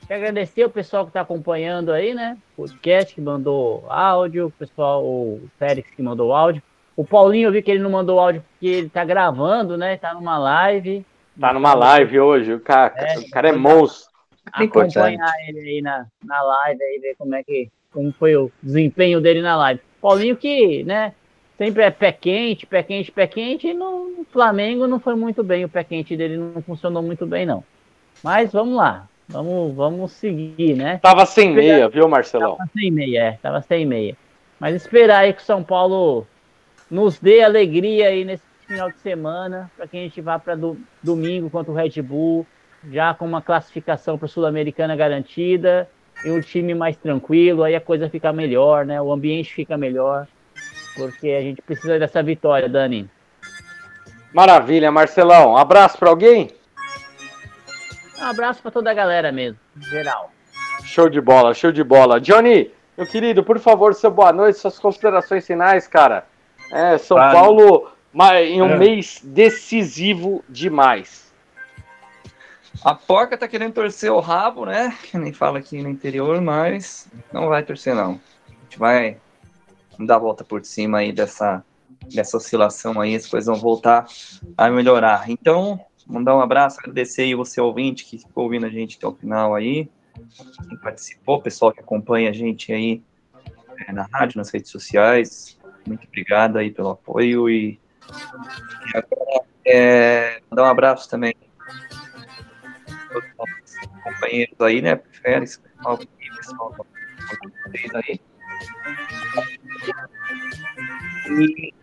Quero 0.09 0.21
agradecer 0.21 0.65
o 0.65 0.71
pessoal 0.71 1.05
que 1.05 1.11
está 1.11 1.21
acompanhando 1.21 1.93
aí, 1.93 2.13
né? 2.13 2.37
O 2.57 2.63
podcast 2.63 3.15
que 3.15 3.21
mandou 3.21 3.85
áudio, 3.89 4.47
o 4.47 4.51
pessoal, 4.51 5.03
o 5.05 5.49
Félix 5.59 5.89
que 5.91 6.03
mandou 6.03 6.35
áudio. 6.35 6.63
O 6.97 7.05
Paulinho, 7.05 7.49
eu 7.49 7.53
vi 7.53 7.63
que 7.63 7.71
ele 7.71 7.83
não 7.83 7.91
mandou 7.91 8.19
áudio 8.19 8.43
porque 8.43 8.67
ele 8.67 8.87
está 8.89 9.05
gravando, 9.05 9.79
né? 9.79 9.95
Está 9.95 10.13
numa 10.13 10.37
live. 10.37 11.07
Tá 11.41 11.53
numa 11.53 11.75
live 11.75 12.21
hoje, 12.21 12.53
o 12.53 12.61
cara 12.61 12.93
é, 12.97 13.19
o 13.19 13.31
cara 13.31 13.49
é 13.49 13.53
monstro. 13.53 14.11
Acompanhar 14.53 15.33
ele 15.49 15.61
aí 15.61 15.83
na, 15.83 16.07
na 16.25 16.43
live, 16.43 16.83
aí 16.83 16.99
ver 16.99 17.15
como 17.17 17.35
é 17.35 17.43
que 17.43 17.71
como 17.91 18.13
foi 18.13 18.37
o 18.37 18.51
desempenho 18.63 19.21
dele 19.21 19.41
na 19.41 19.57
live. 19.57 19.81
Paulinho 20.01 20.37
que, 20.37 20.83
né, 20.85 21.15
sempre 21.57 21.83
é 21.83 21.91
pé 21.91 22.11
quente, 22.11 22.67
pé 22.67 22.83
quente, 22.83 23.13
pé 23.13 23.27
quente, 23.27 23.69
e 23.69 23.75
no 23.75 24.27
Flamengo 24.33 24.87
não 24.87 24.99
foi 24.99 25.15
muito 25.15 25.45
bem, 25.45 25.65
o 25.65 25.69
pé 25.69 25.85
quente 25.85 26.17
dele 26.17 26.37
não 26.37 26.63
funcionou 26.63 27.03
muito 27.03 27.27
bem, 27.27 27.47
não. 27.47 27.63
Mas 28.23 28.53
vamos 28.53 28.75
lá, 28.75 29.09
Vamos, 29.33 29.75
vamos 29.75 30.13
seguir, 30.13 30.77
né? 30.77 30.99
Tava 30.99 31.25
sem 31.25 31.55
meia, 31.55 31.89
viu, 31.89 32.07
Marcelão? 32.07 32.57
Tava 32.57 32.71
sem 32.77 32.91
meia, 32.91 33.19
é, 33.19 33.33
tava 33.41 33.63
sem 33.63 33.87
meia. 33.87 34.17
Mas 34.61 34.75
esperar 34.75 35.21
aí 35.21 35.33
que 35.33 35.41
o 35.41 35.45
São 35.45 35.63
Paulo 35.63 36.27
nos 36.91 37.19
dê 37.19 37.43
alegria 37.43 38.09
aí 38.09 38.25
nesse 38.25 38.45
final 38.73 38.91
de 38.91 38.99
semana, 39.01 39.71
para 39.77 39.87
que 39.87 39.99
a 39.99 40.01
gente 40.01 40.21
vá 40.23 40.39
para 40.39 40.55
do, 40.55 40.79
domingo 41.03 41.51
contra 41.51 41.71
o 41.71 41.75
Red 41.75 42.01
Bull, 42.01 42.47
já 42.91 43.13
com 43.13 43.27
uma 43.27 43.43
classificação 43.43 44.17
para 44.17 44.27
Sul-Americana 44.27 44.97
garantida 44.97 45.89
e 46.25 46.31
um 46.31 46.41
time 46.41 46.75
mais 46.75 46.97
tranquilo, 46.97 47.65
aí 47.65 47.75
a 47.75 47.81
coisa 47.81 48.09
fica 48.09 48.33
melhor, 48.33 48.87
né? 48.87 49.01
O 49.01 49.13
ambiente 49.13 49.53
fica 49.53 49.77
melhor, 49.77 50.27
porque 50.97 51.29
a 51.31 51.43
gente 51.43 51.61
precisa 51.61 51.99
dessa 51.99 52.23
vitória, 52.23 52.69
Dani. 52.69 53.09
Maravilha, 54.33 54.91
Marcelão. 54.91 55.57
Abraço 55.57 55.99
para 55.99 56.09
alguém? 56.09 56.51
Um 58.19 58.25
abraço 58.25 58.63
para 58.63 58.71
toda 58.71 58.91
a 58.91 58.95
galera 58.95 59.31
mesmo, 59.31 59.59
geral. 59.77 60.31
Show 60.85 61.11
de 61.11 61.21
bola, 61.21 61.53
show 61.53 61.71
de 61.71 61.85
bola. 61.85 62.19
Johnny, 62.19 62.71
meu 62.97 63.07
querido, 63.07 63.45
por 63.45 63.59
favor, 63.59 63.95
seu 63.95 64.11
boa 64.11 64.33
noite, 64.33 64.59
suas 64.59 64.79
considerações 64.79 65.47
finais, 65.47 65.87
cara. 65.87 66.25
É, 66.73 66.97
São 66.97 67.19
vale. 67.19 67.35
Paulo 67.35 67.92
em 68.15 68.61
um 68.63 68.71
é. 68.71 68.79
mês 68.79 69.21
decisivo 69.23 70.45
demais. 70.49 71.33
A 72.85 72.95
porca 72.95 73.37
tá 73.37 73.47
querendo 73.47 73.75
torcer 73.75 74.11
o 74.11 74.21
rabo, 74.21 74.67
né? 74.67 74.97
Que 75.05 75.19
nem 75.19 75.33
fala 75.33 75.59
aqui 75.59 75.83
no 75.83 75.89
interior, 75.89 76.41
mas 76.41 77.09
não 77.33 77.49
vai 77.49 77.63
torcer, 77.63 77.95
não. 77.95 78.21
A 78.49 78.63
gente 78.63 78.79
vai 78.79 79.19
dar 79.99 80.17
a 80.17 80.19
volta 80.19 80.43
por 80.43 80.65
cima 80.65 80.99
aí 80.99 81.13
dessa, 81.13 81.65
dessa 82.13 82.37
oscilação 82.37 83.01
aí, 83.01 83.15
as 83.15 83.27
coisas 83.27 83.47
vão 83.47 83.57
voltar 83.57 84.07
a 84.57 84.69
melhorar. 84.69 85.31
Então, 85.31 85.81
Mandar 86.07 86.37
um 86.37 86.41
abraço, 86.41 86.79
agradecer 86.81 87.23
aí 87.23 87.35
você 87.35 87.61
ouvinte 87.61 88.05
que 88.05 88.19
ficou 88.19 88.45
ouvindo 88.45 88.67
a 88.67 88.69
gente 88.69 88.97
até 88.97 89.07
o 89.07 89.15
final 89.15 89.55
aí, 89.55 89.89
quem 90.69 90.77
participou, 90.79 91.41
pessoal 91.41 91.73
que 91.73 91.81
acompanha 91.81 92.31
a 92.31 92.33
gente 92.33 92.73
aí 92.73 93.03
é, 93.87 93.93
na 93.93 94.09
rádio, 94.13 94.39
nas 94.39 94.51
redes 94.51 94.71
sociais. 94.71 95.59
Muito 95.87 96.07
obrigado 96.07 96.59
aí 96.59 96.71
pelo 96.71 96.91
apoio 96.91 97.49
e, 97.49 97.81
agora 98.95 99.45
é, 99.67 100.43
mandar 100.51 100.65
um 100.65 100.67
abraço 100.67 101.09
também 101.09 101.35
aos 103.15 103.25
companheiros 104.03 104.61
aí, 104.61 104.83
né? 104.83 105.01
Férias, 105.23 105.57
pessoal, 105.57 105.99
pessoal 106.39 106.75
aí. 108.07 108.21
E, 111.31 111.75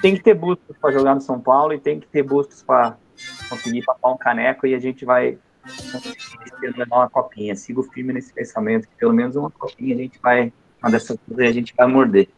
tem 0.00 0.14
que 0.14 0.22
ter 0.22 0.34
buscas 0.34 0.76
para 0.78 0.92
jogar 0.92 1.14
no 1.14 1.20
São 1.20 1.40
Paulo 1.40 1.72
e 1.72 1.80
tem 1.80 1.98
que 1.98 2.06
ter 2.06 2.22
buscas 2.22 2.62
para 2.62 2.96
conseguir 3.48 3.82
papar 3.82 4.12
um 4.12 4.16
caneco 4.16 4.66
e 4.66 4.74
a 4.74 4.78
gente 4.78 5.04
vai 5.04 5.38
levar 6.62 6.96
uma 6.96 7.10
copinha. 7.10 7.56
Sigo 7.56 7.82
firme 7.82 8.12
nesse 8.12 8.32
pensamento, 8.32 8.88
que 8.88 8.96
pelo 8.96 9.12
menos 9.12 9.36
uma 9.36 9.50
copinha 9.50 9.94
a 9.94 9.98
gente 9.98 10.18
vai, 10.22 10.52
uma 10.82 10.90
dessas 10.90 11.18
coisas 11.26 11.46
a 11.46 11.52
gente 11.52 11.74
vai 11.76 11.86
morder. 11.86 12.28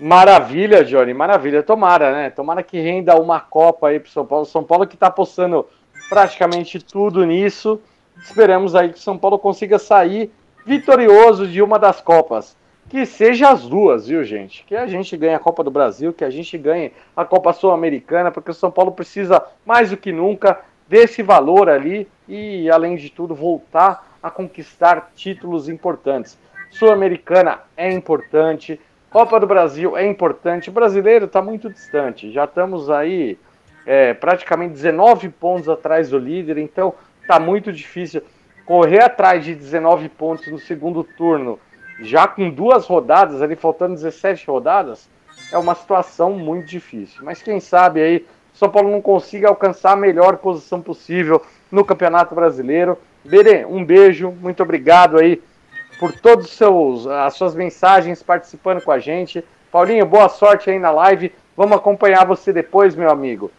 Maravilha, 0.00 0.84
Johnny, 0.84 1.12
maravilha. 1.12 1.62
Tomara, 1.62 2.12
né? 2.12 2.30
Tomara 2.30 2.62
que 2.62 2.80
renda 2.80 3.18
uma 3.20 3.40
Copa 3.40 3.88
aí 3.88 3.98
pro 3.98 4.10
São 4.10 4.24
Paulo. 4.24 4.46
São 4.46 4.62
Paulo 4.62 4.86
que 4.86 4.96
tá 4.96 5.08
apostando 5.08 5.66
praticamente 6.08 6.78
tudo 6.78 7.24
nisso. 7.24 7.80
Esperamos 8.22 8.74
aí 8.74 8.92
que 8.92 9.00
São 9.00 9.18
Paulo 9.18 9.38
consiga 9.38 9.78
sair 9.78 10.30
vitorioso 10.64 11.46
de 11.48 11.60
uma 11.62 11.78
das 11.78 12.00
Copas. 12.00 12.56
Que 12.88 13.04
seja 13.04 13.50
as 13.50 13.66
duas, 13.66 14.06
viu, 14.06 14.24
gente? 14.24 14.64
Que 14.64 14.74
a 14.74 14.86
gente 14.86 15.16
ganhe 15.16 15.34
a 15.34 15.38
Copa 15.38 15.62
do 15.62 15.70
Brasil, 15.70 16.12
que 16.12 16.24
a 16.24 16.30
gente 16.30 16.56
ganhe 16.56 16.92
a 17.16 17.24
Copa 17.24 17.52
Sul-Americana, 17.52 18.30
porque 18.30 18.50
o 18.50 18.54
São 18.54 18.70
Paulo 18.70 18.92
precisa 18.92 19.44
mais 19.66 19.90
do 19.90 19.96
que 19.96 20.10
nunca 20.10 20.60
desse 20.88 21.22
valor 21.22 21.68
ali 21.68 22.08
e, 22.26 22.70
além 22.70 22.96
de 22.96 23.10
tudo, 23.10 23.34
voltar 23.34 24.16
a 24.22 24.30
conquistar 24.30 25.10
títulos 25.14 25.68
importantes. 25.68 26.38
Sul-Americana 26.70 27.60
é 27.76 27.90
importante, 27.90 28.80
Copa 29.10 29.40
do 29.40 29.46
Brasil 29.46 29.96
é 29.96 30.06
importante, 30.06 30.68
o 30.68 30.72
brasileiro 30.72 31.24
está 31.24 31.40
muito 31.40 31.70
distante, 31.70 32.30
já 32.30 32.44
estamos 32.44 32.90
aí 32.90 33.38
é, 33.86 34.12
praticamente 34.12 34.74
19 34.74 35.30
pontos 35.30 35.68
atrás 35.68 36.10
do 36.10 36.18
líder, 36.18 36.58
então 36.58 36.94
está 37.22 37.40
muito 37.40 37.72
difícil 37.72 38.22
correr 38.66 39.02
atrás 39.02 39.44
de 39.44 39.54
19 39.54 40.10
pontos 40.10 40.46
no 40.48 40.58
segundo 40.58 41.02
turno, 41.02 41.58
já 42.00 42.28
com 42.28 42.50
duas 42.50 42.86
rodadas, 42.86 43.40
ali 43.40 43.56
faltando 43.56 43.94
17 43.94 44.46
rodadas, 44.46 45.08
é 45.50 45.56
uma 45.56 45.74
situação 45.74 46.32
muito 46.32 46.66
difícil. 46.66 47.24
Mas 47.24 47.42
quem 47.42 47.60
sabe 47.60 48.02
aí 48.02 48.26
São 48.52 48.68
Paulo 48.68 48.90
não 48.90 49.00
consiga 49.00 49.48
alcançar 49.48 49.92
a 49.92 49.96
melhor 49.96 50.36
posição 50.36 50.82
possível 50.82 51.42
no 51.72 51.84
Campeonato 51.84 52.34
Brasileiro. 52.34 52.98
Berê, 53.24 53.64
um 53.64 53.84
beijo, 53.84 54.30
muito 54.32 54.62
obrigado 54.62 55.18
aí 55.18 55.40
por 55.98 56.12
todas 56.12 56.58
as 57.06 57.34
suas 57.34 57.54
mensagens 57.54 58.22
participando 58.22 58.82
com 58.82 58.92
a 58.92 58.98
gente. 58.98 59.44
Paulinho, 59.70 60.06
boa 60.06 60.28
sorte 60.28 60.70
aí 60.70 60.78
na 60.78 60.90
live. 60.90 61.32
Vamos 61.56 61.76
acompanhar 61.76 62.24
você 62.24 62.52
depois, 62.52 62.94
meu 62.94 63.10
amigo. 63.10 63.50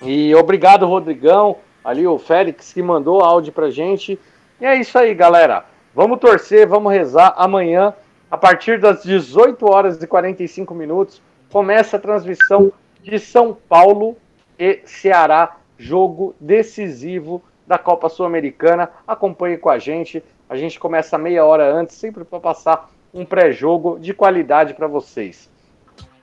E 0.00 0.34
obrigado, 0.34 0.86
Rodrigão, 0.86 1.56
ali 1.84 2.06
o 2.06 2.18
Félix 2.18 2.72
que 2.72 2.82
mandou 2.82 3.22
áudio 3.22 3.52
pra 3.52 3.70
gente. 3.70 4.18
E 4.60 4.64
é 4.64 4.76
isso 4.76 4.96
aí, 4.98 5.12
galera. 5.14 5.64
Vamos 5.94 6.18
torcer, 6.18 6.66
vamos 6.66 6.92
rezar. 6.92 7.34
Amanhã, 7.36 7.92
a 8.30 8.36
partir 8.36 8.78
das 8.78 9.02
18 9.02 9.68
horas 9.70 10.02
e 10.02 10.06
45 10.06 10.74
minutos, 10.74 11.20
começa 11.50 11.96
a 11.96 12.00
transmissão 12.00 12.72
de 13.02 13.18
São 13.18 13.56
Paulo 13.68 14.16
e 14.58 14.80
Ceará, 14.84 15.56
jogo 15.76 16.34
decisivo 16.40 17.42
da 17.66 17.78
Copa 17.78 18.08
Sul-Americana. 18.08 18.90
Acompanhe 19.06 19.56
com 19.56 19.70
a 19.70 19.78
gente. 19.78 20.22
A 20.54 20.56
gente 20.56 20.78
começa 20.78 21.18
meia 21.18 21.44
hora 21.44 21.74
antes, 21.74 21.96
sempre 21.96 22.22
para 22.22 22.38
passar 22.38 22.88
um 23.12 23.24
pré-jogo 23.24 23.98
de 23.98 24.14
qualidade 24.14 24.72
para 24.72 24.86
vocês. 24.86 25.50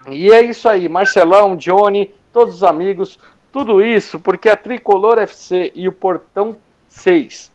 E 0.09 0.31
é 0.31 0.41
isso 0.41 0.69
aí, 0.69 0.87
Marcelão, 0.87 1.57
Johnny, 1.57 2.15
todos 2.31 2.55
os 2.55 2.63
amigos, 2.63 3.19
tudo 3.51 3.83
isso 3.83 4.21
porque 4.21 4.47
a 4.47 4.55
Tricolor 4.55 5.19
FC 5.19 5.73
e 5.75 5.85
o 5.85 5.91
Portão 5.91 6.55
6 6.87 7.51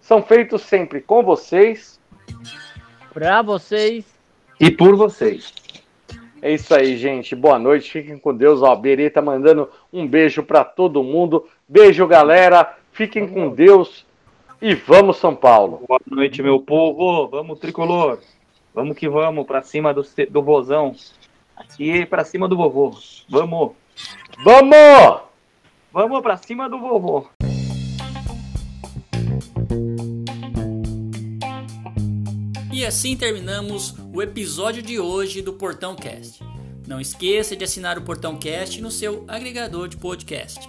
são 0.00 0.22
feitos 0.22 0.62
sempre 0.62 1.00
com 1.00 1.20
vocês, 1.24 1.98
para 3.12 3.42
vocês 3.42 4.04
e 4.60 4.70
por 4.70 4.94
vocês. 4.94 5.52
É 6.40 6.54
isso 6.54 6.72
aí, 6.72 6.96
gente. 6.96 7.34
Boa 7.34 7.58
noite. 7.58 7.90
Fiquem 7.90 8.16
com 8.16 8.32
Deus. 8.32 8.62
Ó, 8.62 8.70
a 8.70 8.76
Berê 8.76 9.10
tá 9.10 9.20
mandando 9.20 9.68
um 9.92 10.06
beijo 10.06 10.44
para 10.44 10.62
todo 10.62 11.02
mundo. 11.02 11.48
Beijo, 11.68 12.06
galera. 12.06 12.78
Fiquem 12.92 13.26
com 13.26 13.48
Deus. 13.50 14.08
E 14.62 14.74
vamos, 14.74 15.16
São 15.16 15.34
Paulo. 15.34 15.82
Boa 15.88 16.00
noite, 16.06 16.42
meu 16.42 16.60
povo. 16.60 17.28
Vamos, 17.28 17.58
tricolor. 17.58 18.20
Vamos 18.74 18.94
que 18.94 19.08
vamos, 19.08 19.46
pra 19.46 19.62
cima 19.62 19.94
do, 19.94 20.04
do 20.28 20.42
vozão. 20.42 20.94
Aqui 21.56 22.04
pra 22.04 22.24
cima 22.24 22.46
do 22.46 22.58
vovô. 22.58 22.94
Vamos. 23.26 23.72
Vamos! 24.44 25.22
Vamos 25.90 26.20
pra 26.20 26.36
cima 26.36 26.68
do 26.68 26.78
vovô. 26.78 27.26
E 32.70 32.84
assim 32.84 33.16
terminamos 33.16 33.94
o 34.14 34.20
episódio 34.20 34.82
de 34.82 35.00
hoje 35.00 35.40
do 35.40 35.54
Portão 35.54 35.96
Cast. 35.96 36.44
Não 36.86 37.00
esqueça 37.00 37.56
de 37.56 37.64
assinar 37.64 37.96
o 37.96 38.02
Portão 38.02 38.36
Cast 38.36 38.80
no 38.82 38.90
seu 38.90 39.24
agregador 39.26 39.88
de 39.88 39.96
podcast. 39.96 40.68